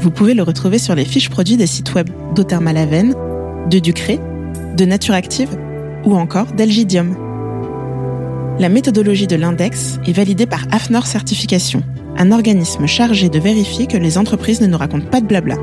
Vous 0.00 0.10
pouvez 0.10 0.34
le 0.34 0.42
retrouver 0.42 0.78
sur 0.78 0.96
les 0.96 1.04
fiches 1.04 1.30
produits 1.30 1.56
des 1.56 1.68
sites 1.68 1.94
web 1.94 2.10
d'Othermalaven, 2.34 3.14
de 3.70 3.78
Ducré, 3.78 4.18
de 4.76 4.84
Nature 4.84 5.14
Active 5.14 5.56
ou 6.04 6.16
encore 6.16 6.46
d'Algidium. 6.46 7.14
La 8.58 8.68
méthodologie 8.68 9.28
de 9.28 9.36
l'index 9.36 10.00
est 10.04 10.12
validée 10.12 10.46
par 10.46 10.64
AFNOR 10.72 11.06
Certification, 11.06 11.84
un 12.16 12.32
organisme 12.32 12.88
chargé 12.88 13.28
de 13.28 13.38
vérifier 13.38 13.86
que 13.86 13.96
les 13.96 14.18
entreprises 14.18 14.60
ne 14.60 14.66
nous 14.66 14.78
racontent 14.78 15.06
pas 15.06 15.20
de 15.20 15.26
blabla. 15.26 15.58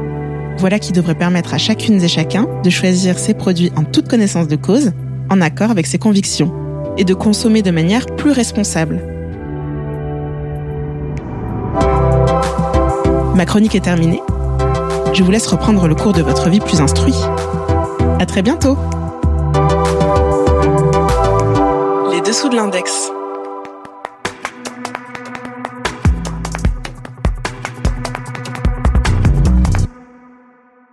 Voilà 0.60 0.80
qui 0.80 0.94
devrait 0.94 1.16
permettre 1.16 1.54
à 1.54 1.58
chacune 1.58 2.02
et 2.02 2.08
chacun 2.08 2.48
de 2.64 2.70
choisir 2.70 3.20
ses 3.20 3.34
produits 3.34 3.74
en 3.76 3.84
toute 3.84 4.08
connaissance 4.08 4.48
de 4.48 4.56
cause, 4.56 4.94
en 5.30 5.42
accord 5.42 5.72
avec 5.72 5.88
ses 5.88 5.98
convictions, 5.98 6.54
et 6.98 7.04
de 7.04 7.14
consommer 7.14 7.62
de 7.62 7.72
manière 7.72 8.06
plus 8.06 8.32
responsable. 8.32 9.02
Ma 13.36 13.46
chronique 13.46 13.76
est 13.76 13.86
terminée. 13.86 14.22
Je 15.14 15.24
vous 15.24 15.32
laisse 15.32 15.48
reprendre 15.48 15.88
le 15.88 15.96
cours 15.96 16.14
de 16.14 16.22
votre 16.22 16.50
vie 16.50 16.60
plus 16.60 16.82
instruit. 16.82 17.16
À 18.20 18.26
très 18.26 18.42
bientôt! 18.42 18.78
dessous 22.30 22.50
de 22.50 22.56
l'index. 22.56 23.10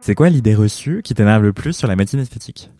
C'est 0.00 0.14
quoi 0.14 0.30
l'idée 0.30 0.54
reçue 0.54 1.02
qui 1.04 1.12
t'énerve 1.12 1.42
le 1.42 1.52
plus 1.52 1.74
sur 1.74 1.88
la 1.88 1.96
médecine 1.96 2.20
esthétique? 2.20 2.70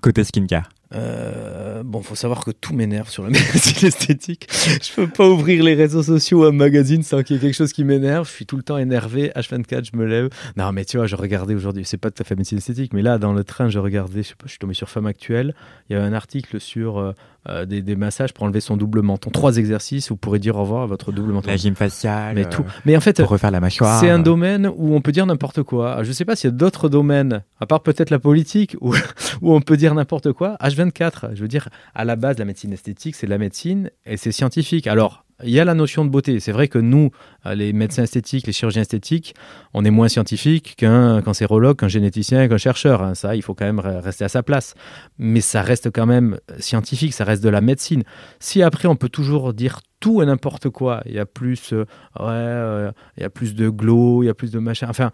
Côté 0.00 0.24
skincare. 0.24 0.70
Euh, 0.92 1.82
bon, 1.84 2.02
faut 2.02 2.14
savoir 2.14 2.44
que 2.44 2.50
tout 2.50 2.74
m'énerve 2.74 3.08
sur 3.08 3.22
la 3.22 3.30
médecine 3.30 3.86
esthétique. 3.88 4.48
Je 4.52 4.92
peux 4.94 5.08
pas 5.08 5.28
ouvrir 5.28 5.62
les 5.62 5.74
réseaux 5.74 6.02
sociaux 6.02 6.42
ou 6.42 6.44
un 6.44 6.52
magazine 6.52 7.02
sans 7.02 7.22
qu'il 7.22 7.36
y 7.36 7.38
ait 7.38 7.42
quelque 7.42 7.54
chose 7.54 7.72
qui 7.72 7.84
m'énerve. 7.84 8.26
Je 8.28 8.32
suis 8.32 8.46
tout 8.46 8.56
le 8.56 8.62
temps 8.62 8.78
énervé. 8.78 9.30
H24, 9.36 9.90
je 9.92 9.96
me 9.96 10.04
lève. 10.04 10.30
Non, 10.56 10.72
mais 10.72 10.84
tu 10.84 10.96
vois, 10.96 11.06
je 11.06 11.16
regardais 11.16 11.54
aujourd'hui, 11.54 11.84
c'est 11.84 11.96
pas 11.96 12.10
tout 12.10 12.22
à 12.22 12.24
fait 12.24 12.34
médecine 12.36 12.58
esthétique, 12.58 12.92
mais 12.92 13.02
là, 13.02 13.18
dans 13.18 13.32
le 13.32 13.44
train, 13.44 13.68
je 13.68 13.78
regardais, 13.78 14.22
je 14.22 14.28
sais 14.28 14.34
pas, 14.34 14.46
je 14.46 14.50
suis 14.50 14.58
tombé 14.58 14.74
sur 14.74 14.88
Femme 14.88 15.06
Actuelle. 15.06 15.54
Il 15.88 15.92
y 15.92 15.96
avait 15.96 16.06
un 16.06 16.12
article 16.12 16.60
sur 16.60 16.98
euh, 16.98 17.12
euh, 17.48 17.64
des, 17.64 17.96
massages 17.96 18.34
pour 18.34 18.44
enlever 18.44 18.60
son 18.60 18.76
double 18.76 19.00
menton. 19.00 19.30
Trois 19.30 19.56
exercices, 19.56 20.10
vous 20.10 20.16
pourrez 20.16 20.38
dire 20.38 20.56
au 20.56 20.60
revoir 20.60 20.82
à 20.82 20.86
votre 20.86 21.10
double 21.10 21.32
menton. 21.32 21.48
La 21.48 21.56
gym 21.56 21.74
faciale. 21.74 22.34
Mais 22.34 22.44
tout. 22.44 22.64
Mais 22.84 22.96
en 22.96 23.00
fait, 23.00 23.20
pour 23.20 23.30
refaire 23.30 23.50
la 23.50 23.60
mâchoire. 23.60 23.98
C'est 23.98 24.10
un 24.10 24.18
domaine 24.18 24.70
où 24.76 24.94
on 24.94 25.00
peut 25.00 25.12
dire 25.12 25.24
n'importe 25.24 25.62
quoi. 25.62 26.02
Je 26.02 26.12
sais 26.12 26.24
pas 26.24 26.36
s'il 26.36 26.50
y 26.50 26.52
a 26.52 26.56
d'autres 26.56 26.88
domaines, 26.88 27.42
à 27.58 27.66
part 27.66 27.80
peut-être 27.80 28.10
la 28.10 28.18
politique, 28.18 28.76
où, 28.80 28.94
où 29.40 29.54
on 29.54 29.60
peut 29.60 29.76
dire 29.76 29.94
n'importe 29.94 30.32
quoi. 30.32 30.56
H24, 30.60 31.34
je 31.34 31.40
veux 31.40 31.48
dire, 31.48 31.68
à 31.94 32.04
la 32.04 32.16
base, 32.16 32.38
la 32.38 32.44
médecine 32.44 32.72
esthétique, 32.72 33.16
c'est 33.16 33.26
la 33.26 33.38
médecine 33.38 33.90
et 34.04 34.16
c'est 34.16 34.32
scientifique. 34.32 34.86
Alors, 34.86 35.24
il 35.42 35.50
y 35.50 35.60
a 35.60 35.64
la 35.64 35.74
notion 35.74 36.04
de 36.04 36.10
beauté. 36.10 36.40
C'est 36.40 36.52
vrai 36.52 36.68
que 36.68 36.78
nous, 36.78 37.10
euh, 37.46 37.54
les 37.54 37.72
médecins 37.72 38.02
esthétiques, 38.02 38.46
les 38.46 38.52
chirurgiens 38.52 38.82
esthétiques, 38.82 39.34
on 39.74 39.84
est 39.84 39.90
moins 39.90 40.08
scientifique 40.08 40.74
qu'un 40.76 41.22
cancérologue, 41.22 41.78
qu'un 41.78 41.88
généticien, 41.88 42.48
qu'un 42.48 42.58
chercheur. 42.58 43.02
Hein. 43.02 43.14
Ça, 43.14 43.36
il 43.36 43.42
faut 43.42 43.54
quand 43.54 43.64
même 43.64 43.80
rester 43.80 44.24
à 44.24 44.28
sa 44.28 44.42
place. 44.42 44.74
Mais 45.18 45.40
ça 45.40 45.62
reste 45.62 45.90
quand 45.90 46.06
même 46.06 46.38
scientifique, 46.58 47.14
ça 47.14 47.24
reste 47.24 47.42
de 47.42 47.48
la 47.48 47.60
médecine. 47.60 48.02
Si 48.38 48.62
après, 48.62 48.88
on 48.88 48.96
peut 48.96 49.08
toujours 49.08 49.52
dire 49.54 49.80
tout 50.00 50.22
et 50.22 50.26
n'importe 50.26 50.70
quoi, 50.70 51.02
il 51.06 51.12
y 51.12 51.18
a 51.18 51.26
plus, 51.26 51.72
euh, 51.72 51.84
ouais, 52.18 52.26
euh, 52.28 52.92
il 53.16 53.22
y 53.22 53.26
a 53.26 53.30
plus 53.30 53.54
de 53.54 53.68
glow, 53.68 54.22
il 54.22 54.26
y 54.26 54.30
a 54.30 54.34
plus 54.34 54.50
de 54.50 54.58
machin. 54.58 54.86
Enfin, 54.88 55.10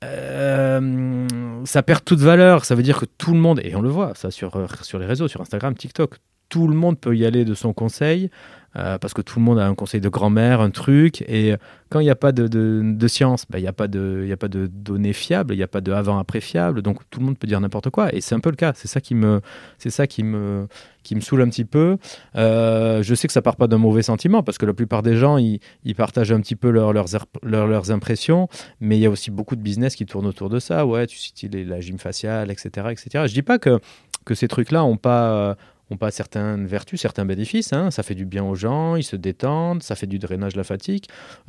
ça 0.00 1.82
perd 1.82 2.04
toute 2.04 2.20
valeur. 2.20 2.64
Ça 2.64 2.74
veut 2.74 2.82
dire 2.82 3.00
que 3.00 3.06
tout 3.06 3.32
le 3.32 3.40
monde, 3.40 3.60
et 3.64 3.74
on 3.74 3.82
le 3.82 3.88
voit 3.88 4.12
ça 4.14 4.30
sur, 4.30 4.66
sur 4.82 4.98
les 4.98 5.06
réseaux, 5.06 5.26
sur 5.26 5.40
Instagram, 5.40 5.74
TikTok, 5.74 6.18
tout 6.48 6.66
le 6.66 6.74
monde 6.74 6.98
peut 6.98 7.16
y 7.16 7.26
aller 7.26 7.44
de 7.44 7.54
son 7.54 7.72
conseil. 7.72 8.30
Euh, 8.76 8.98
parce 8.98 9.14
que 9.14 9.22
tout 9.22 9.38
le 9.38 9.44
monde 9.44 9.58
a 9.58 9.66
un 9.66 9.74
conseil 9.74 10.00
de 10.00 10.10
grand-mère, 10.10 10.60
un 10.60 10.70
truc, 10.70 11.22
et 11.22 11.54
quand 11.88 12.00
il 12.00 12.04
n'y 12.04 12.10
a 12.10 12.16
pas 12.16 12.32
de, 12.32 13.08
science, 13.08 13.46
bah, 13.48 13.58
il 13.58 13.62
n'y 13.62 13.68
a, 13.68 13.72
pas 13.72 13.88
de, 13.88 14.28
a 14.30 14.36
pas 14.36 14.48
de 14.48 14.66
données 14.66 15.14
fiables, 15.14 15.54
il 15.54 15.56
n'y 15.56 15.62
a 15.62 15.68
pas 15.68 15.80
de 15.80 15.90
avant-après 15.90 16.40
fiable, 16.40 16.82
donc 16.82 16.98
tout 17.08 17.18
le 17.20 17.26
monde 17.26 17.38
peut 17.38 17.46
dire 17.46 17.60
n'importe 17.60 17.88
quoi, 17.88 18.14
et 18.14 18.20
c'est 18.20 18.34
un 18.34 18.40
peu 18.40 18.50
le 18.50 18.56
cas, 18.56 18.72
c'est 18.74 18.86
ça 18.86 19.00
qui 19.00 19.14
me, 19.14 19.40
c'est 19.78 19.88
ça 19.88 20.06
qui 20.06 20.22
me, 20.22 20.68
qui 21.02 21.14
me 21.14 21.20
saoule 21.20 21.40
un 21.40 21.48
petit 21.48 21.64
peu. 21.64 21.96
Euh, 22.36 23.02
je 23.02 23.14
sais 23.14 23.26
que 23.26 23.32
ça 23.32 23.40
part 23.40 23.56
pas 23.56 23.68
d'un 23.68 23.78
mauvais 23.78 24.02
sentiment, 24.02 24.42
parce 24.42 24.58
que 24.58 24.66
la 24.66 24.74
plupart 24.74 25.02
des 25.02 25.16
gens, 25.16 25.38
ils, 25.38 25.60
partagent 25.96 26.32
un 26.32 26.40
petit 26.40 26.56
peu 26.56 26.70
leurs, 26.70 26.92
leurs 26.92 27.90
impressions, 27.90 28.48
mais 28.80 28.98
il 28.98 29.00
y 29.00 29.06
a 29.06 29.10
aussi 29.10 29.30
beaucoup 29.30 29.56
de 29.56 29.62
business 29.62 29.96
qui 29.96 30.04
tournent 30.04 30.26
autour 30.26 30.50
de 30.50 30.58
ça, 30.58 30.84
ouais, 30.84 31.06
tu 31.06 31.16
cites 31.16 31.52
la 31.54 31.80
gym 31.80 31.98
faciale, 31.98 32.50
etc., 32.50 32.88
etc. 32.90 33.24
Je 33.26 33.32
dis 33.32 33.42
pas 33.42 33.58
que, 33.58 33.80
que 34.26 34.34
ces 34.34 34.46
trucs-là 34.46 34.80
n'ont 34.80 34.98
pas 34.98 35.56
ont 35.90 35.96
pas 35.96 36.10
certaines 36.10 36.66
vertus, 36.66 37.00
certains 37.00 37.24
bénéfices. 37.24 37.72
Hein. 37.72 37.90
Ça 37.90 38.02
fait 38.02 38.14
du 38.14 38.24
bien 38.24 38.44
aux 38.44 38.54
gens, 38.54 38.96
ils 38.96 39.04
se 39.04 39.16
détendent, 39.16 39.82
ça 39.82 39.94
fait 39.94 40.06
du 40.06 40.18
drainage 40.18 40.52
de 40.52 40.58
la 40.58 40.64
fatigue. 40.64 41.04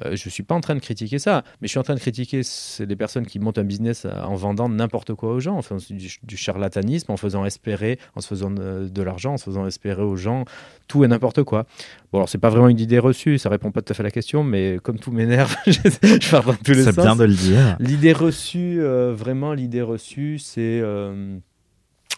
Euh, 0.05 0.15
je 0.15 0.27
ne 0.27 0.31
suis 0.31 0.43
pas 0.43 0.55
en 0.55 0.61
train 0.61 0.75
de 0.75 0.79
critiquer 0.79 1.19
ça, 1.19 1.43
mais 1.61 1.67
je 1.67 1.71
suis 1.71 1.79
en 1.79 1.83
train 1.83 1.95
de 1.95 1.99
critiquer 1.99 2.41
les 2.79 2.95
personnes 2.95 3.25
qui 3.25 3.39
montent 3.39 3.57
un 3.57 3.63
business 3.63 4.05
en 4.05 4.35
vendant 4.35 4.69
n'importe 4.69 5.13
quoi 5.13 5.33
aux 5.33 5.39
gens, 5.39 5.57
en 5.57 5.61
faisant 5.61 5.85
du, 5.89 6.37
charlatanisme, 6.37 7.11
en 7.11 7.17
faisant 7.17 7.45
espérer, 7.45 7.99
en 8.15 8.21
se 8.21 8.27
faisant 8.27 8.51
de, 8.51 9.01
l'argent, 9.01 9.33
en 9.33 9.37
se 9.37 9.45
faisant 9.45 9.65
espérer 9.65 10.01
aux 10.01 10.15
gens 10.15 10.45
tout 10.87 11.03
et 11.03 11.07
n'importe 11.07 11.43
quoi. 11.43 11.65
Bon, 12.11 12.19
alors 12.19 12.29
c'est 12.29 12.39
pas 12.39 12.49
vraiment 12.49 12.69
une 12.69 12.79
idée 12.79 12.99
reçue, 12.99 13.37
ça 13.37 13.49
répond 13.49 13.71
pas 13.71 13.81
tout 13.81 13.91
à 13.91 13.93
fait 13.93 14.01
à 14.01 14.03
la 14.03 14.11
question, 14.11 14.43
mais 14.43 14.79
comme 14.81 14.99
tout 14.99 15.11
m'énerve, 15.11 15.55
je 15.67 16.31
parle 16.31 16.45
dans 16.45 16.53
tous 16.53 16.71
les 16.71 16.83
sens. 16.83 16.95
C'est 16.95 17.01
bien 17.01 17.15
de 17.15 17.25
le 17.25 17.33
dire. 17.33 17.77
L'idée 17.79 18.13
reçue, 18.13 18.81
euh, 18.81 19.13
vraiment, 19.13 19.53
l'idée 19.53 19.81
reçue, 19.81 20.39
c'est. 20.39 20.79
Euh, 20.81 21.37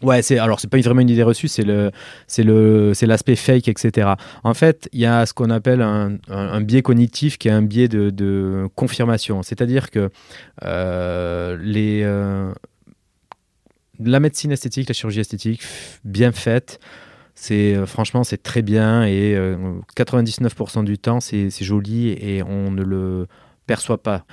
Ouais, 0.03 0.21
c'est 0.21 0.39
alors 0.39 0.59
c'est 0.59 0.69
pas 0.69 0.79
vraiment 0.79 1.01
une 1.01 1.09
idée 1.09 1.23
reçue, 1.23 1.47
c'est 1.47 1.63
l'aspect 1.63 3.35
fake, 3.35 3.67
etc. 3.67 4.09
En 4.43 4.53
fait, 4.53 4.89
il 4.93 4.99
y 4.99 5.05
a 5.05 5.25
ce 5.25 5.33
qu'on 5.33 5.49
appelle 5.49 5.81
un, 5.81 6.61
biais 6.61 6.81
cognitif 6.81 7.37
qui 7.37 7.47
est 7.47 7.51
un 7.51 7.61
biais 7.61 7.87
de, 7.87 8.67
confirmation, 8.75 9.43
c'est-à-dire 9.43 9.91
que 9.91 10.09
euh, 10.63 11.57
euh, 11.75 12.53
la 13.99 14.19
médecine 14.19 14.51
esthétique, 14.51 14.87
la 14.89 14.93
chirurgie 14.93 15.19
esthétique 15.19 15.61
bien 16.03 16.31
faite, 16.31 16.79
c'est 17.35 17.75
euh, 17.75 17.85
franchement 17.85 18.23
c'est 18.23 18.41
très 18.41 18.61
bien 18.61 19.05
et 19.05 19.35
99% 19.95 20.83
du 20.83 20.97
temps 20.97 21.19
c'est 21.19 21.49
joli 21.61 22.09
et 22.09 22.41
on 22.43 22.71
ne 22.71 22.81
le 22.83 23.27
perçoit 23.67 24.01
pas. 24.01 24.25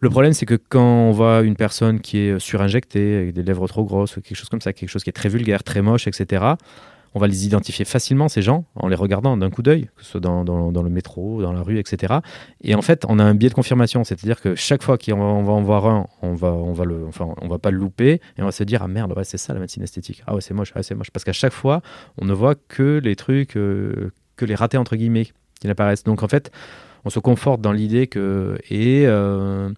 Le 0.00 0.10
problème, 0.10 0.32
c'est 0.32 0.46
que 0.46 0.54
quand 0.54 1.08
on 1.08 1.10
voit 1.10 1.42
une 1.42 1.56
personne 1.56 2.00
qui 2.00 2.18
est 2.18 2.38
surinjectée, 2.38 3.16
avec 3.16 3.34
des 3.34 3.42
lèvres 3.42 3.66
trop 3.66 3.84
grosses, 3.84 4.14
quelque 4.14 4.36
chose 4.36 4.48
comme 4.48 4.60
ça, 4.60 4.72
quelque 4.72 4.88
chose 4.88 5.02
qui 5.02 5.10
est 5.10 5.12
très 5.12 5.28
vulgaire, 5.28 5.64
très 5.64 5.82
moche, 5.82 6.06
etc., 6.06 6.54
on 7.14 7.20
va 7.20 7.26
les 7.26 7.46
identifier 7.46 7.84
facilement, 7.84 8.28
ces 8.28 8.42
gens, 8.42 8.64
en 8.76 8.86
les 8.86 8.94
regardant 8.94 9.36
d'un 9.36 9.50
coup 9.50 9.62
d'œil, 9.62 9.88
que 9.96 10.04
ce 10.04 10.10
soit 10.12 10.20
dans, 10.20 10.42
le 10.44 10.90
métro, 10.90 11.42
dans 11.42 11.52
la 11.52 11.62
rue, 11.62 11.78
etc. 11.78 12.16
Et 12.62 12.74
en 12.74 12.82
fait, 12.82 13.04
on 13.08 13.18
a 13.18 13.24
un 13.24 13.34
biais 13.34 13.48
de 13.48 13.54
confirmation, 13.54 14.04
c'est-à-dire 14.04 14.40
que 14.40 14.54
chaque 14.54 14.82
fois 14.82 14.98
qu'on 14.98 15.42
va, 15.42 15.52
en 15.52 15.62
voir 15.62 15.86
un, 15.86 16.06
on 16.22 16.34
va, 16.34 16.52
va 16.52 17.58
pas 17.58 17.70
le 17.70 17.78
louper 17.78 18.20
et 18.36 18.42
on 18.42 18.44
va 18.44 18.52
se 18.52 18.62
dire 18.62 18.82
ah 18.82 18.88
merde, 18.88 19.14
ouais, 19.16 19.24
c'est 19.24 19.38
ça 19.38 19.54
la 19.54 19.60
médecine 19.60 19.82
esthétique. 19.82 20.22
Ah 20.26 20.34
ouais, 20.34 20.40
c'est 20.40 20.54
moche, 20.54 20.72
c'est 20.82 20.94
moche, 20.94 21.10
parce 21.10 21.24
qu'à 21.24 21.32
chaque 21.32 21.52
fois, 21.52 21.80
on 22.18 22.24
ne 22.24 22.32
voit 22.32 22.54
que 22.54 23.00
les 23.02 23.16
trucs, 23.16 23.56
euh, 23.56 24.12
que 24.36 24.44
les 24.44 24.54
ratés 24.54 24.78
entre 24.78 24.94
guillemets 24.94 25.28
qui 25.60 25.68
apparaissent. 25.68 26.04
Donc 26.04 26.22
en 26.22 26.28
fait, 26.28 26.52
on 27.04 27.10
se 27.10 27.18
conforte 27.18 27.60
dans 27.60 27.72
l'idée 27.72 28.06
que 28.06 28.58
et 28.70 29.04
euh, 29.06 29.70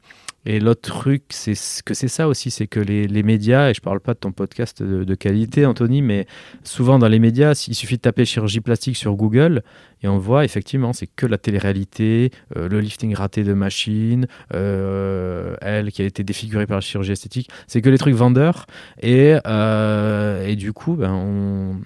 Et 0.47 0.59
l'autre 0.59 0.81
truc, 0.81 1.25
c'est 1.31 1.55
que 1.85 1.93
c'est 1.93 2.09
ça 2.09 2.27
aussi, 2.27 2.51
c'est 2.51 2.67
que 2.67 2.81
les, 2.81 3.07
les, 3.07 3.23
médias, 3.23 3.69
et 3.69 3.75
je 3.75 3.83
parle 3.83 4.01
pas 4.01 4.15
de 4.15 4.19
ton 4.19 4.33
podcast 4.33 4.83
de, 4.83 5.15
qualité, 5.15 5.67
Anthony, 5.67 6.01
mais 6.01 6.27
souvent 6.65 6.99
dans 6.99 7.09
les 7.09 7.19
médias, 7.19 7.53
il 7.69 7.75
suffit 7.75 7.97
de 7.97 8.01
taper 8.01 8.25
chirurgie 8.25 8.61
plastique 8.61 8.97
sur 8.97 9.15
Google 9.17 9.63
et 10.03 10.09
on 10.09 10.17
voit 10.17 10.47
effectivement, 10.47 10.95
c'est 10.95 11.07
que 11.07 11.27
la 11.27 11.37
télé-réalité, 11.37 12.31
euh, 12.57 12.69
le 12.69 12.81
lifting 12.81 13.15
raté 13.15 13.45
de 13.45 13.53
machine, 13.53 14.27
euh, 14.55 15.57
elle 15.61 15.93
qui 15.93 16.01
a 16.01 16.07
été 16.07 16.25
défigurée 16.25 16.67
par 16.67 16.79
la 16.79 16.81
chirurgie 16.81 17.13
esthétique, 17.13 17.51
c'est 17.67 17.83
que 17.83 17.91
les 17.91 17.99
trucs 17.99 18.15
vendeurs. 18.15 18.67
Et, 19.03 19.37
euh, 19.47 20.47
et 20.47 20.57
du 20.57 20.73
coup, 20.73 20.95
ben, 20.95 21.13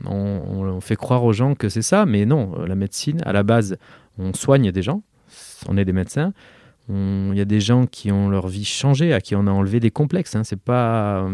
on 0.07 0.81
fait 0.81 0.97
croire 0.97 1.25
aux 1.25 1.33
gens 1.33 1.57
que 1.57 1.69
c'est 1.69 1.83
ça, 1.83 2.07
mais 2.07 2.25
non, 2.25 2.65
la 2.65 2.77
médecine, 2.77 3.21
à 3.25 3.33
la 3.33 3.43
base, 3.43 3.77
on 4.17 4.33
soigne 4.33 4.71
des 4.71 4.83
gens, 4.83 5.03
on 5.69 5.77
est 5.77 5.85
des 5.85 5.93
médecins. 5.93 6.33
Il 6.91 7.35
y 7.35 7.41
a 7.41 7.47
des 7.47 7.61
gens 7.61 7.87
qui 7.87 8.12
ont 8.12 8.28
leur 8.28 8.49
vie 8.49 8.64
changée, 8.64 9.14
à 9.14 9.20
qui 9.20 9.35
on 9.35 9.47
a 9.47 9.51
enlevé 9.51 9.80
des 9.80 9.91
complexes. 9.91 10.37
Hein. 10.37 10.45
C'est 10.45 10.61
pas 10.61 11.26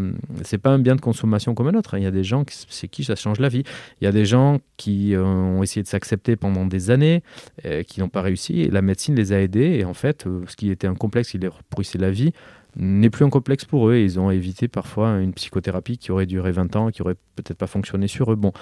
c'est 0.43 0.57
pas 0.57 0.69
un 0.69 0.79
bien 0.79 0.95
de 0.95 1.01
consommation 1.01 1.53
comme 1.53 1.67
un 1.67 1.73
autre. 1.73 1.97
Il 1.97 2.03
y 2.03 2.07
a 2.07 2.11
des 2.11 2.23
gens 2.23 2.45
c'est 2.69 2.87
qui 2.87 3.03
ça 3.03 3.15
change 3.15 3.39
la 3.39 3.49
vie. 3.49 3.63
Il 3.99 4.05
y 4.05 4.07
a 4.07 4.11
des 4.11 4.25
gens 4.25 4.59
qui 4.77 5.13
euh, 5.13 5.23
ont 5.23 5.61
essayé 5.61 5.83
de 5.83 5.87
s'accepter 5.87 6.35
pendant 6.35 6.65
des 6.65 6.89
années, 6.89 7.21
euh, 7.65 7.83
qui 7.83 7.99
n'ont 7.99 8.09
pas 8.09 8.21
réussi. 8.21 8.61
Et 8.61 8.69
la 8.69 8.81
médecine 8.81 9.15
les 9.15 9.33
a 9.33 9.41
aidés. 9.41 9.77
Et 9.79 9.85
en 9.85 9.93
fait, 9.93 10.25
euh, 10.25 10.43
ce 10.47 10.55
qui 10.55 10.71
était 10.71 10.87
un 10.87 10.95
complexe 10.95 11.31
qui 11.31 11.37
leur 11.37 11.63
pourrissait 11.63 11.99
la 11.99 12.11
vie 12.11 12.31
n'est 12.77 13.09
plus 13.09 13.25
un 13.25 13.29
complexe 13.29 13.65
pour 13.65 13.89
eux. 13.89 13.97
ils 13.97 14.19
ont 14.19 14.31
évité 14.31 14.69
parfois 14.69 15.19
une 15.19 15.33
psychothérapie 15.33 15.97
qui 15.97 16.11
aurait 16.11 16.25
duré 16.25 16.53
20 16.53 16.75
ans, 16.77 16.89
qui 16.89 17.01
aurait 17.01 17.17
peut-être 17.35 17.57
pas 17.57 17.67
fonctionné 17.67 18.07
sur 18.07 18.31
eux. 18.31 18.35
Bon. 18.35 18.53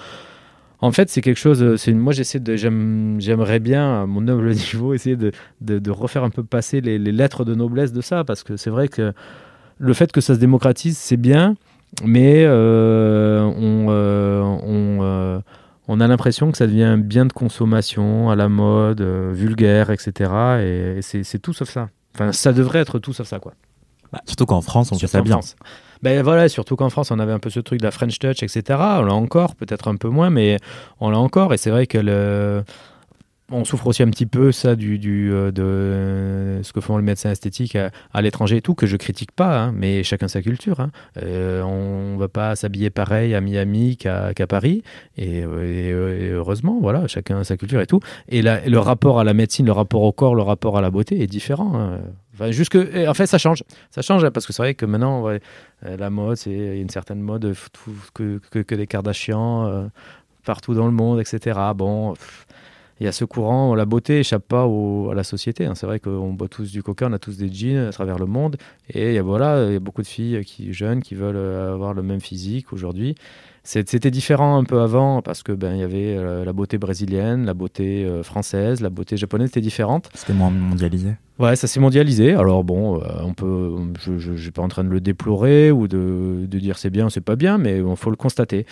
En 0.82 0.92
fait, 0.92 1.10
c'est 1.10 1.20
quelque 1.20 1.38
chose. 1.38 1.62
Euh, 1.62 1.76
c'est 1.76 1.92
moi, 1.92 2.12
j'essaie 2.12 2.40
de, 2.40 2.56
j'aimerais 2.56 3.60
bien, 3.60 4.02
à 4.02 4.06
mon 4.06 4.22
noble 4.22 4.50
niveau, 4.72 4.94
essayer 4.94 5.16
de, 5.16 5.32
de, 5.60 5.90
refaire 5.90 6.24
un 6.24 6.30
peu 6.30 6.42
passer 6.42 6.80
les, 6.80 6.98
lettres 6.98 7.44
de 7.44 7.54
noblesse 7.54 7.92
de 7.92 8.00
ça, 8.00 8.24
parce 8.24 8.42
que 8.42 8.56
c'est 8.56 8.70
vrai 8.70 8.88
que 8.88 9.12
le 9.78 9.94
fait 9.94 10.12
que 10.12 10.20
ça 10.20 10.34
se 10.34 10.40
démocratise, 10.40 10.96
c'est 10.96 11.16
bien, 11.16 11.56
mais 12.04 12.44
euh, 12.44 13.42
on, 13.42 13.86
euh, 13.90 14.42
on, 14.42 15.42
on, 15.88 16.00
a 16.00 16.06
l'impression 16.06 16.50
que 16.50 16.58
ça 16.58 16.66
devient 16.66 16.84
un 16.84 16.98
bien 16.98 17.26
de 17.26 17.32
consommation 17.32 18.30
à 18.30 18.36
la 18.36 18.48
mode, 18.48 19.02
vulgaire, 19.02 19.90
etc. 19.90 20.30
Et, 20.62 21.00
c'est 21.02 21.38
tout 21.38 21.52
sauf 21.52 21.68
ça. 21.68 21.88
Enfin, 22.14 22.32
ça 22.32 22.52
devrait 22.52 22.80
être 22.80 22.98
tout 22.98 23.12
sauf 23.12 23.26
ça, 23.26 23.38
quoi. 23.38 23.52
Bah, 24.12 24.20
surtout 24.26 24.46
qu'en 24.46 24.60
France, 24.60 24.90
on 24.92 24.98
fait 24.98 25.06
ça 25.06 25.22
bien. 25.22 25.40
Ben 26.02 26.22
voilà, 26.22 26.48
surtout 26.48 26.76
qu'en 26.76 26.90
France, 26.90 27.10
on 27.10 27.18
avait 27.18 27.32
un 27.32 27.38
peu 27.38 27.50
ce 27.50 27.60
truc 27.60 27.80
de 27.80 27.84
la 27.84 27.90
French 27.90 28.18
Touch, 28.18 28.42
etc. 28.42 28.62
On 28.98 29.02
l'a 29.02 29.14
encore, 29.14 29.54
peut-être 29.54 29.88
un 29.88 29.96
peu 29.96 30.08
moins, 30.08 30.30
mais 30.30 30.56
on 31.00 31.10
l'a 31.10 31.18
encore. 31.18 31.52
Et 31.52 31.58
c'est 31.58 31.70
vrai 31.70 31.86
que 31.86 32.62
on 33.50 33.64
souffre 33.64 33.86
aussi 33.88 34.02
un 34.02 34.08
petit 34.08 34.26
peu 34.26 34.52
ça 34.52 34.76
du, 34.76 34.98
euh, 35.32 35.50
de 35.50 36.62
ce 36.62 36.72
que 36.72 36.80
font 36.80 36.96
les 36.96 37.02
médecins 37.02 37.30
esthétiques 37.30 37.76
à, 37.76 38.22
l'étranger 38.22 38.58
et 38.58 38.62
tout 38.62 38.74
que 38.74 38.86
je 38.86 38.96
critique 38.96 39.32
pas 39.32 39.58
hein, 39.58 39.72
mais 39.74 40.02
chacun 40.02 40.28
sa 40.28 40.42
culture 40.42 40.80
hein. 40.80 40.90
euh, 41.22 41.62
on 41.62 42.16
va 42.16 42.28
pas 42.28 42.54
s'habiller 42.56 42.90
pareil 42.90 43.34
à 43.34 43.40
Miami 43.40 43.96
qu'à 43.96 44.32
Paris 44.48 44.82
et, 45.16 45.42
euh, 45.44 46.28
et, 46.28 46.30
heureusement 46.30 46.78
voilà 46.80 47.06
chacun 47.06 47.44
sa 47.44 47.56
culture 47.56 47.80
et 47.80 47.86
tout 47.86 48.00
et 48.28 48.42
le 48.42 48.78
rapport 48.78 49.20
à 49.20 49.24
la 49.24 49.34
médecine 49.34 49.66
le 49.66 49.72
rapport 49.72 50.02
au 50.02 50.12
corps 50.12 50.34
le 50.34 50.42
rapport 50.42 50.78
à 50.78 50.80
la 50.80 50.90
beauté 50.90 51.22
est 51.22 51.26
différent 51.26 51.72
hein. 51.74 51.98
Enfin, 52.40 52.52
jusque, 52.52 52.76
en 52.76 53.14
fait, 53.14 53.26
ça 53.26 53.38
change. 53.38 53.62
Ça 53.90 54.00
change 54.00 54.28
parce 54.30 54.46
que 54.46 54.52
c'est 54.52 54.62
vrai 54.62 54.74
que 54.74 54.86
maintenant, 54.86 55.22
ouais, 55.22 55.40
la 55.82 56.08
mode, 56.08 56.36
c'est 56.36 56.80
une 56.80 56.88
certaine 56.88 57.20
mode 57.20 57.54
que, 58.14 58.40
que, 58.50 58.60
que 58.60 58.74
des 58.74 58.86
Kardashians 58.86 59.90
partout 60.44 60.74
dans 60.74 60.86
le 60.86 60.92
monde, 60.92 61.20
etc. 61.20 61.58
Bon, 61.74 62.14
y 63.06 63.08
a 63.08 63.12
ce 63.12 63.24
courant, 63.24 63.74
la 63.74 63.86
beauté 63.86 64.20
échappe 64.20 64.46
pas 64.46 64.64
à 64.64 65.14
la 65.14 65.24
société. 65.24 65.64
Hein. 65.64 65.74
C'est 65.74 65.86
vrai 65.86 66.00
qu'on 66.00 66.34
boit 66.34 66.48
tous 66.48 66.70
du 66.70 66.82
coca, 66.82 67.06
on 67.08 67.12
a 67.12 67.18
tous 67.18 67.38
des 67.38 67.50
jeans 67.50 67.88
à 67.88 67.92
travers 67.92 68.18
le 68.18 68.26
monde. 68.26 68.56
Et 68.92 69.14
il 69.14 69.22
voilà, 69.22 69.66
il 69.68 69.72
y 69.72 69.76
a 69.76 69.80
beaucoup 69.80 70.02
de 70.02 70.06
filles 70.06 70.44
qui, 70.44 70.72
jeunes 70.74 71.02
qui 71.02 71.14
veulent 71.14 71.36
euh, 71.36 71.72
avoir 71.72 71.94
le 71.94 72.02
même 72.02 72.20
physique 72.20 72.72
aujourd'hui. 72.72 73.14
C'était 73.62 74.10
différent 74.10 74.56
un 74.56 74.64
peu 74.64 74.80
avant 74.80 75.20
parce 75.20 75.42
que 75.42 75.52
ben 75.52 75.74
il 75.74 75.80
y 75.80 75.82
avait 75.82 76.16
euh, 76.16 76.44
la 76.44 76.52
beauté 76.52 76.78
brésilienne, 76.78 77.44
la 77.44 77.52
beauté 77.52 78.04
euh, 78.04 78.22
française, 78.22 78.80
la 78.80 78.88
beauté 78.88 79.16
japonaise 79.16 79.48
était 79.48 79.60
différente. 79.60 80.08
C'était 80.14 80.32
moins 80.32 80.50
mondialisé. 80.50 81.10
Ouais, 81.38 81.56
ça 81.56 81.66
s'est 81.66 81.80
mondialisé. 81.80 82.34
Alors 82.34 82.64
bon, 82.64 83.02
on 83.22 83.32
peut, 83.32 83.76
je, 84.00 84.30
ne 84.32 84.36
suis 84.36 84.50
pas 84.50 84.62
en 84.62 84.68
train 84.68 84.84
de 84.84 84.90
le 84.90 85.00
déplorer 85.00 85.70
ou 85.70 85.88
de, 85.88 86.46
de 86.46 86.58
dire 86.58 86.78
c'est 86.78 86.90
bien, 86.90 87.08
c'est 87.08 87.20
pas 87.22 87.36
bien, 87.36 87.56
mais 87.56 87.78
il 87.78 87.96
faut 87.96 88.10
le 88.10 88.16
constater. 88.16 88.66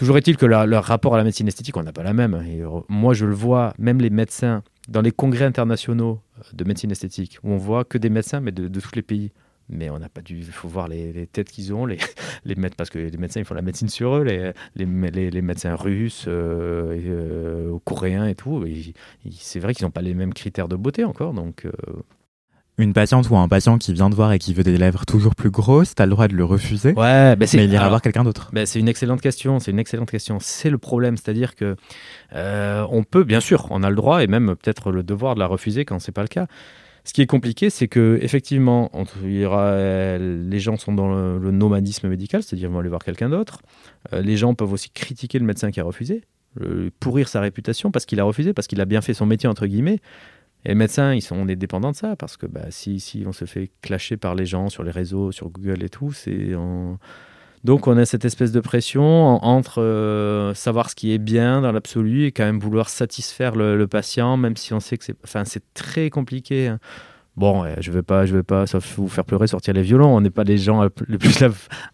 Toujours 0.00 0.16
est-il 0.16 0.38
que 0.38 0.46
leur 0.46 0.82
rapport 0.84 1.12
à 1.14 1.18
la 1.18 1.24
médecine 1.24 1.46
esthétique, 1.46 1.76
on 1.76 1.82
n'a 1.82 1.92
pas 1.92 2.02
la 2.02 2.14
même. 2.14 2.32
Euh, 2.32 2.80
moi, 2.88 3.12
je 3.12 3.26
le 3.26 3.34
vois, 3.34 3.74
même 3.78 4.00
les 4.00 4.08
médecins, 4.08 4.62
dans 4.88 5.02
les 5.02 5.10
congrès 5.10 5.44
internationaux 5.44 6.22
euh, 6.38 6.42
de 6.54 6.64
médecine 6.64 6.90
esthétique, 6.90 7.38
où 7.44 7.50
on 7.50 7.58
voit 7.58 7.84
que 7.84 7.98
des 7.98 8.08
médecins, 8.08 8.40
mais 8.40 8.50
de, 8.50 8.80
tous 8.80 8.94
les 8.94 9.02
pays. 9.02 9.30
Mais 9.68 9.90
on 9.90 9.98
n'a 9.98 10.08
pas 10.08 10.22
dû. 10.22 10.38
Il 10.38 10.44
faut 10.46 10.68
voir 10.68 10.88
les, 10.88 11.26
têtes 11.26 11.50
qu'ils 11.50 11.74
ont, 11.74 11.84
les, 11.84 11.98
les 12.46 12.54
parce 12.54 12.88
que 12.88 12.98
les 12.98 13.16
médecins, 13.18 13.40
ils 13.40 13.44
font 13.44 13.52
la 13.52 13.60
médecine 13.60 13.90
sur 13.90 14.16
eux, 14.16 14.24
les 14.24 15.42
médecins 15.42 15.74
russes, 15.74 16.24
euh, 16.28 17.78
coréens 17.84 18.26
et 18.26 18.34
tout. 18.34 18.64
c'est 19.38 19.60
vrai 19.60 19.74
qu'ils 19.74 19.84
n'ont 19.84 19.90
pas 19.90 20.00
les 20.00 20.14
mêmes 20.14 20.32
critères 20.32 20.68
de 20.68 20.76
beauté 20.76 21.04
encore. 21.04 21.34
Donc, 21.34 21.66
une 22.80 22.92
patiente 22.92 23.28
ou 23.30 23.36
un 23.36 23.48
patient 23.48 23.78
qui 23.78 23.92
vient 23.92 24.10
te 24.10 24.14
voir 24.14 24.32
et 24.32 24.38
qui 24.38 24.54
veut 24.54 24.62
des 24.62 24.76
lèvres 24.78 25.04
toujours 25.06 25.34
plus 25.34 25.50
grosses, 25.50 25.94
tu 25.94 26.02
as 26.02 26.06
le 26.06 26.10
droit 26.10 26.28
de 26.28 26.34
le 26.34 26.44
refuser. 26.44 26.90
Ouais, 26.90 27.36
bah 27.36 27.46
mais 27.52 27.64
il 27.64 27.72
ira 27.72 27.88
voir 27.88 28.02
quelqu'un 28.02 28.24
d'autre. 28.24 28.50
Bah 28.52 28.66
c'est 28.66 28.80
une 28.80 28.88
excellente 28.88 29.20
question. 29.20 29.60
C'est 29.60 29.70
une 29.70 29.78
excellente 29.78 30.10
question. 30.10 30.38
C'est 30.40 30.70
le 30.70 30.78
problème, 30.78 31.16
c'est-à-dire 31.16 31.54
que 31.54 31.76
euh, 32.34 32.86
on 32.90 33.04
peut, 33.04 33.24
bien 33.24 33.40
sûr, 33.40 33.66
on 33.70 33.82
a 33.82 33.90
le 33.90 33.96
droit 33.96 34.22
et 34.22 34.26
même 34.26 34.54
peut-être 34.56 34.90
le 34.90 35.02
devoir 35.02 35.34
de 35.34 35.40
la 35.40 35.46
refuser 35.46 35.84
quand 35.84 35.98
c'est 35.98 36.12
pas 36.12 36.22
le 36.22 36.28
cas. 36.28 36.46
Ce 37.04 37.12
qui 37.12 37.22
est 37.22 37.26
compliqué, 37.26 37.70
c'est 37.70 37.88
que 37.88 38.18
effectivement, 38.20 38.90
il 39.24 39.38
y 39.38 39.44
aura, 39.44 40.18
les 40.18 40.60
gens 40.60 40.76
sont 40.76 40.92
dans 40.92 41.38
le, 41.38 41.50
nomadisme 41.50 42.08
médical, 42.08 42.42
c'est-à-dire 42.42 42.68
ils 42.68 42.72
vont 42.72 42.80
aller 42.80 42.90
voir 42.90 43.02
quelqu'un 43.02 43.30
d'autre. 43.30 43.62
Euh, 44.12 44.20
les 44.20 44.36
gens 44.36 44.54
peuvent 44.54 44.72
aussi 44.72 44.90
critiquer 44.90 45.38
le 45.38 45.46
médecin 45.46 45.70
qui 45.70 45.80
a 45.80 45.84
refusé, 45.84 46.22
pourrir 46.98 47.28
sa 47.28 47.40
réputation 47.40 47.90
parce 47.90 48.06
qu'il 48.06 48.20
a 48.20 48.24
refusé, 48.24 48.52
parce 48.52 48.66
qu'il 48.66 48.80
a 48.80 48.84
bien 48.84 49.00
fait 49.00 49.14
son 49.14 49.24
métier 49.24 49.48
entre 49.48 49.66
guillemets. 49.66 50.00
Et 50.64 50.70
les 50.70 50.74
médecins, 50.74 51.14
ils 51.14 51.22
sont, 51.22 51.36
on 51.36 51.48
est 51.48 51.56
dépendants 51.56 51.90
de 51.90 51.96
ça 51.96 52.16
parce 52.16 52.36
que 52.36 52.46
bah, 52.46 52.66
si, 52.70 53.00
si 53.00 53.24
on 53.26 53.32
se 53.32 53.44
fait 53.44 53.70
clasher 53.82 54.16
par 54.16 54.34
les 54.34 54.46
gens 54.46 54.68
sur 54.68 54.82
les 54.82 54.90
réseaux, 54.90 55.32
sur 55.32 55.48
Google 55.48 55.82
et 55.82 55.88
tout, 55.88 56.12
c'est 56.12 56.54
donc 57.62 57.86
on 57.86 57.96
a 57.98 58.06
cette 58.06 58.24
espèce 58.24 58.52
de 58.52 58.60
pression 58.60 59.44
entre 59.44 59.82
euh, 59.82 60.54
savoir 60.54 60.88
ce 60.88 60.94
qui 60.94 61.12
est 61.12 61.18
bien 61.18 61.60
dans 61.60 61.72
l'absolu 61.72 62.24
et 62.24 62.32
quand 62.32 62.44
même 62.44 62.58
vouloir 62.58 62.88
satisfaire 62.88 63.54
le, 63.54 63.86
patient, 63.86 64.38
même 64.38 64.56
si 64.56 64.72
on 64.72 64.80
sait 64.80 64.96
que 64.96 65.04
c'est, 65.04 65.16
enfin 65.24 65.44
c'est 65.44 65.62
très 65.74 66.08
compliqué. 66.08 66.68
Hein. 66.68 66.78
Bon, 67.40 67.64
je 67.80 67.90
ne 67.90 67.94
vais 67.94 68.02
pas, 68.02 68.26
je 68.26 68.36
vais 68.36 68.42
pas 68.42 68.66
vous 68.98 69.08
faire 69.08 69.24
pleurer, 69.24 69.46
sortir 69.46 69.72
les 69.72 69.80
violons. 69.80 70.14
On 70.14 70.20
n'est 70.20 70.28
pas 70.28 70.44
les 70.44 70.58
gens 70.58 70.86
les 71.08 71.16
plus 71.16 71.42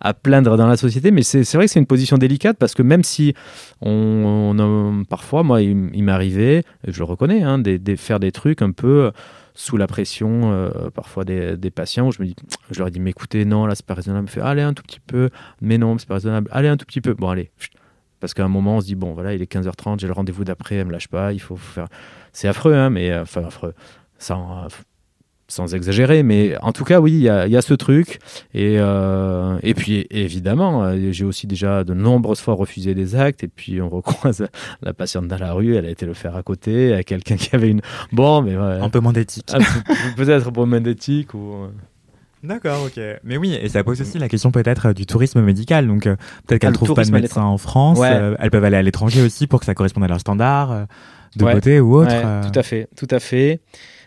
à, 0.01 0.13
plaindre 0.13 0.57
dans 0.57 0.67
la 0.67 0.77
société, 0.77 1.13
mais 1.13 1.23
c'est 1.23 1.45
vrai 1.55 1.67
que 1.67 1.71
c'est 1.71 1.79
une 1.79 1.87
position 1.87 2.19
délicate 2.19 2.59
parce 2.59 2.75
que 2.75 2.83
même 2.83 3.05
si 3.05 3.33
on, 3.81 5.05
parfois, 5.09 5.45
moi, 5.45 5.63
il, 5.63 6.09
arrivé, 6.09 6.65
je 6.89 6.99
le 6.99 7.05
reconnais, 7.05 7.45
hein, 7.45 7.61
de, 7.61 7.95
faire 7.95 8.19
des 8.19 8.33
trucs 8.33 8.61
un 8.61 8.73
peu 8.73 9.13
sous 9.55 9.77
la 9.77 9.87
pression, 9.87 10.51
euh, 10.53 10.91
parfois 10.93 11.25
des, 11.25 11.71
patients, 11.71 12.09
où 12.09 12.11
je 12.13 12.23
me 12.23 12.27
dis, 12.27 12.35
je 12.73 12.81
leur 12.81 12.89
ai 12.89 12.91
dit, 12.91 12.99
mais 12.99 13.11
écoutez, 13.11 13.45
non, 13.45 13.67
là, 13.67 13.77
c'est 13.77 13.87
pas 13.87 13.95
raisonnable. 13.95 14.27
Fait, 14.27 14.41
allez 14.41 14.63
un 14.63 14.75
tout 14.75 14.83
petit 14.83 14.99
peu, 14.99 15.31
mais 15.61 15.79
non, 15.79 15.97
c'est 15.97 16.09
pas 16.09 16.15
raisonnable. 16.15 16.49
Allez 16.51 16.67
un 16.67 16.77
tout 16.77 16.87
petit 16.87 17.01
peu. 17.01 17.15
Bon, 17.15 17.29
allez. 17.29 17.53
Parce 18.19 18.35
qu'à 18.35 18.45
un 18.45 18.49
moment, 18.49 18.79
on 18.79 18.81
se 18.81 18.87
dit, 18.87 18.97
bon, 18.97 19.15
voilà, 19.15 19.33
il 19.33 19.41
est 19.41 19.53
15h30, 19.53 20.01
j'ai 20.01 20.09
le 20.09 20.13
rendez-vous 20.13 20.43
d'après, 20.43 20.75
elle 20.75 20.89
me 20.89 20.93
lâche 20.93 21.07
pas, 21.07 21.33
il 21.33 21.41
faut 21.41 21.55
faire. 21.55 21.87
C'est 22.33 22.49
affreux, 22.49 22.75
hein, 22.75 22.91
mais 22.91 23.13
euh, 23.13 23.23
enfin, 23.23 23.45
affreux. 23.45 23.75
Ça, 24.19 24.67
sans 25.49 25.75
exagérer, 25.75 26.23
mais 26.23 26.57
en 26.61 26.73
tout 26.73 26.85
cas, 26.85 27.01
oui, 27.01 27.13
il 27.13 27.23
y, 27.23 27.29
a, 27.29 27.63
ce 27.63 27.75
truc. 27.75 28.19
Et, 28.53 28.77
euh, 28.79 29.59
et 29.63 29.75
puis, 29.75 30.07
évidemment, 30.11 30.83
euh, 30.83 31.13
j'ai 31.13 31.25
aussi 31.25 31.47
déjà 31.47 31.85
de 31.85 31.95
nombreuses 31.95 32.41
fois 32.41 32.55
refusé 32.55 32.95
des 32.95 33.15
actes. 33.15 33.45
Et 33.45 33.49
puis, 33.49 33.81
on 33.81 33.89
recroise 33.91 34.47
la 34.83 34.93
patiente 34.93 35.29
dans 35.29 35.39
la 35.39 35.53
rue, 35.53 35.77
elle 35.77 35.87
a 35.87 35.91
été 35.91 36.05
le 36.05 36.15
faire 36.15 36.37
à 36.37 36.43
côté, 36.43 36.95
à 36.95 37.03
quelqu'un 37.03 37.37
qui 37.37 37.55
avait 37.55 37.69
une. 37.69 37.81
Bon, 38.13 38.43
mais. 38.43 38.55
Un 38.55 38.91
peu 38.91 39.01
moins 39.01 39.13
d'éthique. 39.13 39.47
Ah, 39.53 39.59
peut-être 40.17 40.49
un 40.49 40.53
peu 40.53 40.65
moins 40.65 40.81
d'éthique. 40.81 41.33
Ou... 41.35 41.65
Euh. 41.65 41.69
D'accord, 42.43 42.85
ok. 42.87 43.01
Mais 43.25 43.37
oui, 43.37 43.57
et 43.61 43.69
ça 43.69 43.85
pose 43.85 44.01
aussi 44.01 44.19
la 44.19 44.29
question 44.29 44.51
peut-être 44.51 44.93
du 44.93 45.07
tourisme 45.07 45.41
médical. 45.43 45.87
Donc, 45.87 46.05
peut-être 46.05 46.61
qu'elles 46.61 46.71
ne 46.71 46.75
ah, 46.75 46.79
trouvent 46.79 46.95
pas 46.95 47.05
de 47.05 47.11
médecin 47.13 47.43
en 47.43 47.59
France. 47.59 48.01
elles 48.03 48.51
peuvent 48.51 48.65
aller 48.65 48.77
à 48.77 48.83
l'étranger 48.83 49.23
aussi 49.23 49.47
pour 49.47 49.61
que 49.61 49.67
ça 49.67 49.75
corresponde 49.75 50.05
à 50.05 50.09
leurs 50.09 50.21
standards 50.21 50.87
de 51.37 51.45
beauté 51.45 51.81
ou 51.81 51.97
autre. 51.97 52.15
tout 52.51 52.59
à 52.59 52.63
fait, 52.63 52.89
tout 52.97 53.09
à 53.11 53.21
fait. 53.21 53.61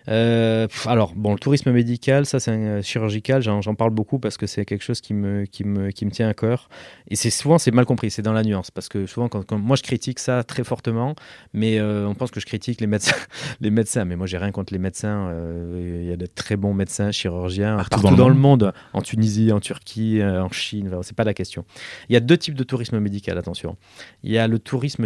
Euh, 0.09 0.67
alors, 0.85 1.13
bon, 1.15 1.33
le 1.33 1.39
tourisme 1.39 1.71
médical, 1.71 2.25
ça, 2.25 2.39
c'est 2.39 2.51
euh, 2.51 2.81
chirurgical, 2.81 3.41
j'en 3.41 3.75
parle 3.75 3.91
beaucoup 3.91 4.17
parce 4.19 4.37
que 4.37 4.47
c'est 4.47 4.65
quelque 4.65 4.83
chose 4.83 5.01
qui 5.01 5.13
me, 5.13 5.45
qui, 5.45 5.63
me, 5.63 5.91
qui 5.91 6.05
me 6.05 6.11
tient 6.11 6.27
à 6.27 6.33
cœur. 6.33 6.69
Et 7.09 7.15
c'est 7.15 7.29
souvent, 7.29 7.57
c'est 7.57 7.71
mal 7.71 7.85
compris, 7.85 8.09
c'est 8.09 8.21
dans 8.21 8.33
la 8.33 8.43
nuance. 8.43 8.71
Parce 8.71 8.89
que 8.89 9.05
souvent, 9.05 9.29
quand, 9.29 9.51
moi, 9.51 9.75
je 9.75 9.83
critique 9.83 10.19
ça 10.19 10.43
très 10.43 10.63
fortement, 10.63 11.15
mais 11.53 11.79
euh, 11.79 12.07
on 12.07 12.15
pense 12.15 12.31
que 12.31 12.39
je 12.39 12.45
critique 12.45 12.81
les 12.81 12.87
médecins. 12.87 13.15
les 13.61 13.69
médecins 13.69 14.05
mais 14.05 14.15
moi, 14.15 14.25
j'ai 14.25 14.37
rien 14.37 14.51
contre 14.51 14.73
les 14.73 14.79
médecins. 14.79 15.31
Il 15.77 16.05
y 16.05 16.11
a 16.11 16.17
de 16.17 16.25
très 16.25 16.55
bons 16.55 16.73
médecins, 16.73 17.11
chirurgiens, 17.11 17.77
partout, 17.77 18.15
dans, 18.15 18.29
le 18.29 18.35
monde. 18.35 18.73
en 18.93 19.01
Tunisie, 19.01 19.51
en 19.51 19.59
Turquie, 19.59 20.21
en 20.23 20.49
Chine, 20.49 20.89
c'est 21.01 21.15
pas 21.15 21.23
la 21.23 21.33
question. 21.33 21.65
Il 22.09 22.13
y 22.13 22.15
a 22.15 22.19
deux 22.19 22.37
types 22.37 22.55
de 22.55 22.63
tourisme 22.63 22.99
médical, 22.99 23.37
attention. 23.37 23.77
Il 24.23 24.31
y 24.31 24.37
a 24.37 24.47
le 24.47 24.59
tourisme 24.59 25.05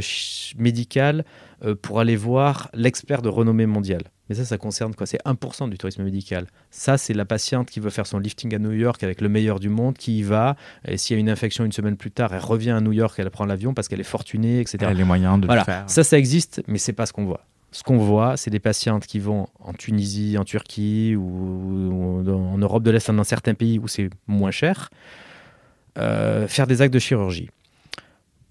médical 0.58 1.26
pour 1.82 2.00
aller 2.00 2.16
voir 2.16 2.70
l'expert 2.74 3.22
de 3.22 3.30
renommée 3.30 3.66
mondiale. 3.66 4.04
Mais 4.30 4.36
ça, 4.36 4.46
ça 4.46 4.58
concerne 4.58 4.96
quoi? 4.96 5.06
C'est 5.06 5.22
1% 5.26 5.70
du 5.70 5.78
tourisme 5.78 6.04
médical. 6.04 6.48
Ça, 6.72 6.98
c'est 6.98 7.14
la 7.14 7.26
patiente 7.26 7.70
qui 7.70 7.80
veut 7.80 7.90
faire 7.90 8.08
son 8.08 8.20
lifting 8.20 8.56
à 8.56 8.60
New 8.60 8.72
York 8.72 9.04
avec 9.04 9.20
le 9.20 9.28
meilleur 9.28 9.60
du 9.60 9.70
monde, 9.70 9.98
qui 9.98 10.20
y 10.20 10.24
va. 10.24 10.56
Et 10.88 10.98
s'il 10.98 11.16
y 11.16 11.18
a 11.18 11.20
une 11.20 11.30
infection 11.30 11.66
une 11.66 11.74
semaine 11.74 11.98
plus 11.98 12.12
tard, 12.12 12.34
elle 12.34 12.40
revient 12.40 12.72
à 12.72 12.80
New 12.80 12.94
York, 12.94 13.16
elle 13.18 13.30
prend 13.30 13.46
l'avion 13.46 13.74
parce 13.74 13.88
qu'elle 13.88 14.00
est 14.00 14.04
fortunée, 14.04 14.62
etc. 14.62 14.78
Elle 14.82 14.88
a 14.88 14.94
les 14.94 15.04
moyens 15.04 15.40
de 15.42 15.46
voilà. 15.46 15.62
le 15.62 15.66
faire. 15.66 15.84
Ça, 15.88 16.04
ça 16.04 16.18
existe, 16.18 16.64
mais 16.68 16.78
c'est 16.78 16.94
pas 16.94 17.06
ce 17.06 17.12
qu'on 17.12 17.26
voit. 17.26 17.46
Ce 17.72 17.84
qu'on 17.84 17.98
voit, 17.98 18.38
c'est 18.38 18.52
des 18.52 18.60
patientes 18.60 19.06
qui 19.06 19.20
vont 19.20 19.48
en 19.60 19.74
Tunisie, 19.74 20.38
en 20.38 20.46
Turquie 20.46 21.16
ou, 21.16 22.22
ou 22.24 22.30
en 22.30 22.58
Europe 22.58 22.84
de 22.84 22.92
l'Est, 22.92 23.10
dans 23.12 23.24
certains 23.24 23.56
pays 23.56 23.80
où 23.80 23.88
c'est 23.88 24.10
moins 24.28 24.52
cher, 24.52 24.90
euh, 25.98 26.48
faire 26.48 26.68
des 26.68 26.82
actes 26.82 26.94
de 26.94 27.00
chirurgie. 27.00 27.50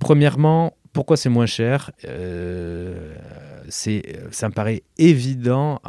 Premièrement, 0.00 0.74
pourquoi 0.92 1.16
c'est 1.16 1.30
moins 1.30 1.46
cher 1.46 1.90
euh, 2.04 3.14
c'est, 3.68 4.02
Ça 4.30 4.48
me 4.48 4.52
paraît 4.52 4.82
évident, 4.98 5.80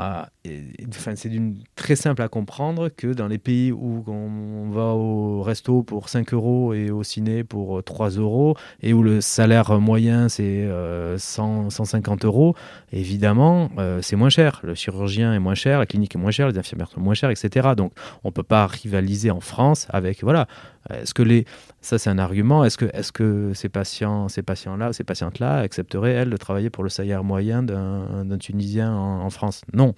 c'est 1.16 1.32
très 1.76 1.96
simple 1.96 2.22
à 2.22 2.30
comprendre 2.30 2.90
que 2.90 3.08
dans 3.08 3.28
les 3.28 3.38
pays 3.38 3.72
où 3.74 4.04
on, 4.08 4.70
va 4.70 4.94
au 4.94 5.42
resto 5.42 5.84
pour 5.84 6.10
5 6.10 6.34
euros 6.34 6.74
et 6.74 6.90
au 6.90 7.04
ciné 7.04 7.44
pour 7.44 7.84
3 7.84 8.12
euros, 8.12 8.56
et 8.82 8.94
où 8.94 9.04
le 9.04 9.20
salaire 9.20 9.80
moyen 9.80 10.30
c'est 10.30 10.44
euh, 10.44 11.18
100, 11.18 11.70
150 11.70 12.26
euros, 12.26 12.56
évidemment 12.92 13.70
euh, 13.78 14.02
c'est 14.02 14.16
moins 14.16 14.30
cher. 14.30 14.62
Le 14.64 14.74
chirurgien 14.74 15.34
est 15.34 15.40
moins 15.40 15.56
cher, 15.56 15.80
la 15.80 15.86
clinique 15.86 16.16
est 16.16 16.20
moins 16.20 16.32
chère, 16.32 16.48
les 16.48 16.58
infirmières 16.58 16.90
sont 16.90 17.02
moins 17.02 17.14
chères, 17.14 17.30
etc. 17.30 17.70
Donc 17.76 17.92
on 18.24 18.30
ne 18.30 18.34
peut 18.34 18.44
pas 18.44 18.68
rivaliser 18.68 19.32
en 19.32 19.42
France 19.42 19.88
avec... 19.90 20.24
Voilà. 20.24 20.48
Est-ce 20.90 21.14
que 21.14 21.24
les... 21.24 21.46
Ça 21.82 21.98
c'est 21.98 22.10
un 22.10 22.20
argument. 22.20 22.64
Est-ce 22.64 22.78
que, 22.78 22.86
est-ce 22.94 23.12
que 23.12 23.52
ces 23.54 23.70
patients, 23.70 24.30
ces 24.30 24.42
patients-là, 24.42 24.94
ces 24.94 25.04
patientes-là 25.04 25.60
accepteraient, 25.60 26.12
elles, 26.12 26.30
de 26.30 26.38
travailler 26.38 26.70
pour 26.70 26.84
le 26.84 26.90
salaire 26.90 27.24
moyen 27.24 27.64
d'un, 27.64 28.38
Tunisien 28.40 28.94
en, 28.94 29.30
France? 29.30 29.62
Non. 29.74 29.94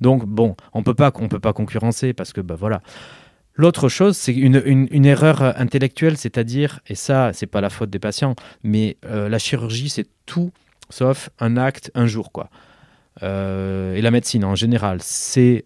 Donc 0.00 0.24
bon, 0.26 0.56
on 0.72 0.82
peut 0.82 0.94
pas, 0.94 1.10
peut 1.10 1.40
pas 1.40 1.52
concurrencer 1.52 2.12
parce 2.12 2.32
que 2.32 2.40
bah 2.40 2.56
voilà. 2.58 2.82
L'autre 3.54 3.90
chose, 3.90 4.16
c'est 4.16 4.32
une, 4.32 4.62
une, 4.64 4.88
une, 4.90 5.04
erreur 5.04 5.42
intellectuelle, 5.60 6.16
c'est-à-dire, 6.16 6.80
et 6.86 6.94
ça, 6.94 7.32
c'est 7.34 7.46
pas 7.46 7.60
la 7.60 7.68
faute 7.68 7.90
des 7.90 7.98
patients, 7.98 8.34
mais 8.62 8.96
euh, 9.04 9.28
la 9.28 9.38
chirurgie, 9.38 9.90
c'est 9.90 10.06
tout 10.24 10.52
sauf 10.92 11.30
un 11.38 11.56
acte 11.56 11.90
un 11.94 12.06
jour, 12.06 12.32
quoi. 12.32 12.48
Euh, 13.22 13.94
et 13.94 14.00
la 14.00 14.10
médecine 14.10 14.44
en 14.44 14.54
général, 14.54 14.98
c'est 15.02 15.64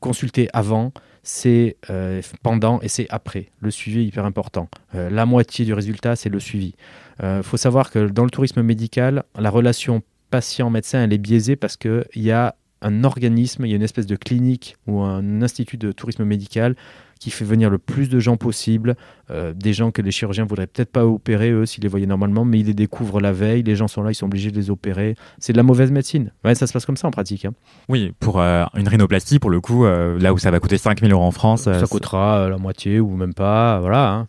consulter 0.00 0.48
avant, 0.52 0.92
c'est 1.22 1.76
euh, 1.90 2.22
pendant 2.42 2.80
et 2.80 2.88
c'est 2.88 3.06
après. 3.10 3.50
Le 3.60 3.70
suivi 3.70 4.00
est 4.00 4.04
hyper 4.04 4.24
important. 4.24 4.68
Euh, 4.94 5.10
la 5.10 5.26
moitié 5.26 5.64
du 5.64 5.74
résultat, 5.74 6.16
c'est 6.16 6.28
le 6.28 6.40
suivi. 6.40 6.74
Il 7.18 7.24
euh, 7.24 7.42
faut 7.42 7.56
savoir 7.56 7.90
que 7.90 8.08
dans 8.08 8.24
le 8.24 8.30
tourisme 8.30 8.62
médical, 8.62 9.24
la 9.38 9.50
relation 9.50 10.02
patient-médecin, 10.30 11.04
elle 11.04 11.12
est 11.12 11.18
biaisée 11.18 11.56
parce 11.56 11.76
qu'il 11.76 12.04
y 12.16 12.30
a 12.30 12.54
un 12.82 13.04
organisme, 13.04 13.66
il 13.66 13.70
y 13.70 13.72
a 13.74 13.76
une 13.76 13.82
espèce 13.82 14.06
de 14.06 14.16
clinique 14.16 14.76
ou 14.86 15.00
un 15.00 15.42
institut 15.42 15.76
de 15.76 15.92
tourisme 15.92 16.24
médical 16.24 16.76
qui 17.20 17.30
fait 17.30 17.44
venir 17.44 17.70
le 17.70 17.78
plus 17.78 18.08
de 18.08 18.18
gens 18.18 18.36
possible, 18.36 18.96
euh, 19.30 19.52
des 19.52 19.74
gens 19.74 19.90
que 19.90 20.00
les 20.00 20.10
chirurgiens 20.10 20.46
voudraient 20.46 20.66
peut-être 20.66 20.90
pas 20.90 21.04
opérer 21.04 21.50
eux 21.50 21.66
s'ils 21.66 21.82
les 21.82 21.88
voyaient 21.88 22.06
normalement, 22.06 22.46
mais 22.46 22.58
ils 22.58 22.66
les 22.66 22.74
découvrent 22.74 23.20
la 23.20 23.30
veille, 23.30 23.62
les 23.62 23.76
gens 23.76 23.88
sont 23.88 24.02
là, 24.02 24.10
ils 24.10 24.14
sont 24.14 24.26
obligés 24.26 24.50
de 24.50 24.56
les 24.56 24.70
opérer. 24.70 25.14
C'est 25.38 25.52
de 25.52 25.58
la 25.58 25.62
mauvaise 25.62 25.92
médecine. 25.92 26.32
Ouais, 26.44 26.54
ça 26.54 26.66
se 26.66 26.72
passe 26.72 26.86
comme 26.86 26.96
ça 26.96 27.06
en 27.06 27.10
pratique. 27.10 27.44
Hein. 27.44 27.52
Oui, 27.90 28.12
pour 28.18 28.40
euh, 28.40 28.64
une 28.74 28.88
rhinoplastie, 28.88 29.38
pour 29.38 29.50
le 29.50 29.60
coup, 29.60 29.84
euh, 29.84 30.18
là 30.18 30.32
où 30.32 30.38
ça 30.38 30.50
va 30.50 30.58
coûter 30.58 30.78
5000 30.78 31.12
euros 31.12 31.22
en 31.22 31.30
France, 31.30 31.64
ça 31.64 31.86
coûtera 31.86 32.48
la 32.48 32.56
moitié 32.56 33.00
ou 33.00 33.14
même 33.14 33.34
pas, 33.34 33.78
voilà. 33.80 34.12
Hein. 34.12 34.28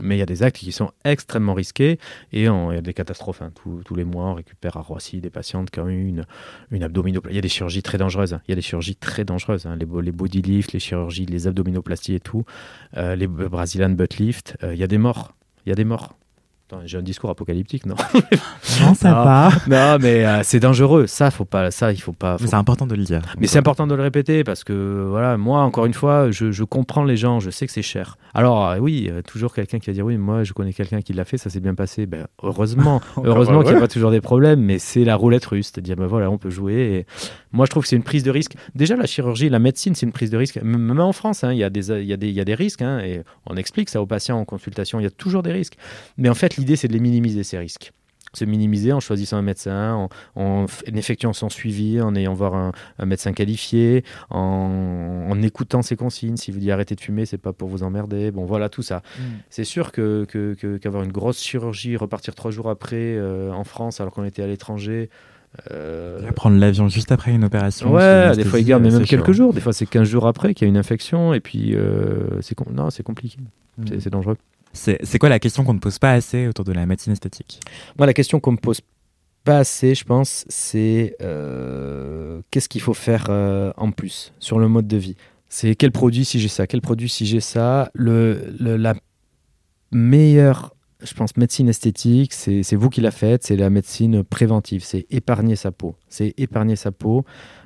Mais 0.00 0.16
il 0.16 0.18
y 0.18 0.22
a 0.22 0.26
des 0.26 0.42
actes 0.42 0.56
qui 0.56 0.72
sont 0.72 0.92
extrêmement 1.04 1.54
risqués 1.54 1.98
et 2.32 2.42
il 2.42 2.44
y 2.44 2.48
a 2.48 2.80
des 2.80 2.94
catastrophes. 2.94 3.42
Hein. 3.42 3.52
Tous, 3.54 3.82
tous, 3.84 3.94
les 3.94 4.04
mois, 4.04 4.26
on 4.26 4.34
récupère 4.34 4.76
à 4.76 4.80
Roissy 4.80 5.20
des 5.20 5.30
patientes 5.30 5.70
qui 5.70 5.80
ont 5.80 5.88
eu 5.88 6.08
une, 6.70 6.82
abdominoplastie. 6.82 7.32
Il 7.32 7.36
y 7.36 7.38
a 7.38 7.42
des 7.42 7.48
chirurgies 7.48 7.82
très 7.82 7.98
dangereuses. 7.98 8.34
Hein. 8.34 8.42
Il 8.46 8.50
y 8.50 8.52
a 8.52 8.56
des 8.56 8.62
chirurgies 8.62 8.96
très 8.96 9.24
dangereuses. 9.24 9.66
Hein. 9.66 9.76
Les, 9.76 9.86
les 10.02 10.12
body 10.12 10.42
lifts, 10.42 10.72
les 10.72 10.80
chirurgies, 10.80 11.26
les 11.26 11.46
abdominoplasties 11.46 12.14
et 12.14 12.20
tout. 12.20 12.44
Euh, 12.96 13.16
les 13.16 13.26
Brazilian 13.26 13.90
butt 13.90 14.18
lift. 14.18 14.56
Euh, 14.62 14.74
il 14.74 14.80
y 14.80 14.84
a 14.84 14.86
des 14.86 14.98
morts. 14.98 15.34
Il 15.66 15.70
y 15.70 15.72
a 15.72 15.74
des 15.74 15.84
morts. 15.84 16.14
J'ai 16.84 16.98
un 16.98 17.02
discours 17.02 17.30
apocalyptique, 17.30 17.86
non 17.86 17.94
Non, 18.80 18.94
ça 18.94 19.10
non, 19.10 19.24
va. 19.24 19.50
Non, 19.66 19.98
mais 20.00 20.24
euh, 20.24 20.40
c'est 20.42 20.60
dangereux. 20.60 21.06
Ça, 21.06 21.30
faut 21.30 21.44
pas. 21.44 21.70
Ça, 21.70 21.92
il 21.92 22.00
faut 22.00 22.12
pas. 22.12 22.38
Faut... 22.38 22.46
C'est 22.46 22.54
important 22.54 22.86
de 22.86 22.94
le 22.94 23.04
dire. 23.04 23.22
Mais 23.38 23.46
c'est 23.46 23.58
important 23.58 23.86
de 23.86 23.94
le 23.94 24.02
répéter 24.02 24.44
parce 24.44 24.64
que 24.64 25.06
voilà, 25.08 25.36
moi, 25.36 25.60
encore 25.60 25.86
une 25.86 25.94
fois, 25.94 26.30
je, 26.30 26.52
je 26.52 26.64
comprends 26.64 27.04
les 27.04 27.16
gens. 27.16 27.40
Je 27.40 27.50
sais 27.50 27.66
que 27.66 27.72
c'est 27.72 27.82
cher. 27.82 28.18
Alors 28.34 28.68
euh, 28.68 28.78
oui, 28.78 29.08
euh, 29.10 29.22
toujours 29.22 29.54
quelqu'un 29.54 29.78
qui 29.78 29.86
va 29.86 29.94
dire 29.94 30.04
oui, 30.04 30.16
moi, 30.16 30.44
je 30.44 30.52
connais 30.52 30.72
quelqu'un 30.72 31.00
qui 31.00 31.12
l'a 31.12 31.24
fait, 31.24 31.38
ça 31.38 31.50
s'est 31.50 31.60
bien 31.60 31.74
passé. 31.74 32.06
Ben, 32.06 32.26
heureusement, 32.42 33.00
heureusement 33.24 33.62
qu'il 33.62 33.72
n'y 33.72 33.78
a 33.78 33.80
pas 33.80 33.88
toujours 33.88 34.10
des 34.10 34.20
problèmes, 34.20 34.60
mais 34.60 34.78
c'est 34.78 35.04
la 35.04 35.16
roulette 35.16 35.46
russe, 35.46 35.70
c'est-à-dire 35.72 35.96
ben 35.96 36.06
voilà, 36.06 36.30
on 36.30 36.38
peut 36.38 36.50
jouer. 36.50 36.74
Et 36.74 37.06
moi, 37.52 37.66
je 37.66 37.70
trouve 37.70 37.84
que 37.84 37.88
c'est 37.88 37.96
une 37.96 38.02
prise 38.02 38.22
de 38.22 38.30
risque. 38.30 38.54
Déjà, 38.74 38.96
la 38.96 39.06
chirurgie, 39.06 39.48
la 39.48 39.58
médecine, 39.58 39.94
c'est 39.94 40.06
une 40.06 40.12
prise 40.12 40.30
de 40.30 40.36
risque. 40.36 40.60
Même 40.62 41.00
en 41.00 41.12
France, 41.12 41.44
hein, 41.44 41.52
il 41.52 41.58
y 41.58 41.64
a 41.64 41.70
des, 41.70 41.90
il 41.90 42.04
y 42.06 42.12
a 42.12 42.16
des, 42.16 42.28
il 42.28 42.34
y 42.34 42.40
a 42.40 42.44
des 42.44 42.54
risques, 42.54 42.82
hein, 42.82 42.98
et 43.00 43.22
on 43.46 43.56
explique 43.56 43.88
ça 43.88 44.02
aux 44.02 44.06
patients 44.06 44.38
en 44.38 44.44
consultation. 44.44 45.00
Il 45.00 45.04
y 45.04 45.06
a 45.06 45.10
toujours 45.10 45.42
des 45.42 45.52
risques. 45.52 45.76
Mais 46.18 46.28
en 46.28 46.34
fait, 46.34 46.57
l'idée, 46.58 46.76
c'est 46.76 46.88
de 46.88 46.92
les 46.92 47.00
minimiser 47.00 47.42
ces 47.44 47.58
risques 47.58 47.92
se 48.34 48.44
minimiser 48.44 48.92
en 48.92 49.00
choisissant 49.00 49.36
un 49.36 49.42
médecin, 49.42 49.94
en, 49.94 50.08
en, 50.36 50.64
en 50.64 50.96
effectuant 50.96 51.32
son 51.32 51.48
suivi, 51.48 52.00
en 52.00 52.14
ayant 52.14 52.34
voir 52.34 52.54
un, 52.54 52.72
un 52.98 53.06
médecin 53.06 53.32
qualifié, 53.32 54.04
en, 54.30 55.26
en, 55.30 55.42
écoutant 55.42 55.82
ses 55.82 55.96
consignes. 55.96 56.36
Si 56.36 56.50
vous 56.50 56.58
dites 56.58 56.70
arrêtez 56.70 56.94
de 56.94 57.00
fumer, 57.00 57.26
c'est 57.26 57.38
pas 57.38 57.52
pour 57.52 57.68
vous 57.68 57.82
emmerder. 57.82 58.30
Bon, 58.30 58.44
voilà 58.44 58.68
tout 58.68 58.82
ça. 58.82 58.98
Mm. 59.18 59.22
C'est 59.50 59.64
sûr 59.64 59.92
que, 59.92 60.26
qu'avoir 60.78 61.02
que, 61.02 61.06
une 61.06 61.12
grosse 61.12 61.40
chirurgie, 61.40 61.96
repartir 61.96 62.34
trois 62.34 62.50
jours 62.50 62.68
après 62.68 62.96
euh, 62.96 63.50
en 63.52 63.64
France 63.64 64.00
alors 64.00 64.12
qu'on 64.12 64.24
était 64.24 64.42
à 64.42 64.46
l'étranger. 64.46 65.08
Euh... 65.70 66.30
Prendre 66.32 66.58
l'avion 66.58 66.88
juste 66.88 67.10
après 67.10 67.32
une 67.32 67.44
opération. 67.44 67.90
Ouais, 67.90 68.36
des 68.36 68.44
fois 68.44 68.60
ils 68.60 68.66
gardent 68.66 68.82
même 68.82 69.04
quelques 69.04 69.32
jours. 69.32 69.54
Des 69.54 69.60
fois 69.60 69.72
c'est 69.72 69.86
15 69.86 70.06
jours 70.06 70.26
après 70.26 70.52
qu'il 70.52 70.66
y 70.66 70.68
a 70.68 70.70
une 70.70 70.76
infection 70.76 71.32
et 71.32 71.40
puis 71.40 71.74
euh, 71.74 72.40
c'est 72.42 72.54
com 72.54 72.66
non, 72.70 72.90
c'est 72.90 73.02
compliqué. 73.02 73.38
Mm. 73.78 73.84
C'est 73.98 74.10
dangereux. 74.10 74.36
C'est 74.78 75.18
quoi 75.18 75.28
la 75.28 75.38
question 75.38 75.64
qu'on 75.64 75.74
ne 75.74 75.78
pose 75.78 75.98
pas 75.98 76.12
assez 76.12 76.46
autour 76.46 76.64
de 76.64 76.72
la 76.72 76.86
médecine 76.86 77.12
esthétique? 77.12 77.60
Moi, 77.98 78.06
la 78.06 78.14
question 78.14 78.40
qu'on 78.40 78.52
me 78.52 78.56
pose 78.56 78.80
pas 79.44 79.58
assez, 79.58 79.94
je 79.94 80.04
pense, 80.04 80.44
c'est 80.48 81.16
euh, 81.22 82.42
qu'est-ce 82.50 82.68
qu'il 82.68 82.80
faut 82.80 82.94
faire 82.94 83.26
euh, 83.28 83.72
en 83.76 83.90
plus 83.90 84.32
sur 84.38 84.58
le 84.58 84.68
mode 84.68 84.86
de 84.86 84.96
vie? 84.96 85.16
C'est 85.48 85.74
quel 85.74 85.92
produit 85.92 86.24
si 86.24 86.38
j'ai 86.38 86.48
ça? 86.48 86.66
Quel 86.66 86.80
produit 86.80 87.08
si 87.08 87.24
j'ai 87.26 87.40
ça? 87.40 87.90
Le, 87.94 88.54
le, 88.60 88.76
La 88.76 88.94
meilleure, 89.90 90.74
je 91.02 91.14
pense, 91.14 91.36
médecine 91.36 91.68
esthétique, 91.68 92.32
c'est 92.34 92.74
vous 92.74 92.90
qui 92.90 93.00
la 93.00 93.10
faites, 93.10 93.44
c'est 93.44 93.56
la 93.56 93.70
médecine 93.70 94.22
préventive, 94.22 94.84
c'est 94.84 95.06
épargner 95.10 95.56
sa 95.56 95.72
peau. 95.72 95.96
C'est 96.08 96.34
épargner 96.36 96.76
sa 96.76 96.92
peau. 96.92 97.24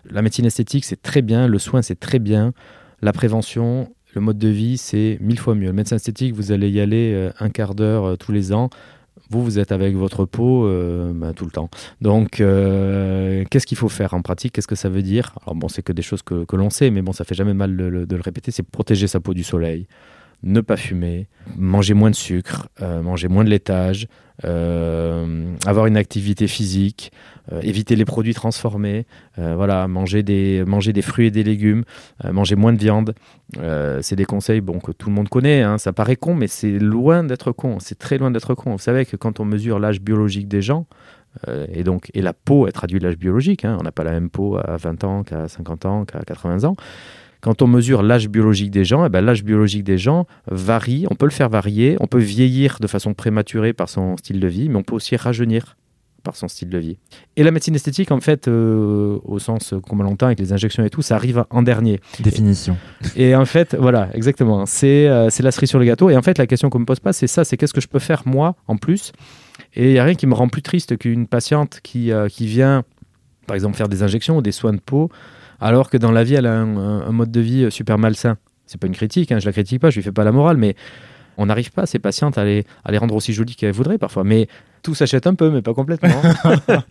La 0.09 0.23
médecine 0.23 0.47
esthétique, 0.47 0.85
c'est 0.85 1.03
très 1.03 1.23
bien, 1.23 1.49
le 1.49 1.59
soin, 1.59 1.83
c'est 1.83 1.99
très 1.99 2.21
bien. 2.21 2.53
La 3.01 3.13
prévention, 3.13 3.93
le 4.15 4.21
mode 4.21 4.39
de 4.39 4.49
vie, 4.49 4.79
c'est 4.79 5.19
mille 5.21 5.39
fois 5.39 5.55
mieux. 5.55 5.67
Le 5.67 5.73
médecin 5.73 5.97
esthétique, 5.97 6.35
vous 6.35 6.53
allez 6.53 6.69
y 6.71 6.81
aller 6.81 7.13
euh, 7.15 7.31
un 7.41 7.49
quart 7.49 7.75
d'heure 7.75 8.05
euh, 8.05 8.17
tous 8.17 8.33
les 8.33 8.53
ans. 8.53 8.71
Vous, 9.31 9.43
vous 9.43 9.59
êtes 9.59 9.73
avec 9.73 9.95
votre 9.97 10.27
peau 10.27 10.67
euh, 10.67 11.13
bah, 11.15 11.33
tout 11.35 11.47
le 11.47 11.51
temps. 11.51 11.71
Donc, 12.03 12.33
qu'est-ce 12.37 13.67
qu'il 13.67 13.79
faut 13.79 13.89
faire 13.89 14.13
en 14.13 14.21
pratique? 14.21 14.53
Qu'est-ce 14.53 14.67
que 14.67 14.75
ça 14.75 14.91
veut 14.91 15.03
dire? 15.03 15.33
Alors, 15.43 15.55
bon, 15.55 15.69
c'est 15.69 15.83
que 15.83 15.93
des 15.93 16.03
choses 16.03 16.23
que, 16.23 16.45
que 16.45 16.57
l'on 16.57 16.69
sait, 16.69 16.91
mais 16.91 17.01
bon, 17.01 17.13
ça 17.13 17.25
fait 17.25 17.35
jamais 17.35 17.55
mal 17.55 17.75
de, 17.77 17.85
le 17.85 18.21
répéter. 18.21 18.51
C'est 18.51 18.63
protéger 18.63 19.07
sa 19.07 19.21
peau 19.21 19.33
du 19.33 19.43
soleil, 19.43 19.87
ne 20.43 20.61
pas 20.61 20.77
fumer, 20.77 21.29
manger 21.57 21.95
moins 21.95 22.11
de 22.11 22.17
sucre, 22.17 22.69
manger 22.81 23.29
moins 23.29 23.45
de 23.45 23.49
laitage, 23.49 24.07
avoir 24.45 25.87
une 25.87 25.97
activité 25.97 26.47
physique, 26.47 27.13
euh, 27.51 27.61
éviter 27.63 27.97
les 27.97 28.05
produits 28.05 28.35
transformés, 28.35 29.05
euh, 29.41 29.55
voilà, 29.57 29.89
manger 29.89 30.23
des, 30.23 30.63
manger 30.65 30.93
des 30.93 31.03
fruits 31.03 31.27
et 31.27 31.31
des 31.33 31.43
légumes, 31.43 31.83
euh, 32.25 32.33
manger 32.33 32.55
moins 32.55 32.73
de 32.73 32.79
viande. 32.79 33.15
c'est 34.01 34.15
des 34.15 34.25
conseils 34.25 34.61
bon, 34.61 34.79
que 34.79 34.93
tout 34.93 35.09
le 35.09 35.15
monde 35.15 35.29
connaît. 35.29 35.63
Hein. 35.63 35.77
Ça 35.79 35.93
paraît 35.93 36.15
con, 36.15 36.37
mais 36.37 36.47
c'est 36.47 36.79
loin 36.79 37.25
d'être 37.25 37.51
con. 37.51 37.79
C'est 37.81 37.99
très 37.99 38.17
loin 38.17 38.31
d'être 38.31 38.55
con. 38.55 38.73
Vous 38.73 38.79
savez 38.79 39.05
que 39.05 39.17
quand 39.17 39.41
on 39.41 39.45
mesure 39.45 39.81
l'âge 39.81 40.01
biologique 40.01 40.47
des 40.47 40.63
gens, 40.63 40.87
et 41.73 41.83
donc 41.83 42.11
et 42.13 42.21
la 42.21 42.35
peau 42.35 42.67
elle 42.67 42.75
traduit 42.75 43.01
l'âge 43.01 43.17
biologique, 43.17 43.65
hein. 43.65 43.79
on 43.81 43.83
n'a 43.83 43.91
pas 43.91 44.05
la 44.05 44.11
même 44.11 44.29
peau 44.29 44.59
à 44.59 44.77
20 44.77 45.05
ans 45.05 45.23
qu'à 45.23 45.49
50 45.49 45.87
ans, 45.87 46.05
qu'à 46.05 46.21
80 46.21 46.65
ans 46.65 46.77
quand 47.43 47.61
on 47.61 47.67
mesure 47.67 48.03
l'âge 48.03 48.29
biologique 48.29 48.71
des 48.71 48.85
gens, 48.85 49.05
eh 49.05 49.09
ben, 49.09 49.21
l'âge 49.21 49.43
biologique 49.45 49.83
des 49.83 49.99
gens 49.99 50.27
varie, 50.47 51.07
on 51.11 51.17
peut 51.17 51.27
le 51.27 51.33
faire 51.33 51.49
varier, 51.49 51.97
on 52.01 52.07
peut 52.07 52.21
vieillir 52.21 52.79
de 52.81 52.87
façon 52.87 53.15
prématurée 53.15 53.73
par 53.73 53.89
son 53.89 54.17
style 54.17 54.39
de 54.39 54.47
vie, 54.47 54.69
mais 54.69 54.77
on 54.77 54.85
peut 54.85 54.95
aussi 54.95 55.17
rajeunir 55.17 55.77
par 56.23 56.37
son 56.37 56.47
style 56.47 56.71
de 56.71 56.79
vie. 56.79 56.99
Et 57.37 57.43
la 57.43 57.51
médecine 57.51 57.75
esthétique, 57.75 58.13
en 58.13 58.21
fait, 58.21 58.47
euh, 58.47 59.19
au 59.25 59.41
sens 59.41 59.75
qu'on 59.89 59.97
l'entend 59.97 60.27
avec 60.27 60.39
les 60.39 60.53
injections 60.53 60.85
et 60.85 60.91
tout, 60.91 61.03
ça 61.03 61.17
arrive 61.17 61.45
en 61.51 61.63
dernier. 61.63 62.01
Définition. 62.21 62.77
Et, 63.17 63.31
et 63.31 63.37
en 63.37 63.45
fait, 63.45 63.75
voilà, 63.75 64.09
exactement. 64.15 64.65
C'est 64.65 65.09
euh, 65.09 65.29
la 65.41 65.51
cerise 65.51 65.69
sur 65.69 65.81
le 65.81 65.85
gâteau. 65.85 66.11
Et 66.11 66.17
en 66.17 66.23
fait, 66.23 66.39
la 66.39 66.47
question 66.47 66.71
qu'on 66.71 66.79
me 66.79 66.85
pose 66.85 67.01
pas, 67.01 67.13
c'est 67.13 67.27
ça, 67.27 67.43
c'est 67.43 67.57
qu'est-ce 67.57 67.75
que 67.75 67.81
je 67.81 67.89
peux 67.89 67.99
faire 67.99 68.23
moi 68.25 68.55
en 68.69 68.77
plus? 68.77 69.11
Et 69.75 69.89
il 69.89 69.93
n'y 69.95 69.99
a 69.99 70.05
rien 70.05 70.15
qui 70.15 70.29
me 70.29 70.35
rend 70.35 70.47
plus 70.47 70.63
triste 70.63 70.97
qu'une 70.97 71.27
patiente 71.27 71.81
qui, 71.83 72.13
euh, 72.13 72.29
qui 72.29 72.47
vient, 72.47 72.85
par 73.49 73.57
exemple, 73.57 73.77
faire 73.77 73.89
des 73.89 74.05
injections 74.05 74.37
ou 74.37 74.43
des 74.43 74.53
soins 74.53 74.73
de 74.73 74.81
peau 74.81 75.11
alors 75.63 75.91
que 75.91 75.97
dans 75.97 76.11
la 76.11 76.25
vie, 76.25 76.35
elle 76.35 76.47
a 76.47 76.55
un, 76.55 77.13
mode 77.13 77.31
de 77.31 77.41
vie 77.41 77.71
super 77.71 77.99
malsain. 77.99 78.37
C'est 78.67 78.81
pas 78.81 78.87
une 78.87 78.95
critique, 78.95 79.33
hein, 79.33 79.39
je 79.39 79.47
la 79.47 79.53
critique 79.53 79.81
pas, 79.81 79.91
je 79.91 79.97
lui 79.97 80.03
fais 80.03 80.13
pas 80.13 80.25
la 80.25 80.33
morale, 80.33 80.57
mais 80.57 80.75
on 81.37 81.47
n'arrive 81.47 81.73
pas, 81.73 81.87
ces 81.87 81.99
patientes, 81.99 82.39
à 82.39 82.45
les, 82.45 82.65
à 82.85 82.93
les 82.93 82.99
rendre 82.99 83.15
aussi 83.15 83.33
jolies 83.33 83.55
qu'elles 83.55 83.73
voudraient 83.73 83.99
parfois. 83.99 84.25
Mais 84.25 84.49
tout 84.83 84.95
s'achète 84.95 85.27
un 85.27 85.35
peu, 85.35 85.51
mais 85.51 85.63
pas 85.63 85.75
complètement. 85.75 86.21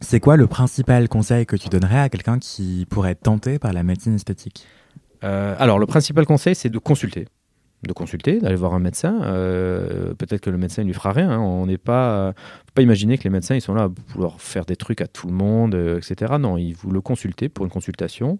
c'est 0.00 0.20
quoi 0.20 0.36
le 0.36 0.46
principal 0.46 1.08
conseil 1.08 1.46
que 1.46 1.56
tu 1.56 1.68
donnerais 1.68 2.00
à 2.00 2.08
quelqu'un 2.08 2.38
qui 2.38 2.86
pourrait 2.88 3.12
être 3.12 3.22
tenté 3.22 3.58
par 3.58 3.72
la 3.72 3.82
médecine 3.82 4.14
esthétique? 4.14 4.66
Euh, 5.24 5.54
Alors, 5.58 5.78
le 5.78 5.86
principal 5.86 6.26
conseil, 6.26 6.54
c'est 6.54 6.70
de 6.70 6.78
consulter. 6.78 7.26
De 7.82 7.94
consulter, 7.94 8.40
d'aller 8.40 8.56
voir 8.56 8.74
un 8.74 8.78
médecin. 8.78 9.22
Euh, 9.22 10.12
peut-être 10.14 10.42
que 10.42 10.50
le 10.50 10.58
médecin 10.58 10.82
ne 10.82 10.88
lui 10.88 10.94
fera 10.94 11.12
rien. 11.12 11.30
Hein. 11.30 11.38
On 11.38 11.64
n'est 11.64 11.78
pas, 11.78 12.34
pas 12.74 12.82
imaginer 12.82 13.16
que 13.16 13.24
les 13.24 13.30
médecins 13.30 13.54
ils 13.54 13.62
sont 13.62 13.74
là 13.74 13.88
pour 13.88 14.04
pouvoir 14.04 14.40
faire 14.40 14.66
des 14.66 14.76
trucs 14.76 15.00
à 15.00 15.06
tout 15.06 15.26
le 15.26 15.32
monde, 15.32 15.74
etc. 15.96 16.34
Non, 16.38 16.58
ils 16.58 16.74
vous 16.74 16.90
le 16.90 17.00
consulter 17.00 17.48
pour 17.48 17.64
une 17.64 17.70
consultation 17.70 18.38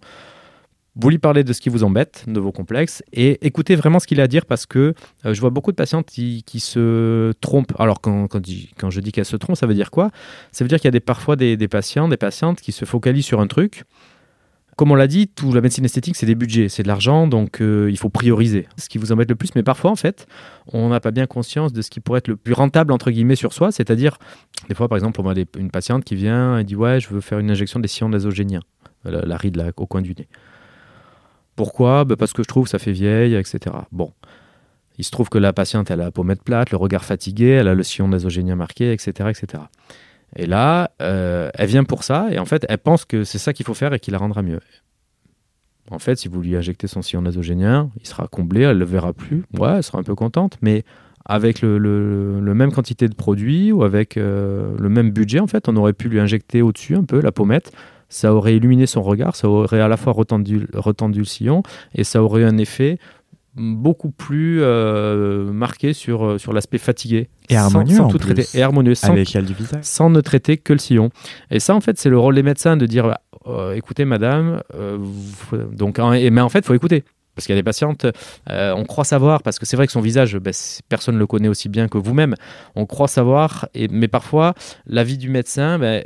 vous 0.96 1.08
lui 1.08 1.18
parlez 1.18 1.44
de 1.44 1.52
ce 1.52 1.60
qui 1.60 1.68
vous 1.68 1.84
embête, 1.84 2.24
de 2.26 2.40
vos 2.40 2.52
complexes, 2.52 3.02
et 3.12 3.38
écoutez 3.46 3.76
vraiment 3.76 4.00
ce 4.00 4.06
qu'il 4.06 4.20
a 4.20 4.24
à 4.24 4.26
dire 4.26 4.44
parce 4.44 4.66
que 4.66 4.94
euh, 5.24 5.34
je 5.34 5.40
vois 5.40 5.50
beaucoup 5.50 5.70
de 5.70 5.76
patientes 5.76 6.06
qui, 6.06 6.42
se 6.60 7.32
trompent. 7.40 7.72
Alors, 7.78 8.00
quand, 8.00 8.26
quand, 8.28 8.90
je 8.90 9.00
dis 9.00 9.12
qu'elles 9.12 9.24
se 9.24 9.36
trompent, 9.36 9.56
ça 9.56 9.66
veut 9.66 9.74
dire 9.74 9.90
quoi? 9.90 10.10
Ça 10.52 10.64
veut 10.64 10.68
dire 10.68 10.78
qu'il 10.78 10.86
y 10.86 10.88
a 10.88 10.92
des, 10.92 11.00
parfois 11.00 11.36
des, 11.36 11.56
patients, 11.68 12.08
des 12.08 12.16
patientes 12.16 12.60
qui 12.60 12.72
se 12.72 12.84
focalisent 12.84 13.24
sur 13.24 13.40
un 13.40 13.46
truc. 13.46 13.84
Comme 14.80 14.92
on 14.92 14.94
l'a 14.94 15.08
dit, 15.08 15.28
tout 15.28 15.52
la 15.52 15.60
médecine 15.60 15.84
esthétique, 15.84 16.16
c'est 16.16 16.24
des 16.24 16.34
budgets, 16.34 16.70
c'est 16.70 16.82
de 16.82 16.88
l'argent, 16.88 17.26
donc 17.26 17.60
euh, 17.60 17.90
il 17.90 17.98
faut 17.98 18.08
prioriser 18.08 18.66
ce 18.78 18.88
qui 18.88 18.96
vous 18.96 19.12
embête 19.12 19.28
le 19.28 19.36
plus. 19.36 19.50
Mais 19.54 19.62
parfois, 19.62 19.90
en 19.90 19.94
fait, 19.94 20.26
on 20.72 20.88
n'a 20.88 21.00
pas 21.00 21.10
bien 21.10 21.26
conscience 21.26 21.74
de 21.74 21.82
ce 21.82 21.90
qui 21.90 22.00
pourrait 22.00 22.20
être 22.20 22.28
le 22.28 22.36
plus 22.36 22.54
rentable, 22.54 22.90
entre 22.94 23.10
guillemets, 23.10 23.36
sur 23.36 23.52
soi. 23.52 23.72
C'est-à-dire, 23.72 24.16
des 24.70 24.74
fois, 24.74 24.88
par 24.88 24.96
exemple, 24.96 25.20
on 25.20 25.28
a 25.28 25.34
une 25.58 25.70
patiente 25.70 26.02
qui 26.02 26.14
vient 26.14 26.56
et 26.56 26.64
dit 26.64 26.76
Ouais, 26.76 26.98
je 26.98 27.10
veux 27.10 27.20
faire 27.20 27.40
une 27.40 27.50
injection 27.50 27.78
des 27.78 27.88
sillons 27.88 28.08
nasogéniens, 28.08 28.62
la, 29.04 29.20
la 29.20 29.36
ride 29.36 29.70
au 29.76 29.84
coin 29.84 30.00
du 30.00 30.14
nez. 30.18 30.28
Pourquoi? 31.56 32.06
Bah, 32.06 32.16
Parce 32.16 32.32
que 32.32 32.42
je 32.42 32.48
trouve 32.48 32.64
que 32.64 32.70
ça 32.70 32.78
fait 32.78 32.92
vieille, 32.92 33.34
etc. 33.34 33.76
Bon. 33.92 34.14
Il 34.96 35.04
se 35.04 35.10
trouve 35.10 35.28
que 35.28 35.36
la 35.36 35.52
patiente, 35.52 35.90
elle 35.90 36.00
a 36.00 36.04
la 36.04 36.10
pommette 36.10 36.42
plate, 36.42 36.70
le 36.70 36.78
regard 36.78 37.04
fatigué, 37.04 37.48
elle 37.48 37.68
a 37.68 37.74
le 37.74 37.82
sillon 37.82 38.08
nasogénien 38.08 38.56
marqué, 38.56 38.94
etc. 38.94 39.28
etc. 39.28 39.62
Et 40.36 40.46
là, 40.46 40.90
euh, 41.02 41.50
elle 41.54 41.68
vient 41.68 41.84
pour 41.84 42.04
ça, 42.04 42.28
et 42.30 42.38
en 42.38 42.44
fait, 42.44 42.64
elle 42.68 42.78
pense 42.78 43.04
que 43.04 43.24
c'est 43.24 43.38
ça 43.38 43.52
qu'il 43.52 43.66
faut 43.66 43.74
faire 43.74 43.92
et 43.92 44.00
qui 44.00 44.10
la 44.10 44.18
rendra 44.18 44.42
mieux. 44.42 44.60
En 45.90 45.98
fait, 45.98 46.16
si 46.16 46.28
vous 46.28 46.40
lui 46.40 46.56
injectez 46.56 46.86
son 46.86 47.02
sillon 47.02 47.22
nasogénien, 47.22 47.90
il 48.00 48.06
sera 48.06 48.28
comblé, 48.28 48.62
elle 48.62 48.76
ne 48.76 48.80
le 48.80 48.84
verra 48.84 49.12
plus. 49.12 49.44
Ouais, 49.58 49.76
elle 49.76 49.82
sera 49.82 49.98
un 49.98 50.04
peu 50.04 50.14
contente, 50.14 50.56
mais 50.62 50.84
avec 51.24 51.62
le, 51.62 52.40
même 52.54 52.72
quantité 52.72 53.08
de 53.08 53.14
produits 53.14 53.72
ou 53.72 53.82
avec 53.82 54.16
euh, 54.16 54.72
le 54.78 54.88
même 54.88 55.10
budget, 55.10 55.40
en 55.40 55.48
fait, 55.48 55.68
on 55.68 55.76
aurait 55.76 55.92
pu 55.92 56.08
lui 56.08 56.20
injecter 56.20 56.62
au-dessus 56.62 56.94
un 56.94 57.04
peu 57.04 57.20
la 57.20 57.32
pommette 57.32 57.72
ça 58.10 58.34
aurait 58.34 58.56
illuminé 58.56 58.86
son 58.86 59.02
regard, 59.02 59.36
ça 59.36 59.48
aurait 59.48 59.80
à 59.80 59.88
la 59.88 59.96
fois 59.96 60.12
retendu, 60.12 60.66
retendu 60.74 61.20
le 61.20 61.24
sillon 61.24 61.62
et 61.94 62.04
ça 62.04 62.22
aurait 62.22 62.42
eu 62.42 62.44
un 62.44 62.58
effet 62.58 62.98
beaucoup 63.56 64.10
plus 64.10 64.60
euh, 64.62 65.50
marqué 65.52 65.92
sur, 65.92 66.24
euh, 66.24 66.38
sur 66.38 66.52
l'aspect 66.52 66.78
fatigué. 66.78 67.28
Et 67.48 67.56
harmonieux, 67.56 67.96
sans, 67.96 68.08
tout 68.08 68.18
traiter. 68.18 68.46
Et 68.54 68.62
harmonieux, 68.62 68.94
sans, 68.94 69.14
sans 69.82 70.10
ne 70.10 70.20
traiter 70.20 70.56
que 70.56 70.72
le 70.72 70.78
sillon. 70.78 71.10
Et 71.50 71.58
ça, 71.58 71.74
en 71.74 71.80
fait, 71.80 71.98
c'est 71.98 72.10
le 72.10 72.18
rôle 72.18 72.36
des 72.36 72.42
médecins 72.42 72.76
de 72.76 72.86
dire 72.86 73.16
euh, 73.46 73.74
écoutez, 73.74 74.04
madame, 74.04 74.62
donc, 75.72 75.98
mais 75.98 76.40
en 76.40 76.48
fait, 76.48 76.60
il 76.60 76.64
faut 76.64 76.74
écouter. 76.74 77.04
Parce 77.34 77.46
qu'il 77.46 77.54
y 77.54 77.58
a 77.58 77.60
des 77.60 77.64
patientes, 77.64 78.06
on 78.48 78.84
croit 78.84 79.04
savoir, 79.04 79.42
parce 79.42 79.58
que 79.58 79.64
c'est 79.64 79.76
vrai 79.76 79.86
que 79.86 79.92
son 79.92 80.00
visage, 80.00 80.36
ben, 80.36 80.52
personne 80.88 81.14
ne 81.14 81.20
le 81.20 81.26
connaît 81.26 81.48
aussi 81.48 81.68
bien 81.68 81.88
que 81.88 81.96
vous-même. 81.96 82.34
On 82.74 82.86
croit 82.86 83.08
savoir, 83.08 83.68
et, 83.72 83.88
mais 83.88 84.08
parfois, 84.08 84.54
l'avis 84.86 85.16
du 85.16 85.30
médecin, 85.30 85.78
ben, 85.78 86.04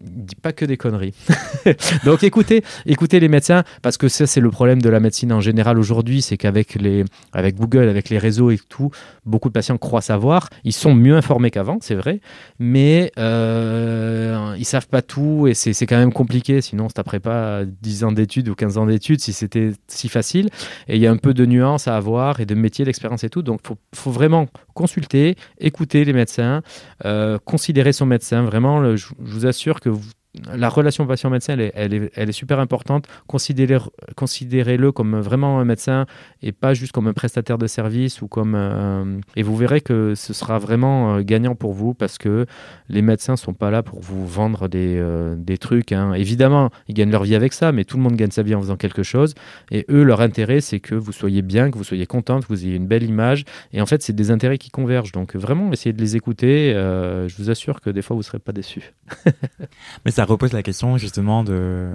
dit 0.00 0.36
pas 0.36 0.52
que 0.52 0.64
des 0.64 0.76
conneries. 0.76 1.14
Donc 2.04 2.22
écoutez, 2.22 2.62
écoutez 2.86 3.20
les 3.20 3.28
médecins, 3.28 3.64
parce 3.82 3.96
que 3.96 4.08
ça 4.08 4.26
c'est 4.26 4.40
le 4.40 4.50
problème 4.50 4.80
de 4.80 4.88
la 4.88 5.00
médecine 5.00 5.32
en 5.32 5.40
général 5.40 5.78
aujourd'hui, 5.78 6.22
c'est 6.22 6.36
qu'avec 6.36 6.74
les, 6.74 7.04
avec 7.32 7.56
Google, 7.56 7.88
avec 7.88 8.08
les 8.08 8.18
réseaux 8.18 8.50
et 8.50 8.58
tout, 8.68 8.90
beaucoup 9.24 9.48
de 9.48 9.52
patients 9.52 9.78
croient 9.78 10.00
savoir. 10.00 10.48
Ils 10.64 10.72
sont 10.72 10.94
mieux 10.94 11.16
informés 11.16 11.50
qu'avant, 11.50 11.78
c'est 11.80 11.94
vrai, 11.94 12.20
mais 12.58 13.12
euh, 13.18 14.54
ils 14.58 14.64
savent 14.64 14.88
pas 14.88 15.02
tout 15.02 15.46
et 15.46 15.54
c'est 15.54 15.86
quand 15.86 15.98
même 15.98 16.12
compliqué. 16.12 16.60
Sinon, 16.60 16.86
on 16.86 16.88
se 16.88 16.94
taperait 16.94 17.20
pas 17.20 17.64
10 17.64 18.04
ans 18.04 18.12
d'études 18.12 18.48
ou 18.48 18.54
15 18.54 18.78
ans 18.78 18.86
d'études 18.86 19.20
si 19.20 19.32
c'était 19.32 19.72
si 19.88 20.08
facile. 20.08 20.48
Et 20.86 20.96
il 20.96 21.02
y 21.02 21.06
a 21.06 21.10
un 21.10 21.16
peu 21.16 21.34
de 21.34 21.46
nuances 21.46 21.88
à 21.88 21.96
avoir 21.96 22.40
et 22.40 22.46
de 22.46 22.54
métier, 22.54 22.84
d'expérience 22.84 23.24
et 23.24 23.30
tout. 23.30 23.42
Donc 23.42 23.60
faut, 23.66 23.76
faut 23.94 24.10
vraiment 24.10 24.46
consulter, 24.74 25.36
écouter 25.58 26.04
les 26.04 26.12
médecins, 26.12 26.62
euh, 27.04 27.38
considérer 27.44 27.92
son 27.92 28.06
médecin. 28.06 28.42
Vraiment, 28.42 28.96
je 28.96 29.08
vous 29.18 29.46
assure 29.46 29.80
que 29.80 29.87
que 29.88 29.92
vous 29.92 30.12
la 30.54 30.68
relation 30.68 31.06
patient-médecin, 31.06 31.56
elle, 31.74 31.94
est, 31.94 32.32
super 32.32 32.60
importante. 32.60 33.06
Considérez-le 33.26 34.92
comme 34.92 35.18
vraiment 35.20 35.60
un 35.60 35.64
médecin 35.64 36.06
et 36.42 36.52
pas 36.52 36.74
juste 36.74 36.92
comme 36.92 37.06
un 37.08 37.12
prestataire 37.12 37.58
de 37.58 37.66
service 37.66 38.22
ou 38.22 38.28
comme. 38.28 38.54
Euh, 38.54 39.20
et 39.36 39.42
vous 39.42 39.56
verrez 39.56 39.80
que 39.80 40.14
ce 40.14 40.32
sera 40.32 40.58
vraiment 40.58 41.16
euh, 41.16 41.22
gagnant 41.22 41.54
pour 41.54 41.72
vous 41.72 41.94
parce 41.94 42.18
que 42.18 42.46
les 42.88 43.02
médecins 43.02 43.36
sont 43.36 43.54
pas 43.54 43.70
là 43.70 43.82
pour 43.82 44.00
vous 44.00 44.26
vendre 44.26 44.68
des, 44.68 44.96
euh, 44.98 45.36
trucs. 45.60 45.92
Hein. 45.92 46.12
Évidemment, 46.14 46.70
ils 46.88 46.94
gagnent 46.94 47.10
leur 47.10 47.24
vie 47.24 47.34
avec 47.34 47.52
ça, 47.52 47.72
mais 47.72 47.84
tout 47.84 47.96
le 47.96 48.02
monde 48.02 48.16
gagne 48.16 48.30
sa 48.30 48.42
vie 48.42 48.54
en 48.54 48.60
faisant 48.60 48.76
quelque 48.76 49.02
chose. 49.02 49.34
Et 49.70 49.84
eux, 49.90 50.02
leur 50.02 50.20
intérêt, 50.20 50.60
c'est 50.60 50.80
que 50.80 50.94
vous 50.94 51.12
soyez 51.12 51.42
bien, 51.42 51.70
que 51.70 51.78
vous 51.78 51.84
soyez 51.84 52.06
content, 52.06 52.40
que 52.40 52.46
vous 52.48 52.64
ayez 52.64 52.76
une 52.76 52.86
belle 52.86 53.02
image. 53.02 53.44
Et 53.72 53.80
en 53.80 53.86
fait, 53.86 54.02
c'est 54.02 54.12
des 54.12 54.30
intérêts 54.30 54.58
qui 54.58 54.70
convergent. 54.70 55.12
Donc 55.12 55.34
vraiment, 55.34 55.72
essayez 55.72 55.92
de 55.92 56.00
les 56.00 56.16
écouter. 56.16 56.72
je 56.72 57.36
vous 57.36 57.50
assure 57.50 57.80
que 57.80 57.90
des 57.90 58.02
fois, 58.02 58.14
vous 58.14 58.20
ne 58.20 58.24
serez 58.24 58.38
pas 58.38 58.52
déçus. 58.52 58.92
mais 60.04 60.10
ça 60.10 60.24
repose 60.28 60.52
la 60.52 60.62
question 60.62 60.98
justement 60.98 61.44
de, 61.44 61.92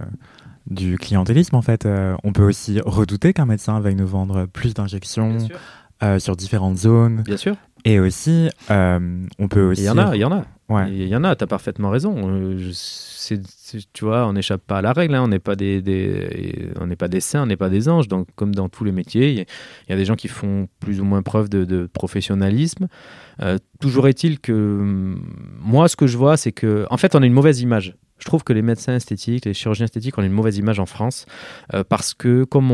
du 0.68 0.98
clientélisme 0.98 1.56
en 1.56 1.62
fait. 1.62 1.86
Euh, 1.86 2.16
on 2.24 2.34
peut 2.34 2.44
aussi 2.44 2.80
redouter 2.86 3.34
qu'un 3.34 3.46
médecin 3.46 3.80
veuille 3.80 3.96
nous 3.96 4.08
vendre 4.08 4.46
plus 4.46 4.74
d'injections 4.74 5.38
euh, 6.02 6.20
sur 6.20 6.36
différentes 6.36 6.78
zones. 6.78 7.22
Bien 7.24 7.38
sûr. 7.38 7.56
Et 7.86 8.00
aussi, 8.00 8.50
euh, 8.72 9.26
on 9.40 9.48
peut 9.50 9.64
aussi. 9.72 9.82
Il 9.82 9.86
y 9.86 9.90
en 9.90 9.98
a, 9.98 10.16
il 10.16 10.22
y 10.22 10.26
en 10.26 10.32
a. 10.32 10.46
Ouais. 10.70 10.90
Il 10.90 11.08
y 11.08 11.16
en 11.16 11.26
a, 11.26 11.36
tu 11.36 11.44
as 11.44 11.48
parfaitement 11.48 11.90
raison. 11.90 12.16
tu 13.92 14.06
vois, 14.06 14.26
on 14.26 14.34
n'échappe 14.34 14.62
pas 14.66 14.78
à 14.78 14.82
la 14.82 14.94
règle. 14.94 15.16
Hein. 15.16 15.24
On 15.24 15.28
n'est 15.28 15.40
pas 15.40 15.58
des, 15.58 15.82
des 15.82 16.72
on 16.80 16.88
n'est 16.88 16.96
pas 16.96 17.10
des 17.10 17.20
saints, 17.20 17.44
on 17.44 17.46
n'est 17.46 17.58
pas 17.58 17.70
des 17.70 17.90
anges. 17.90 18.08
Donc, 18.08 18.28
comme 18.36 18.56
dans 18.56 18.70
tous 18.70 18.86
les 18.86 18.94
métiers, 18.94 19.32
il 19.32 19.46
y, 19.90 19.94
a 19.94 19.98
des 19.98 20.06
gens 20.06 20.16
qui 20.16 20.30
font 20.30 20.70
plus 20.80 21.02
ou 21.02 21.04
moins 21.04 21.22
preuve 21.22 21.50
de, 21.50 21.66
de 21.66 21.86
professionnalisme. 21.86 22.88
toujours 23.82 24.08
est-il 24.08 24.40
que 24.40 24.54
hum, 24.54 25.22
moi, 25.60 25.90
ce 25.90 25.98
que 25.98 26.08
je 26.08 26.18
vois, 26.18 26.38
c'est 26.38 26.54
que, 26.54 26.88
en 26.90 26.96
fait, 26.96 27.16
on 27.16 27.22
a 27.22 27.26
une 27.26 27.34
mauvaise 27.34 27.60
image 27.60 27.98
je 28.24 28.26
trouve 28.26 28.46
que 28.46 28.54
les 28.54 28.62
médecins 28.62 28.96
esthétiques, 28.96 29.44
les 29.44 29.54
chirurgiens 29.54 29.84
esthétiques 29.84 30.18
ont 30.18 30.22
une 30.22 30.32
mauvaise 30.32 30.58
image 30.58 30.80
en 30.80 30.86
France 30.86 31.26
euh, 31.74 31.84
parce 31.84 32.14
que 32.14 32.46
comme 32.46 32.72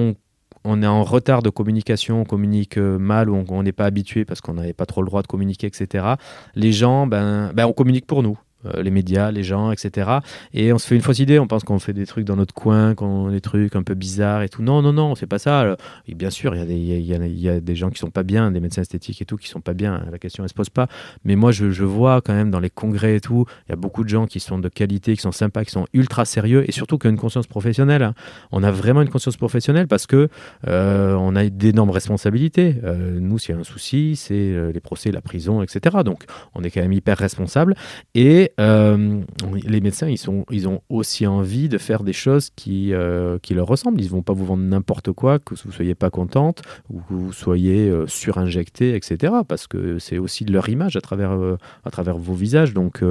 on, 0.64 0.84
est 0.84 0.86
en 0.86 1.04
retard 1.04 1.42
de 1.42 1.50
communication, 1.50 2.22
on 2.22 2.24
communique 2.24 2.78
euh, 2.78 3.00
mal 3.00 3.32
ou 3.32 3.44
on 3.50 3.64
n'est 3.64 3.72
pas 3.72 3.86
habitué 3.86 4.26
parce 4.26 4.42
qu'on 4.42 4.54
n'avait 4.54 4.74
pas 4.74 4.86
trop 4.86 5.02
le 5.02 5.08
droit 5.08 5.24
de 5.24 5.28
communiquer, 5.28 5.66
etc. 5.66 6.06
Les 6.54 6.72
gens, 6.72 7.08
ben, 7.08 7.52
ben 7.56 7.66
on 7.66 7.74
communique 7.74 8.06
pour 8.06 8.22
nous. 8.22 8.38
Euh, 8.66 8.84
les 8.84 8.92
médias, 8.92 9.32
les 9.32 9.44
gens, 9.44 9.72
etc. 9.72 10.20
Et 10.54 10.74
on 10.74 10.78
se 10.78 10.86
fait 10.86 10.96
une 10.96 11.02
fausse 11.02 11.20
idée, 11.20 11.40
on 11.40 11.48
pense 11.48 11.64
qu'on 11.64 11.80
fait 11.80 11.94
des 11.94 12.06
trucs 12.06 12.26
dans 12.26 12.36
notre 12.36 12.54
coin, 12.54 12.94
qu'on 12.94 13.30
des 13.30 13.40
trucs 13.40 13.74
un 13.74 13.84
peu 13.84 13.94
bizarres 13.94 14.42
et 14.42 14.50
tout. 14.50 14.62
Non, 14.62 14.82
non, 14.82 14.92
non, 14.92 15.12
on 15.12 15.16
fait 15.16 15.28
pas 15.28 15.40
ça. 15.40 15.78
Et 16.08 16.14
bien 16.14 16.30
sûr, 16.30 16.54
il 16.54 16.62
y, 16.62 17.50
a 17.50 17.60
des, 17.62 17.76
gens 17.76 17.90
qui 17.90 18.00
sont 18.00 18.10
pas 18.10 18.24
bien, 18.24 18.52
des 18.52 18.60
médecins 18.60 18.82
esthétiques 18.82 19.22
et 19.22 19.26
tout, 19.26 19.38
qui 19.38 19.48
sont 19.48 19.62
pas 19.62 19.74
bien. 19.74 20.04
La 20.12 20.20
question, 20.20 20.44
elle 20.44 20.50
se 20.50 20.54
pose 20.54 20.70
pas. 20.70 20.88
Mais 21.24 21.38
moi, 21.38 21.54
je, 21.54 21.72
je 21.72 21.86
vois 21.86 22.22
quand 22.22 22.34
même 22.34 22.52
dans 22.52 22.60
les 22.60 22.70
congrès 22.70 23.16
et 23.16 23.22
tout, 23.22 23.46
il 23.68 23.72
y 23.72 23.74
a 23.74 23.78
beaucoup 23.78 24.04
de 24.04 24.10
gens 24.10 24.28
qui 24.28 24.42
sont 24.42 24.60
de 24.60 24.68
qualité, 24.68 25.16
qui 25.16 25.22
sont 25.22 25.32
sympas, 25.32 25.64
qui 25.64 25.72
sont 25.72 25.86
ultra 25.94 26.26
sérieux 26.26 26.66
et 26.68 26.74
surtout 26.74 26.98
qui 26.98 27.08
ont 27.08 27.12
une 27.12 27.18
conscience 27.18 27.48
professionnelle. 27.48 28.04
Hein. 28.04 28.14
On 28.52 28.64
a 28.64 28.72
vraiment 28.72 29.02
une 29.02 29.10
conscience 29.10 29.38
professionnelle 29.38 29.88
parce 29.88 30.06
que 30.06 30.28
euh, 30.68 31.14
on 31.14 31.34
a 31.38 31.48
d'énormes 31.48 31.92
responsabilités. 31.92 32.76
Euh, 32.84 33.20
nous, 33.22 33.40
s'il 33.40 33.56
y 33.56 33.58
a 33.58 33.62
un 33.62 33.64
souci, 33.64 34.18
c'est 34.18 34.54
les 34.74 34.82
procès, 34.82 35.12
la 35.12 35.22
prison, 35.22 35.62
etc. 35.62 36.00
Donc, 36.04 36.26
on 36.56 36.64
est 36.64 36.72
quand 36.72 36.82
même 36.82 36.92
hyper 36.92 37.18
responsable. 37.18 37.76
Et 38.16 38.49
euh, 38.60 39.22
les 39.66 39.82
médecins, 39.82 40.08
ils, 40.08 40.18
sont, 40.18 40.46
ils 40.50 40.68
ont 40.68 40.82
aussi 40.90 41.28
envie 41.28 41.70
de 41.70 41.78
faire 41.78 42.04
des 42.04 42.14
choses 42.14 42.50
qui, 42.56 42.94
euh, 42.94 43.38
qui 43.40 43.54
leur 43.54 43.68
ressemblent. 43.68 44.00
Ils 44.00 44.06
ne 44.06 44.10
vont 44.10 44.22
pas 44.22 44.34
vous 44.34 44.46
vendre 44.46 44.64
n'importe 44.64 45.12
quoi, 45.12 45.40
que 45.40 45.56
vous 45.56 45.70
ne 45.70 45.74
soyez 45.74 45.96
pas 45.96 46.10
contente 46.10 46.62
ou 46.90 47.00
que 47.00 47.14
vous 47.14 47.34
soyez 47.34 47.90
euh, 47.90 48.08
surinjecté, 48.08 48.96
etc. 48.96 49.34
Parce 49.48 49.68
que 49.68 50.00
c'est 50.00 50.18
aussi 50.18 50.46
de 50.46 50.54
leur 50.54 50.70
image 50.70 50.96
à 50.96 51.02
travers, 51.02 51.38
à 51.84 51.92
travers 51.92 52.18
vos 52.18 52.34
visages. 52.34 52.74
Donc, 52.74 53.04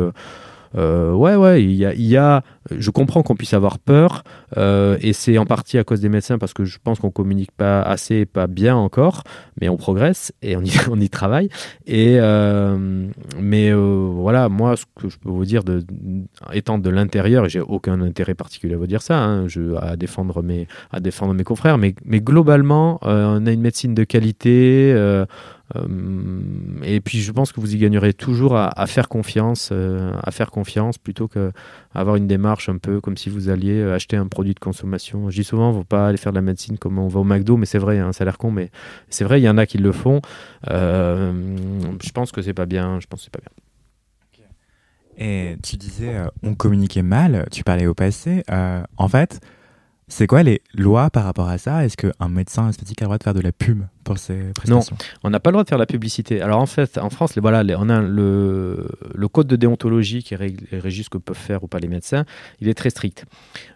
euh, 0.76 1.12
ouais, 1.12 1.34
ouais, 1.34 1.62
il 1.62 1.72
y 1.72 2.16
a, 2.16 2.42
je 2.70 2.90
comprends 2.90 3.22
qu'on 3.22 3.36
puisse 3.36 3.54
avoir 3.54 3.78
peur, 3.78 4.22
euh, 4.56 4.98
et 5.00 5.12
c'est 5.12 5.38
en 5.38 5.46
partie 5.46 5.78
à 5.78 5.84
cause 5.84 6.00
des 6.00 6.08
médecins 6.08 6.38
parce 6.38 6.52
que 6.52 6.64
je 6.64 6.78
pense 6.82 6.98
qu'on 6.98 7.10
communique 7.10 7.52
pas 7.52 7.82
assez, 7.82 8.26
pas 8.26 8.46
bien 8.46 8.76
encore, 8.76 9.22
mais 9.60 9.68
on 9.68 9.76
progresse 9.76 10.32
et 10.42 10.56
on 10.56 10.62
y, 10.62 11.08
travaille. 11.10 11.48
Et 11.86 12.18
euh, 12.20 13.06
mais 13.40 13.72
voilà, 13.72 14.48
moi, 14.48 14.76
ce 14.76 14.84
que 15.00 15.08
je 15.08 15.18
peux 15.18 15.30
vous 15.30 15.44
dire, 15.44 15.62
étant 16.52 16.78
de 16.78 16.90
l'intérieur, 16.90 17.46
et 17.46 17.48
j'ai 17.48 17.60
aucun 17.60 18.00
intérêt 18.00 18.34
particulier 18.34 18.74
à 18.74 18.78
vous 18.78 18.86
dire 18.86 19.02
ça, 19.02 19.18
hein, 19.18 19.46
à 19.80 19.96
défendre 19.96 20.42
mes, 20.42 20.68
à 20.90 21.00
défendre 21.00 21.34
mes 21.34 21.44
confrères, 21.44 21.78
mais 21.78 21.94
globalement, 22.20 22.98
on 23.02 23.46
a 23.46 23.50
une 23.50 23.60
médecine 23.60 23.94
de 23.94 24.04
qualité. 24.04 24.94
Euh, 25.76 26.80
et 26.82 27.00
puis 27.00 27.20
je 27.20 27.30
pense 27.32 27.52
que 27.52 27.60
vous 27.60 27.74
y 27.74 27.78
gagnerez 27.78 28.14
toujours 28.14 28.56
à, 28.56 28.86
faire 28.86 29.08
confiance, 29.08 29.70
euh, 29.72 30.12
à 30.22 30.30
faire 30.30 30.50
confiance 30.50 30.98
plutôt 30.98 31.28
qu'avoir 31.28 32.16
une 32.16 32.26
démarche 32.26 32.68
un 32.68 32.78
peu 32.78 33.00
comme 33.00 33.16
si 33.16 33.28
vous 33.28 33.48
alliez 33.50 33.80
euh, 33.80 33.94
acheter 33.94 34.16
un 34.16 34.26
produit 34.26 34.54
de 34.54 34.60
consommation. 34.60 35.30
Je 35.30 35.36
dis 35.36 35.44
souvent, 35.44 35.70
il 35.70 35.74
ne 35.74 35.80
faut 35.80 35.84
pas 35.84 36.08
aller 36.08 36.16
faire 36.16 36.32
de 36.32 36.38
la 36.38 36.42
médecine 36.42 36.78
comme 36.78 36.98
on 36.98 37.08
va 37.08 37.20
au 37.20 37.24
McDo, 37.24 37.56
mais 37.56 37.66
c'est 37.66 37.78
vrai, 37.78 37.98
hein, 37.98 38.12
ça 38.12 38.22
a 38.22 38.24
l'air 38.24 38.38
con, 38.38 38.50
mais 38.50 38.70
c'est 39.10 39.24
vrai, 39.24 39.40
il 39.40 39.44
y 39.44 39.48
en 39.48 39.58
a 39.58 39.66
qui 39.66 39.78
le 39.78 39.92
font. 39.92 40.20
je 40.66 42.10
pense 42.14 42.32
que 42.32 42.42
c'est 42.42 42.54
pas 42.54 42.66
bien. 42.66 43.00
Je 43.00 43.06
pense 43.06 43.22
c'est 43.22 43.32
pas 43.32 43.40
bien. 43.40 43.50
Et 45.20 45.56
tu 45.64 45.76
disais, 45.76 46.14
on 46.44 46.54
communiquait 46.54 47.02
mal, 47.02 47.48
tu 47.50 47.64
parlais 47.64 47.86
au 47.86 47.94
passé. 47.94 48.44
En 48.96 49.08
fait, 49.08 49.40
c'est 50.06 50.26
quoi 50.26 50.42
les 50.42 50.62
lois 50.74 51.10
par 51.10 51.24
rapport 51.24 51.48
à 51.48 51.58
ça? 51.58 51.84
Est-ce 51.84 51.96
qu'un 51.96 52.28
médecin 52.28 52.68
esthétique 52.68 53.02
a 53.02 53.04
le 53.04 53.08
droit 53.08 53.18
de 53.18 53.24
faire 53.24 53.34
de 53.34 53.40
la 53.40 53.52
pub? 53.52 53.82
Pour 54.16 54.54
prestations 54.54 54.94
Non, 54.94 54.98
on 55.24 55.30
n'a 55.30 55.40
pas 55.40 55.50
le 55.50 55.54
droit 55.54 55.64
de 55.64 55.68
faire 55.68 55.78
la 55.78 55.86
publicité. 55.86 56.40
Alors 56.40 56.60
en 56.60 56.66
fait, 56.66 56.98
en 56.98 57.10
France, 57.10 57.34
les, 57.36 57.40
voilà, 57.42 57.62
les- 57.62 57.74
on 57.76 57.88
a 57.88 58.00
le, 58.00 58.88
le 59.14 59.28
code 59.28 59.46
de 59.46 59.56
déontologie 59.56 60.22
qui 60.22 60.34
rég- 60.34 60.66
régit 60.72 61.04
ce 61.04 61.10
que 61.10 61.18
peuvent 61.18 61.36
faire 61.36 61.62
ou 61.64 61.68
pas 61.68 61.78
les 61.78 61.88
médecins. 61.88 62.24
Il 62.60 62.68
est 62.68 62.74
très 62.74 62.90
strict. 62.90 63.24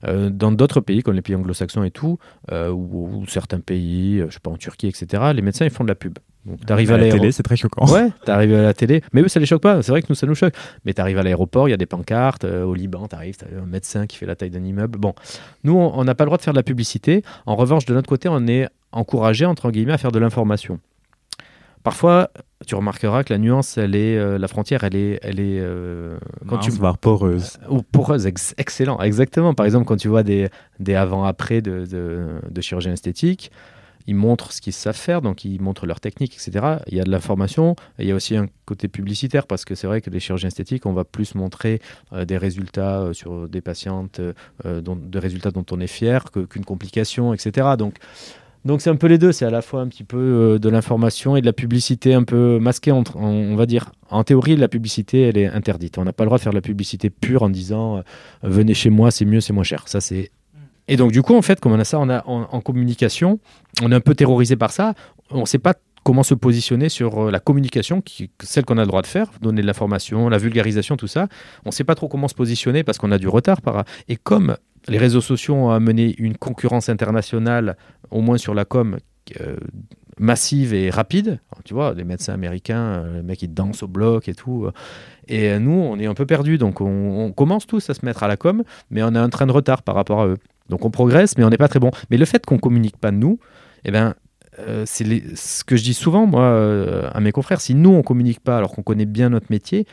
Euh, 0.07 0.31
dans 0.31 0.53
d'autres 0.53 0.81
pays, 0.81 1.03
comme 1.03 1.15
les 1.15 1.23
pays 1.23 1.35
anglo-saxons 1.37 1.85
et 1.85 1.91
tout, 1.91 2.19
euh, 2.51 2.71
ou, 2.71 3.21
ou 3.23 3.27
certains 3.27 3.61
pays, 3.61 4.21
euh, 4.21 4.27
je 4.29 4.35
sais 4.35 4.41
pas 4.41 4.51
en 4.51 4.57
Turquie, 4.57 4.89
etc., 4.89 5.23
les 5.35 5.43
médecins 5.43 5.65
ils 5.65 5.71
font 5.71 5.85
de 5.85 5.89
la 5.89 5.95
pub. 5.95 6.19
Donc 6.45 6.67
t'arrives 6.67 6.91
à, 6.91 6.95
à 6.97 6.99
la 6.99 7.09
télé, 7.09 7.31
c'est 7.31 7.45
très 7.45 7.55
choquant. 7.55 7.87
Ouais, 7.93 8.09
t'arrives 8.25 8.55
à 8.55 8.63
la 8.63 8.75
télé. 8.75 9.01
Mais 9.13 9.21
eux, 9.23 9.29
ça 9.29 9.39
les 9.39 9.47
choque 9.47 9.63
pas. 9.63 9.81
C'est 9.83 9.93
vrai 9.93 10.03
que 10.03 10.07
nous, 10.09 10.17
ça 10.17 10.27
nous 10.27 10.35
choque. 10.35 10.55
Mais 10.85 10.93
t'arrives 10.93 11.19
à 11.19 11.23
l'aéroport, 11.23 11.69
il 11.69 11.71
y 11.71 11.75
a 11.75 11.77
des 11.77 11.87
pancartes. 11.87 12.45
euh, 12.45 12.65
au 12.65 12.75
Liban, 12.75 13.07
t'arrives, 13.07 13.37
t'as 13.37 13.47
un 13.63 13.67
médecin 13.67 14.07
qui 14.09 14.17
fait 14.17 14.27
la 14.27 14.35
taille 14.35 14.51
d'un 14.51 14.65
immeuble. 14.65 14.99
Bon, 14.99 15.15
nous, 15.63 15.75
on 15.77 15.93
on 15.97 16.05
n'a 16.05 16.15
pas 16.17 16.25
le 16.25 16.29
droit 16.29 16.39
de 16.39 16.43
faire 16.43 16.53
de 16.53 16.59
la 16.59 16.65
publicité. 16.65 17.23
En 17.47 17.55
revanche, 17.55 17.85
de 17.85 17.95
notre 17.95 18.09
côté, 18.09 18.29
on 18.29 18.45
est 18.49 18.67
encouragé, 18.93 19.45
entre 19.47 19.71
guillemets, 19.71 19.93
à 19.93 19.99
faire 19.99 20.13
de 20.13 20.19
l'information. 20.19 20.79
Parfois, 21.83 22.31
tu 22.65 22.77
remarqueras 22.77 23.25
que 23.25 23.33
la 23.33 23.39
nuance, 23.39 23.77
elle 23.77 23.97
est, 23.97 24.17
euh, 24.17 24.39
la 24.39 24.47
frontière, 24.47 24.85
elle 24.85 24.95
est, 24.95 25.19
elle 25.23 25.41
est 25.41 25.59
euh, 25.59 26.17
quand 26.47 26.57
Mince, 26.57 26.67
tu 26.67 26.71
voire 26.71 26.97
poreuse. 26.97 27.59
ou 27.69 27.83
poreuse, 27.83 28.27
ex- 28.27 28.55
excellent, 28.57 29.01
exactement. 29.01 29.53
Par 29.53 29.67
exemple, 29.67 29.87
quand 29.87 29.97
tu 29.97 30.07
vois 30.07 30.23
des, 30.23 30.49
des 30.79 30.95
avant-après 30.95 31.61
de, 31.61 31.85
de, 31.85 32.27
de 32.49 32.61
chirurgiens 32.61 32.93
esthétiques, 32.93 33.51
ils 34.07 34.15
montrent 34.15 34.53
ce 34.53 34.61
qu'ils 34.61 34.73
savent 34.73 34.97
faire, 34.97 35.23
donc 35.23 35.45
ils 35.45 35.61
montrent 35.61 35.87
leur 35.87 35.99
technique, 36.01 36.35
etc. 36.35 36.77
Il 36.89 36.97
y 36.97 37.01
a 37.01 37.05
de 37.05 37.11
l'information, 37.11 37.75
il 37.99 38.07
y 38.07 38.13
a 38.13 38.15
aussi 38.15 38.37
un 38.37 38.47
côté 38.65 38.87
publicitaire, 38.89 39.47
parce 39.49 39.65
que 39.65 39.75
c'est 39.75 39.87
vrai 39.89 40.01
que 40.01 40.11
les 40.11 40.21
chirurgiens 40.21 40.49
esthétiques, 40.49 40.87
on 40.87 40.93
va 40.93 41.05
plus 41.05 41.35
montrer 41.35 41.81
euh, 42.13 42.25
des 42.25 42.37
résultats 42.37 43.01
euh, 43.01 43.13
sur 43.13 43.49
des 43.49 43.61
patientes, 43.61 44.21
euh, 44.21 44.81
dont, 44.81 44.95
des 44.97 45.19
résultats 45.19 45.51
dont 45.51 45.67
on 45.73 45.81
est 45.81 45.87
fier, 45.89 46.25
qu'une 46.49 46.65
complication, 46.65 47.33
etc. 47.35 47.71
Donc, 47.79 47.97
donc 48.65 48.81
c'est 48.81 48.91
un 48.91 48.97
peu 48.97 49.09
les 49.09 49.19
deux, 49.19 49.33
c'est 49.33 49.45
à 49.45 49.51
la 49.51 49.63
fois 49.63 49.81
un 49.81 49.89
petit 49.89 50.05
peu 50.05 50.19
euh, 50.19 50.59
de 50.59 50.69
l'information 50.69 51.37
et 51.37 51.41
de 51.41 51.47
la 51.47 51.53
publicité 51.53 52.15
un 52.15 52.23
peu 52.23 52.59
masquée, 52.61 52.93
entre, 52.93 53.17
on, 53.17 53.57
va 53.57 53.67
dire. 53.67 53.93
En 54.11 54.25
théorie, 54.25 54.57
la 54.57 54.69
publicité, 54.69 55.23
elle 55.23 55.39
est 55.39 55.47
interdite. 55.47 55.99
On 55.99 56.05
n'a 56.05 56.13
pas 56.13 56.25
le 56.25 56.29
droit 56.29 56.39
de 56.39 56.43
faire 56.43 56.53
de 56.53 56.59
la 56.59 56.63
publicité 56.63 57.11
pure 57.11 57.43
en 57.43 57.51
disant 57.51 57.99
euh, 57.99 58.03
venez 58.43 58.75
chez 58.75 58.91
moi, 58.91 59.11
c'est 59.11 59.25
mieux, 59.25 59.41
c'est 59.41 59.53
moins 59.53 59.65
cher. 59.65 59.85
Ça, 59.87 60.01
c'est. 60.01 60.31
Et 60.89 60.97
donc, 60.97 61.13
du 61.13 61.23
coup, 61.23 61.35
en 61.35 61.43
fait, 61.43 61.61
comme 61.61 61.73
on 61.73 61.79
a 61.79 61.85
ça 61.85 61.99
on 61.99 62.09
a, 62.09 62.25
en, 62.27 62.49
en 62.51 62.61
communication, 62.61 63.41
on 63.83 63.91
est 63.91 63.95
un 63.95 64.01
peu 64.01 64.15
terrorisé 64.15 64.57
par 64.57 64.71
ça. 64.71 64.95
On 65.31 65.41
ne 65.41 65.47
sait 65.47 65.59
pas 65.59 65.75
comment 66.05 66.23
se 66.23 66.35
positionner 66.35 66.89
sur 66.89 67.27
euh, 67.27 67.31
la 67.31 67.41
communication, 67.41 68.01
qui, 68.01 68.31
celle 68.43 68.65
qu'on 68.65 68.79
a 68.79 68.83
le 68.83 68.87
droit 68.87 69.03
de 69.03 69.07
faire, 69.07 69.31
donner 69.41 69.63
de 69.63 69.67
l'information, 69.67 70.29
la 70.29 70.39
vulgarisation, 70.39 70.97
tout 70.97 71.07
ça. 71.07 71.29
On 71.65 71.69
ne 71.69 71.73
sait 71.73 71.85
pas 71.85 71.95
trop 71.95 72.09
comment 72.09 72.29
se 72.29 72.35
positionner 72.35 72.85
parce 72.85 72.99
qu'on 72.99 73.13
a 73.13 73.19
du 73.19 73.29
retard. 73.29 73.61
Par... 73.61 73.85
Et 74.09 74.17
comme 74.17 74.57
les 74.89 74.99
réseaux 74.99 75.21
sociaux 75.21 75.55
ont 75.55 75.71
amené 75.71 76.15
une 76.19 76.37
concurrence 76.37 76.89
internationale, 76.89 77.77
au 78.11 78.21
moins 78.21 78.39
sur 78.39 78.55
la 78.55 78.65
com, 78.65 78.99
euh, 79.41 79.57
massive 80.19 80.75
et 80.75 80.91
rapide. 80.91 81.41
Tu 81.65 81.73
vois, 81.73 81.95
les 81.95 82.05
médecins 82.05 82.35
américains, 82.35 83.05
euh, 83.05 83.17
les 83.17 83.23
mecs 83.23 83.43
ils 83.43 83.53
dansent 83.53 83.83
au 83.83 83.89
bloc 83.89 84.29
et 84.29 84.35
tout. 84.35 84.67
euh, 84.67 84.73
et 85.27 85.59
nous, 85.59 85.73
on 85.73 85.99
est 85.99 86.07
un 86.07 86.15
peu 86.15 86.27
perdus. 86.27 86.59
Donc 86.59 86.81
on, 86.81 87.33
commence 87.33 87.67
tous 87.67 87.89
à 87.89 87.95
se 87.95 88.05
mettre 88.05 88.23
à 88.23 88.29
la 88.29 88.37
com, 88.37 88.63
mais 88.91 89.03
on 89.03 89.15
a 89.15 89.21
un 89.21 89.29
train 89.31 89.47
de 89.47 89.53
retard 89.53 89.83
par 89.83 89.95
rapport 89.95 90.21
à 90.21 90.27
eux. 90.27 90.37
Donc 90.69 90.85
on 90.85 90.91
progresse, 90.91 91.39
mais 91.39 91.45
on 91.45 91.51
n'est 91.51 91.57
pas 91.57 91.69
très 91.69 91.81
bon. 91.81 91.91
Mais 92.11 92.19
le 92.19 92.25
fait 92.25 92.45
qu'on 92.45 92.59
communique 92.59 92.97
pas 92.97 93.11
nous, 93.11 93.39
eh 93.85 93.91
ben, 93.91 94.15
c'est 94.85 95.05
ce 95.35 95.65
que 95.65 95.77
je 95.77 95.83
dis 95.83 95.95
souvent 95.95 96.27
moi 96.27 97.11
à 97.13 97.21
mes 97.21 97.33
confrères. 97.33 97.61
Si 97.61 97.75
nous 97.75 97.91
on 97.91 98.03
communique 98.03 98.41
pas 98.41 98.59
alors 98.59 98.73
qu'on 98.73 98.83
connaît 98.83 99.07
bien 99.07 99.31
notre 99.31 99.47
métier, 99.51 99.87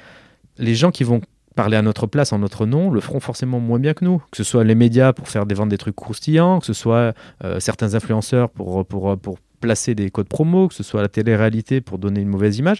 les 0.57 0.75
gens 0.75 0.91
qui 0.91 1.03
vont 1.03 1.21
parler 1.55 1.77
à 1.77 1.81
notre 1.81 2.07
place, 2.07 2.33
en 2.33 2.39
notre 2.39 2.65
nom, 2.65 2.89
le 2.89 3.01
feront 3.01 3.19
forcément 3.19 3.59
moins 3.59 3.79
bien 3.79 3.93
que 3.93 4.05
nous. 4.05 4.21
Que 4.31 4.37
ce 4.37 4.43
soit 4.43 4.63
les 4.63 4.75
médias 4.75 5.13
pour 5.13 5.27
faire 5.27 5.45
des 5.45 5.55
ventes 5.55 5.69
des 5.69 5.77
trucs 5.77 5.95
croustillants, 5.95 6.59
que 6.59 6.65
ce 6.65 6.73
soit 6.73 7.13
euh, 7.43 7.59
certains 7.59 7.95
influenceurs 7.95 8.49
pour, 8.49 8.85
pour, 8.85 9.17
pour 9.17 9.37
placer 9.59 9.95
des 9.95 10.09
codes 10.09 10.27
promo, 10.27 10.67
que 10.67 10.73
ce 10.73 10.83
soit 10.83 11.01
la 11.01 11.09
télé-réalité 11.09 11.81
pour 11.81 11.97
donner 11.97 12.21
une 12.21 12.29
mauvaise 12.29 12.57
image. 12.57 12.79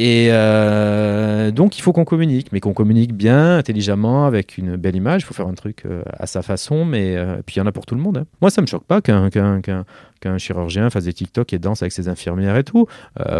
Et 0.00 0.28
euh, 0.30 1.50
donc, 1.50 1.76
il 1.76 1.82
faut 1.82 1.92
qu'on 1.92 2.04
communique, 2.04 2.52
mais 2.52 2.60
qu'on 2.60 2.72
communique 2.72 3.12
bien, 3.12 3.58
intelligemment, 3.58 4.26
avec 4.26 4.56
une 4.56 4.76
belle 4.76 4.94
image. 4.94 5.22
Il 5.22 5.24
faut 5.24 5.34
faire 5.34 5.48
un 5.48 5.54
truc 5.54 5.82
euh, 5.86 6.02
à 6.16 6.28
sa 6.28 6.42
façon, 6.42 6.84
mais 6.84 7.16
euh, 7.16 7.42
puis 7.44 7.56
il 7.56 7.58
y 7.58 7.62
en 7.62 7.66
a 7.66 7.72
pour 7.72 7.84
tout 7.84 7.96
le 7.96 8.00
monde. 8.00 8.18
hein. 8.18 8.24
Moi, 8.40 8.50
ça 8.50 8.62
me 8.62 8.68
choque 8.68 8.84
pas 8.84 9.00
qu'un 9.00 10.38
chirurgien 10.38 10.88
fasse 10.90 11.02
des 11.02 11.12
TikTok 11.12 11.52
et 11.52 11.58
danse 11.58 11.82
avec 11.82 11.90
ses 11.90 12.08
infirmières 12.08 12.56
et 12.56 12.62
tout. 12.62 12.86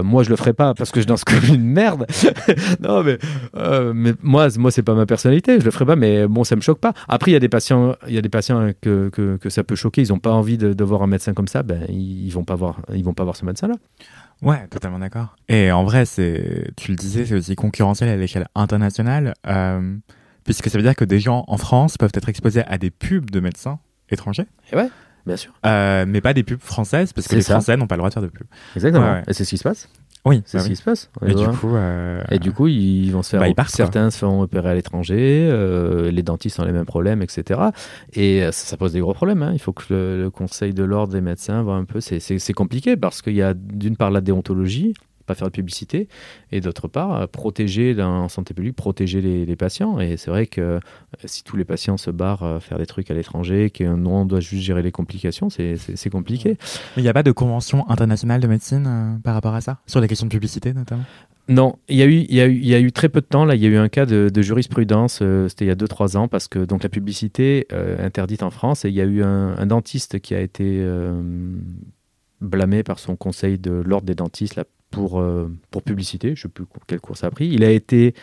Moi, 0.03 0.25
je 0.25 0.31
le 0.31 0.37
ferai 0.37 0.53
pas 0.53 0.75
parce 0.75 0.91
que 0.91 1.01
je 1.01 1.07
danse 1.07 1.23
comme 1.23 1.45
une 1.45 1.63
merde. 1.63 2.07
non, 2.81 3.05
mais, 3.05 3.19
mais 3.95 4.15
moi, 4.21 4.49
moi, 4.59 4.73
c'est 4.73 4.83
pas 4.83 4.95
ma 4.95 5.07
personnalité. 5.07 5.61
Je 5.61 5.65
le 5.65 5.71
ferai 5.71 5.87
pas, 5.87 5.95
mais 5.95 6.27
bon, 6.27 6.43
ça 6.43 6.57
me 6.57 6.61
choque 6.61 6.81
pas. 6.81 6.93
Après, 7.07 7.31
il 7.31 7.35
y 7.35 7.37
a 7.37 7.41
des 7.41 7.49
patients, 7.49 7.95
il 8.09 8.15
y 8.15 8.19
a 8.19 8.23
des 8.23 8.29
patients 8.29 8.73
que, 8.81 9.39
ça 9.49 9.63
peut 9.63 9.77
choquer. 9.77 10.01
Ils 10.01 10.13
ont 10.13 10.19
pas 10.19 10.33
envie 10.33 10.59
de, 10.59 10.85
voir 10.85 11.03
un 11.03 11.07
médecin 11.07 11.35
comme 11.35 11.47
ça. 11.47 11.63
Ben, 11.63 11.85
ils, 11.89 12.31
vont 12.31 12.45
pas 12.45 12.57
voir, 12.57 12.81
vont 12.89 13.15
pas 13.15 13.23
voir 13.23 13.37
ce 13.37 13.45
médecin-là. 13.45 13.75
Ouais, 14.43 14.67
totalement 14.69 14.99
d'accord. 14.99 15.37
Et 15.49 15.73
en 15.73 15.85
vrai, 15.85 16.05
c'est, 16.05 16.71
tu 16.77 16.91
le 16.93 16.97
disais, 16.97 17.27
c'est 17.27 17.35
aussi 17.35 17.57
concurrentiel 17.57 18.09
à 18.09 18.17
l'échelle 18.17 18.47
internationale, 18.55 19.35
euh, 19.47 19.97
puisque 20.45 20.71
ça 20.71 20.79
veut 20.79 20.85
dire 20.85 20.95
que 20.95 21.05
des 21.05 21.19
gens 21.21 21.45
en 21.49 21.57
France 21.57 21.97
peuvent 21.99 22.13
être 22.15 22.29
exposés 22.29 22.63
à 22.67 22.79
des 22.79 22.91
pubs 22.91 23.31
de 23.31 23.41
médecins 23.41 23.81
étrangers, 24.11 24.47
Bien 25.27 25.37
sûr. 25.37 25.53
euh, 25.67 26.05
mais 26.09 26.21
pas 26.21 26.33
des 26.33 26.43
pubs 26.45 26.61
françaises, 26.63 27.13
parce 27.13 27.27
que 27.29 27.35
les 27.35 27.43
ça. 27.43 27.55
Français 27.55 27.77
n'ont 27.77 27.87
pas 27.87 27.97
le 27.97 28.01
droit 28.01 28.09
de 28.11 28.15
faire 28.15 28.23
de 28.23 28.29
pub. 28.29 28.47
Exactement. 28.77 29.05
Ouais, 29.05 29.13
ouais. 29.19 29.23
Et 29.27 29.33
c'est 29.35 29.45
ce 29.45 29.51
qui 29.51 29.59
se 29.59 29.65
passe. 29.65 29.89
Oui, 30.25 30.43
C'est 30.45 30.59
bah 30.59 30.63
ce 30.65 30.69
oui. 30.69 30.75
qui 30.75 30.77
se 30.77 30.83
passe. 30.83 31.11
Et 31.27 31.35
du 31.35 31.47
coup, 31.49 31.75
euh, 31.75 32.23
Et 32.31 32.39
du 32.39 32.53
coup, 32.53 32.67
ils 32.67 33.11
vont 33.11 33.23
se 33.23 33.31
faire. 33.31 33.41
Bah, 33.41 33.49
ils 33.49 33.55
partent, 33.55 33.71
certains 33.71 34.11
se 34.11 34.19
font 34.19 34.43
opérer 34.43 34.71
à 34.71 34.75
l'étranger, 34.75 35.49
euh, 35.51 36.11
les 36.11 36.23
dentistes 36.23 36.59
ont 36.61 36.65
les 36.65 36.73
mêmes 36.73 36.85
problèmes, 36.85 37.23
etc. 37.23 37.61
Et 38.13 38.43
euh, 38.43 38.53
ça, 38.53 38.67
ça 38.67 38.77
pose 38.77 38.93
des 38.93 39.01
gros 39.01 39.15
problèmes. 39.15 39.43
hein. 39.43 39.51
Il 39.55 39.59
faut 39.61 39.73
que 39.73 39.85
le, 39.91 40.21
le 40.23 40.31
conseil 40.31 40.75
de 40.75 40.85
l'ordre 40.85 41.13
des 41.13 41.21
médecins 41.21 41.63
voit 41.63 41.77
un 41.77 41.85
peu. 41.85 42.01
C'est 42.01 42.53
compliqué 42.53 42.97
parce 42.97 43.23
qu'il 43.23 43.35
y 43.37 43.43
a 43.43 43.55
d'une 43.55 43.97
part 43.97 44.11
la 44.11 44.21
déontologie, 44.21 44.95
pas 45.29 45.35
faire 45.37 45.47
de 45.49 45.53
publicité, 45.53 46.09
et 46.51 46.61
d'autre 46.61 46.89
part, 46.89 47.15
euh, 47.15 47.27
protéger 47.27 47.95
en 48.03 48.29
santé 48.29 48.55
publique, 48.55 48.75
protéger 48.75 49.21
les, 49.21 49.47
les 49.47 49.57
patients. 49.57 50.01
Et 50.01 50.17
c'est 50.17 50.31
vrai 50.31 50.47
que 50.47 50.61
euh, 50.61 50.81
si 51.25 51.45
tous 51.45 51.57
les 51.57 51.65
patients 51.65 51.97
se 51.97 52.11
barrent 52.11 52.43
à 52.43 52.61
faire 52.61 52.79
des 52.79 52.87
trucs 52.87 53.11
à 53.11 53.15
l'étranger, 53.15 53.71
qu'on 53.71 54.05
on 54.07 54.25
doit 54.25 54.41
juste 54.41 54.63
gérer 54.65 54.83
les 54.83 54.93
complications, 54.93 55.51
c'est- 55.51 55.77
compliqué. 56.11 56.57
mais 56.97 57.03
il 57.03 57.03
n'y 57.03 57.09
a 57.09 57.13
pas 57.13 57.23
de 57.23 57.33
convention 57.33 57.89
internationale 57.91 58.41
de 58.41 58.49
médecine 58.49 58.87
euh, 58.87 59.19
par 59.23 59.35
rapport 59.35 59.55
à 59.55 59.61
ça, 59.61 59.79
sur 59.87 60.01
les 60.01 60.09
questions 60.09 60.27
de 60.27 60.33
publicité 60.33 60.73
notamment? 60.73 61.05
Non, 61.51 61.77
il 61.89 61.97
y, 61.97 62.03
a 62.03 62.07
eu, 62.07 62.13
il, 62.29 62.35
y 62.35 62.41
a 62.41 62.47
eu, 62.47 62.55
il 62.57 62.67
y 62.67 62.75
a 62.75 62.81
eu 62.81 62.93
très 62.93 63.09
peu 63.09 63.21
de 63.23 63.27
temps. 63.27 63.47
Là, 63.47 63.55
il 63.55 63.63
y 63.63 63.67
a 63.67 63.71
eu 63.71 63.77
un 63.77 63.89
cas 63.89 64.05
de, 64.05 64.29
de 64.29 64.43
jurisprudence, 64.43 65.21
euh, 65.23 65.49
c'était 65.49 65.65
il 65.65 65.69
y 65.69 65.71
a 65.71 65.75
2-3 65.77 66.17
ans, 66.19 66.29
parce 66.29 66.47
que 66.47 66.59
donc, 66.59 66.83
la 66.83 66.91
publicité 66.91 67.67
euh, 67.73 68.05
interdite 68.05 68.43
en 68.43 68.51
France, 68.51 68.85
et 68.85 68.89
il 68.91 68.95
y 68.95 69.01
a 69.01 69.05
eu 69.05 69.23
un, 69.23 69.57
un 69.57 69.67
dentiste 69.67 70.21
qui 70.21 70.35
a 70.35 70.41
été 70.41 70.79
euh, 70.83 71.23
blâmé 72.41 72.83
par 72.83 72.99
son 72.99 73.17
conseil 73.17 73.59
de 73.59 73.71
l'ordre 73.71 74.07
des 74.07 74.15
dentistes 74.15 74.57
là, 74.57 74.65
pour, 74.91 75.21
euh, 75.21 75.51
pour 75.71 75.83
publicité. 75.83 76.29
Je 76.29 76.33
ne 76.33 76.43
sais 76.43 76.49
plus 76.49 76.65
quel 76.87 77.01
cours 77.01 77.17
ça 77.17 77.29
a 77.29 77.31
pris. 77.31 77.49
Il 77.49 77.65
a 77.65 77.71
été 77.71 78.15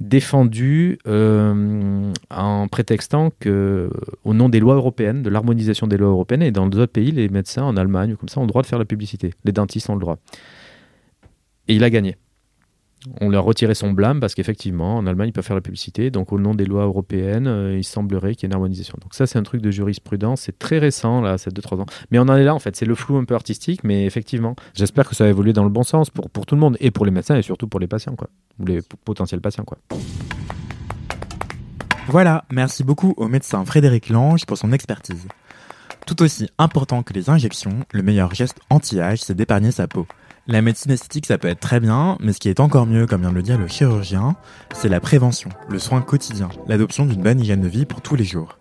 défendu 0.00 0.98
euh, 1.06 2.12
en 2.30 2.68
prétextant 2.68 3.30
que, 3.38 3.90
au 4.24 4.34
nom 4.34 4.48
des 4.48 4.60
lois 4.60 4.74
européennes, 4.74 5.22
de 5.22 5.30
l'harmonisation 5.30 5.86
des 5.86 5.96
lois 5.96 6.08
européennes, 6.10 6.42
et 6.42 6.50
dans 6.50 6.66
d'autres 6.66 6.92
pays, 6.92 7.12
les 7.12 7.28
médecins 7.28 7.62
en 7.62 7.76
Allemagne 7.76 8.16
comme 8.16 8.28
ça 8.28 8.40
ont 8.40 8.44
le 8.44 8.48
droit 8.48 8.62
de 8.62 8.66
faire 8.66 8.78
la 8.78 8.84
publicité. 8.84 9.32
Les 9.44 9.52
dentistes 9.52 9.88
ont 9.90 9.94
le 9.94 10.00
droit. 10.00 10.18
Et 11.68 11.76
il 11.76 11.84
a 11.84 11.90
gagné. 11.90 12.16
On 13.20 13.30
lui 13.30 13.36
a 13.36 13.40
retiré 13.40 13.74
son 13.74 13.90
blâme 13.90 14.20
parce 14.20 14.34
qu'effectivement, 14.34 14.96
en 14.96 15.06
Allemagne, 15.06 15.28
ils 15.30 15.32
peuvent 15.32 15.44
faire 15.44 15.56
la 15.56 15.62
publicité. 15.62 16.10
Donc, 16.10 16.32
au 16.32 16.38
nom 16.38 16.54
des 16.54 16.64
lois 16.64 16.84
européennes, 16.84 17.46
euh, 17.46 17.76
il 17.76 17.84
semblerait 17.84 18.34
qu'il 18.34 18.44
y 18.44 18.46
ait 18.46 18.50
une 18.50 18.54
harmonisation. 18.54 18.96
Donc, 19.00 19.14
ça, 19.14 19.26
c'est 19.26 19.38
un 19.38 19.42
truc 19.42 19.60
de 19.60 19.70
jurisprudence. 19.70 20.42
C'est 20.42 20.58
très 20.58 20.78
récent, 20.78 21.20
là, 21.20 21.38
c'est 21.38 21.52
2-3 21.52 21.80
ans. 21.80 21.86
Mais 22.10 22.18
on 22.18 22.22
en 22.22 22.36
est 22.36 22.44
là, 22.44 22.54
en 22.54 22.58
fait. 22.58 22.76
C'est 22.76 22.86
le 22.86 22.94
flou 22.94 23.16
un 23.16 23.24
peu 23.24 23.34
artistique, 23.34 23.82
mais 23.84 24.06
effectivement, 24.06 24.54
j'espère 24.74 25.08
que 25.08 25.14
ça 25.14 25.24
va 25.24 25.30
évoluer 25.30 25.52
dans 25.52 25.64
le 25.64 25.70
bon 25.70 25.82
sens 25.82 26.10
pour, 26.10 26.30
pour 26.30 26.46
tout 26.46 26.54
le 26.54 26.60
monde, 26.60 26.76
et 26.80 26.90
pour 26.90 27.04
les 27.04 27.10
médecins, 27.10 27.36
et 27.36 27.42
surtout 27.42 27.66
pour 27.66 27.80
les 27.80 27.88
patients, 27.88 28.14
quoi. 28.14 28.28
Les 28.64 28.80
potentiels 29.04 29.40
patients, 29.40 29.64
quoi. 29.64 29.78
Voilà, 32.08 32.44
merci 32.50 32.82
beaucoup 32.82 33.14
au 33.16 33.28
médecin 33.28 33.64
Frédéric 33.64 34.08
Lange 34.08 34.44
pour 34.44 34.58
son 34.58 34.72
expertise. 34.72 35.28
Tout 36.06 36.20
aussi 36.22 36.48
important 36.58 37.02
que 37.04 37.12
les 37.12 37.30
injections, 37.30 37.84
le 37.92 38.02
meilleur 38.02 38.34
geste 38.34 38.58
anti-âge, 38.70 39.22
c'est 39.22 39.34
d'épargner 39.34 39.70
sa 39.70 39.86
peau. 39.86 40.06
La 40.48 40.60
médecine 40.60 40.90
esthétique, 40.90 41.26
ça 41.26 41.38
peut 41.38 41.46
être 41.46 41.60
très 41.60 41.78
bien, 41.78 42.16
mais 42.18 42.32
ce 42.32 42.40
qui 42.40 42.48
est 42.48 42.58
encore 42.58 42.84
mieux, 42.84 43.06
comme 43.06 43.20
vient 43.20 43.30
de 43.30 43.36
le 43.36 43.42
dire 43.42 43.58
le 43.58 43.68
chirurgien, 43.68 44.34
c'est 44.74 44.88
la 44.88 44.98
prévention, 44.98 45.50
le 45.68 45.78
soin 45.78 46.02
quotidien, 46.02 46.48
l'adoption 46.66 47.06
d'une 47.06 47.22
bonne 47.22 47.38
hygiène 47.38 47.60
de 47.60 47.68
vie 47.68 47.86
pour 47.86 48.00
tous 48.00 48.16
les 48.16 48.24
jours. 48.24 48.58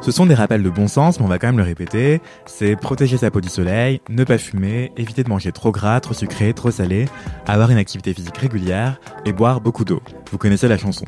Ce 0.00 0.12
sont 0.12 0.26
des 0.26 0.34
rappels 0.34 0.62
de 0.62 0.70
bon 0.70 0.86
sens, 0.86 1.18
mais 1.18 1.26
on 1.26 1.28
va 1.28 1.40
quand 1.40 1.48
même 1.48 1.58
le 1.58 1.64
répéter. 1.64 2.20
C'est 2.46 2.76
protéger 2.76 3.16
sa 3.16 3.32
peau 3.32 3.40
du 3.40 3.48
soleil, 3.48 4.00
ne 4.08 4.22
pas 4.22 4.38
fumer, 4.38 4.92
éviter 4.96 5.24
de 5.24 5.28
manger 5.28 5.50
trop 5.50 5.72
gras, 5.72 5.98
trop 5.98 6.14
sucré, 6.14 6.54
trop 6.54 6.70
salé, 6.70 7.06
avoir 7.48 7.72
une 7.72 7.78
activité 7.78 8.14
physique 8.14 8.38
régulière 8.38 9.00
et 9.24 9.32
boire 9.32 9.60
beaucoup 9.60 9.84
d'eau. 9.84 10.00
Vous 10.30 10.38
connaissez 10.38 10.68
la 10.68 10.78
chanson. 10.78 11.04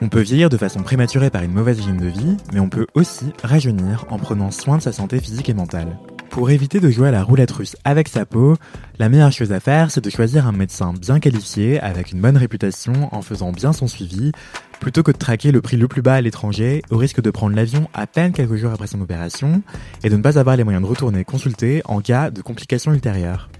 On 0.00 0.08
peut 0.08 0.20
vieillir 0.20 0.48
de 0.48 0.56
façon 0.58 0.84
prématurée 0.84 1.28
par 1.28 1.42
une 1.42 1.52
mauvaise 1.52 1.80
hygiène 1.80 1.98
de 1.98 2.06
vie, 2.06 2.36
mais 2.52 2.60
on 2.60 2.68
peut 2.68 2.86
aussi 2.94 3.32
rajeunir 3.42 4.06
en 4.10 4.18
prenant 4.18 4.52
soin 4.52 4.78
de 4.78 4.82
sa 4.82 4.92
santé 4.92 5.18
physique 5.18 5.48
et 5.48 5.54
mentale. 5.54 5.98
Pour 6.30 6.50
éviter 6.50 6.78
de 6.78 6.88
jouer 6.90 7.08
à 7.08 7.10
la 7.10 7.24
roulette 7.24 7.50
russe 7.50 7.76
avec 7.84 8.06
sa 8.06 8.24
peau, 8.24 8.56
la 9.00 9.08
meilleure 9.08 9.32
chose 9.32 9.50
à 9.50 9.58
faire, 9.58 9.90
c'est 9.90 10.02
de 10.02 10.08
choisir 10.10 10.46
un 10.46 10.52
médecin 10.52 10.94
bien 10.94 11.18
qualifié, 11.18 11.80
avec 11.80 12.12
une 12.12 12.20
bonne 12.20 12.36
réputation, 12.36 13.12
en 13.12 13.20
faisant 13.20 13.50
bien 13.50 13.72
son 13.72 13.88
suivi, 13.88 14.30
plutôt 14.78 15.02
que 15.02 15.10
de 15.10 15.16
traquer 15.18 15.50
le 15.50 15.60
prix 15.60 15.76
le 15.76 15.88
plus 15.88 16.02
bas 16.02 16.14
à 16.14 16.20
l'étranger, 16.20 16.82
au 16.90 16.98
risque 16.98 17.20
de 17.20 17.30
prendre 17.30 17.56
l'avion 17.56 17.88
à 17.94 18.06
peine 18.06 18.32
quelques 18.32 18.54
jours 18.54 18.70
après 18.72 18.86
son 18.86 19.00
opération, 19.00 19.62
et 20.04 20.08
de 20.08 20.16
ne 20.16 20.22
pas 20.22 20.38
avoir 20.38 20.56
les 20.56 20.62
moyens 20.62 20.84
de 20.84 20.88
retourner 20.88 21.24
consulter 21.24 21.82
en 21.84 22.00
cas 22.00 22.30
de 22.30 22.42
complications 22.42 22.94
ultérieures. 22.94 23.50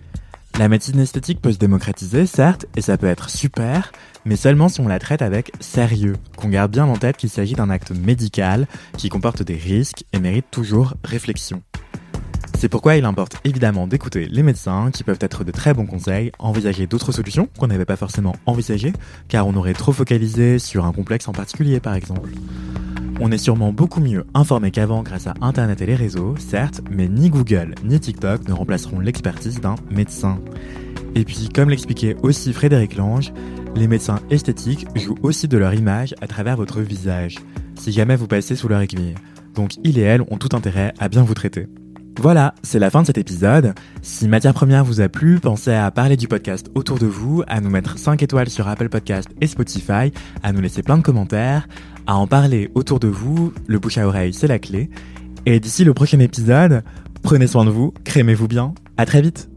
La 0.57 0.68
médecine 0.68 1.01
esthétique 1.01 1.43
peut 1.43 1.53
se 1.53 1.59
démocratiser, 1.59 2.25
certes, 2.25 2.66
et 2.77 2.83
ça 2.83 2.97
peut 2.97 3.09
être 3.09 3.31
super, 3.31 3.91
mais 4.25 4.37
seulement 4.37 4.68
si 4.68 4.81
on 4.81 4.87
la 4.89 5.01
traite 5.01 5.23
avec 5.23 5.51
sérieux, 5.59 6.14
qu'on 6.37 6.49
garde 6.49 6.71
bien 6.71 6.87
en 6.87 6.97
tête 6.97 7.16
qu'il 7.16 7.31
s'agit 7.31 7.55
d'un 7.55 7.68
acte 7.68 7.91
médical 7.91 8.68
qui 8.97 9.09
comporte 9.09 9.43
des 9.43 9.57
risques 9.57 10.05
et 10.12 10.21
mérite 10.21 10.47
toujours 10.53 10.95
réflexion. 11.03 11.62
C'est 12.61 12.69
pourquoi 12.69 12.97
il 12.97 13.07
importe 13.07 13.39
évidemment 13.45 13.87
d'écouter 13.87 14.29
les 14.31 14.43
médecins 14.43 14.91
qui 14.93 15.03
peuvent 15.03 15.17
être 15.23 15.45
de 15.45 15.51
très 15.51 15.73
bons 15.73 15.87
conseils, 15.87 16.31
envisager 16.39 16.87
d'autres 16.87 17.11
solutions 17.11 17.49
qu'on 17.59 17.69
n'avait 17.69 17.87
pas 17.87 17.97
forcément 17.97 18.37
envisagées, 18.45 18.93
car 19.29 19.47
on 19.47 19.55
aurait 19.55 19.73
trop 19.73 19.93
focalisé 19.93 20.59
sur 20.59 20.85
un 20.85 20.93
complexe 20.93 21.27
en 21.27 21.33
particulier 21.33 21.81
par 21.81 21.95
exemple. 21.95 22.29
On 23.19 23.33
est 23.33 23.39
sûrement 23.39 23.73
beaucoup 23.73 24.01
mieux 24.01 24.27
informé 24.35 24.73
qu'avant 24.73 25.03
grâce 25.03 25.27
à 25.27 25.33
Internet 25.41 25.81
et 25.81 25.87
les 25.87 25.95
réseaux, 25.95 26.35
certes, 26.37 26.83
mais 26.91 27.09
ni 27.09 27.31
Google 27.31 27.77
ni 27.83 27.99
TikTok 27.99 28.47
ne 28.47 28.53
remplaceront 28.53 29.01
l'expertise 29.01 29.63
d'un 29.63 29.77
médecin. 29.91 30.39
Et 31.15 31.25
puis, 31.25 31.49
comme 31.49 31.71
l'expliquait 31.71 32.17
aussi 32.23 32.53
Frédéric 32.53 32.95
Lange, 32.95 33.33
les 33.75 33.89
médecins 33.89 34.21
esthétiques 34.29 34.87
jouent 34.97 35.17
aussi 35.23 35.49
de 35.49 35.57
leur 35.57 35.73
image 35.73 36.15
à 36.21 36.27
travers 36.27 36.59
votre 36.59 36.83
visage, 36.83 37.37
si 37.75 37.91
jamais 37.91 38.17
vous 38.17 38.27
passez 38.27 38.55
sous 38.55 38.69
leur 38.69 38.83
aiguille. 38.83 39.15
Donc, 39.55 39.77
il 39.83 39.99
et 39.99 40.03
elle 40.03 40.21
ont 40.21 40.37
tout 40.37 40.55
intérêt 40.55 40.93
à 40.99 41.09
bien 41.09 41.23
vous 41.23 41.33
traiter. 41.33 41.67
Voilà, 42.19 42.55
c'est 42.63 42.79
la 42.79 42.91
fin 42.91 43.03
de 43.03 43.07
cet 43.07 43.19
épisode. 43.19 43.75
Si 44.03 44.29
Matière 44.29 44.53
Première 44.53 44.85
vous 44.85 45.01
a 45.01 45.09
plu, 45.09 45.39
pensez 45.41 45.73
à 45.73 45.91
parler 45.91 46.17
du 46.17 46.29
podcast 46.29 46.71
autour 46.75 46.99
de 46.99 47.07
vous, 47.07 47.43
à 47.47 47.61
nous 47.61 47.71
mettre 47.71 47.99
5 47.99 48.23
étoiles 48.23 48.51
sur 48.51 48.69
Apple 48.69 48.89
Podcast 48.89 49.29
et 49.41 49.47
Spotify, 49.47 50.13
à 50.43 50.53
nous 50.53 50.61
laisser 50.61 50.83
plein 50.83 50.99
de 50.99 51.03
commentaires, 51.03 51.69
à 52.07 52.17
en 52.17 52.27
parler 52.27 52.71
autour 52.75 53.01
de 53.01 53.09
vous, 53.09 53.53
le 53.67 53.79
bouche 53.79 53.99
à 53.99 54.07
oreille 54.07 54.35
c'est 54.35 54.49
la 54.49 54.59
clé. 54.59 54.91
Et 55.47 55.61
d'ici 55.61 55.85
le 55.85 55.95
prochain 55.95 56.19
épisode, 56.21 56.83
prenez 57.23 57.47
soin 57.47 57.65
de 57.65 57.71
vous, 57.71 57.95
crémez-vous 58.05 58.49
bien, 58.49 58.75
à 58.97 59.07
très 59.07 59.23
vite 59.23 59.49